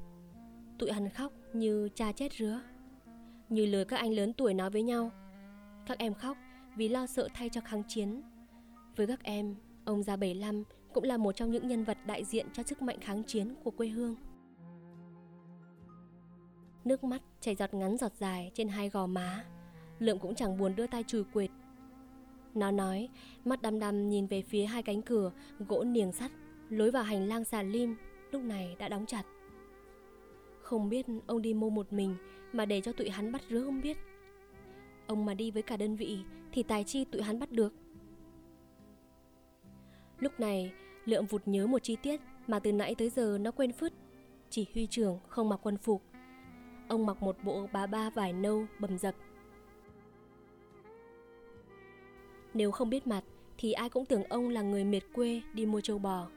Tụi 0.79 0.93
hắn 0.93 1.11
khóc 1.11 1.33
như 1.53 1.89
cha 1.95 2.12
chết 2.12 2.33
rứa. 2.33 2.61
Như 3.49 3.66
lời 3.66 3.85
các 3.85 3.97
anh 3.97 4.12
lớn 4.12 4.33
tuổi 4.33 4.55
nói 4.55 4.70
với 4.70 4.83
nhau. 4.83 5.11
Các 5.87 5.99
em 5.99 6.14
khóc 6.14 6.37
vì 6.77 6.89
lo 6.89 7.07
sợ 7.07 7.29
thay 7.35 7.49
cho 7.49 7.61
kháng 7.61 7.83
chiến. 7.89 8.23
Với 8.97 9.07
các 9.07 9.23
em, 9.23 9.55
ông 9.85 10.03
già 10.03 10.16
75 10.16 10.62
cũng 10.93 11.05
là 11.05 11.16
một 11.16 11.33
trong 11.33 11.51
những 11.51 11.68
nhân 11.68 11.85
vật 11.85 11.99
đại 12.07 12.25
diện 12.25 12.47
cho 12.53 12.62
sức 12.62 12.83
mạnh 12.83 13.01
kháng 13.01 13.23
chiến 13.25 13.55
của 13.64 13.70
quê 13.70 13.89
hương. 13.89 14.16
Nước 16.85 17.05
mắt 17.05 17.23
chảy 17.41 17.55
giọt 17.55 17.75
ngắn 17.75 17.97
giọt 17.97 18.12
dài 18.18 18.51
trên 18.55 18.68
hai 18.68 18.89
gò 18.89 19.07
má 19.07 19.45
Lượm 19.99 20.18
cũng 20.18 20.35
chẳng 20.35 20.59
buồn 20.59 20.77
đưa 20.77 20.87
tay 20.87 21.05
chùi 21.07 21.25
quệt 21.25 21.51
nó 22.55 22.70
nói, 22.70 23.09
Mắt 23.44 23.62
đăm 23.62 23.78
đăm 23.78 24.09
nhìn 24.09 24.26
về 24.26 24.42
phía 24.42 24.64
hai 24.64 24.82
cánh 24.82 25.03
cửa, 25.03 25.32
Gỗ 25.59 25.84
niềng 25.84 26.12
sắt, 26.12 26.30
Lối 26.68 26.90
vào 26.90 27.03
hành 27.03 27.28
lang 27.28 27.44
xà 27.44 27.62
lim, 27.62 27.96
Lúc 28.30 28.42
này 28.42 28.76
đã 28.78 28.88
đóng 28.88 29.07
chặt. 29.07 29.22
Không 30.62 30.88
biết 30.88 31.07
ông 31.26 31.42
đi 31.42 31.55
mua 31.55 31.70
một 31.70 31.92
mình 31.92 32.16
Mà 32.53 32.64
để 32.64 32.80
cho 32.80 32.92
tụi 32.92 33.11
hắn 33.11 33.32
bắt 33.32 33.42
rứa 33.50 33.64
không 33.64 33.80
biết. 33.80 33.96
Ông 35.07 35.26
mà 35.26 35.34
đi 35.34 35.50
với 35.50 35.62
cả 35.62 35.76
đơn 35.76 35.96
vị 35.96 36.18
Thì 36.53 36.62
tài 36.62 36.84
chi 36.84 37.05
tụi 37.05 37.22
hắn 37.22 37.38
bắt 37.38 37.53
được. 37.53 37.74
Lúc 40.18 40.40
này 40.40 40.72
Lượm 41.05 41.26
vụt 41.26 41.42
nhớ 41.46 41.66
một 41.66 41.82
chi 41.82 41.96
tiết 42.03 42.20
Mà 42.46 42.59
từ 42.59 42.72
nãy 42.72 42.94
tới 42.94 43.11
giờ 43.11 43.38
nó 43.40 43.50
quên 43.50 43.72
phứt. 43.72 43.92
Chỉ 44.50 44.66
huy 44.74 44.86
trưởng 44.86 45.18
không 45.28 45.48
mặc 45.48 45.61
quân 45.62 45.76
phục. 45.78 46.03
Ông 46.88 47.07
mặc 47.07 47.22
một 47.22 47.36
bộ 47.44 47.66
bà 47.72 47.86
ba 47.86 48.11
vải 48.11 48.32
nâu, 48.32 48.66
bầm 48.78 48.98
dập. 48.98 49.14
Nếu 52.55 52.70
không 52.70 52.90
biết 52.90 53.07
mặt 53.07 53.24
thì 53.59 53.72
ai 53.72 53.88
cũng 53.88 54.07
tưởng 54.07 54.24
ông 54.24 54.48
là 54.48 54.62
người 54.62 54.84
miệt 54.84 55.05
quê 55.12 55.40
đi 55.55 55.66
mua 55.66 55.80
châu 55.80 55.98
bò. 55.98 56.28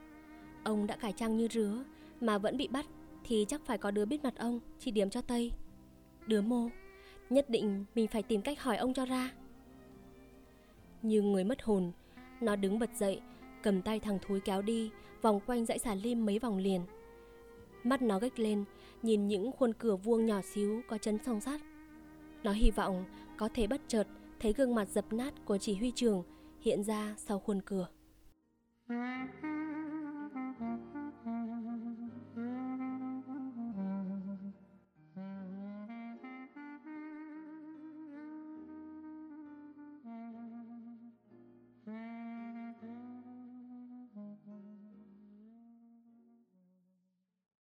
Ông 0.64 0.88
đã 0.88 0.96
cải 0.96 1.14
trang 1.14 1.38
như 1.38 1.48
rứa 1.48 1.84
mà 2.22 2.38
vẫn 2.38 2.58
bị 2.58 2.68
bắt 2.68 2.86
thì 3.24 3.46
chắc 3.48 3.66
phải 3.66 3.78
có 3.78 3.92
đứa 3.92 4.06
biết 4.06 4.24
mặt 4.24 4.34
ông 4.38 4.60
chỉ 4.80 4.92
điểm 4.92 5.10
cho 5.10 5.22
Tây. 5.22 5.52
Đứa 6.28 6.42
mô, 6.42 6.70
nhất 7.30 7.50
định 7.50 7.86
mình 7.96 8.08
phải 8.08 8.24
tìm 8.24 8.42
cách 8.42 8.62
hỏi 8.62 8.78
ông 8.78 8.94
cho 8.94 9.06
ra. 9.06 9.32
Như 11.02 11.22
người 11.22 11.44
mất 11.44 11.64
hồn, 11.64 11.92
nó 12.42 12.56
đứng 12.56 12.80
bật 12.80 12.90
dậy, 12.96 13.22
cầm 13.64 13.82
tay 13.82 14.00
thằng 14.00 14.20
thúi 14.22 14.40
kéo 14.40 14.62
đi, 14.62 14.92
vòng 15.22 15.40
quanh 15.46 15.66
dãy 15.66 15.80
xà 15.80 15.96
lim 15.96 16.26
mấy 16.26 16.40
vòng 16.40 16.58
liền. 16.58 16.82
Mắt 17.84 18.02
nó 18.02 18.20
gách 18.20 18.40
lên, 18.40 18.64
nhìn 19.02 19.28
những 19.28 19.52
khuôn 19.52 19.74
cửa 19.74 19.96
vuông 19.96 20.26
nhỏ 20.26 20.42
xíu 20.42 20.82
có 20.88 20.98
chấn 20.98 21.18
song 21.26 21.42
sắt. 21.42 21.62
Nó 22.44 22.52
hy 22.52 22.72
vọng 22.72 23.06
có 23.38 23.50
thể 23.54 23.68
bất 23.68 23.82
chợt 23.88 24.08
thấy 24.40 24.54
gương 24.54 24.76
mặt 24.76 24.88
dập 24.90 25.14
nát 25.14 25.34
của 25.46 25.58
chỉ 25.58 25.76
huy 25.76 25.92
trường 25.92 26.24
hiện 26.62 26.84
ra 26.84 27.16
sau 27.18 27.40
khuôn 27.40 27.62
cửa. 27.62 27.88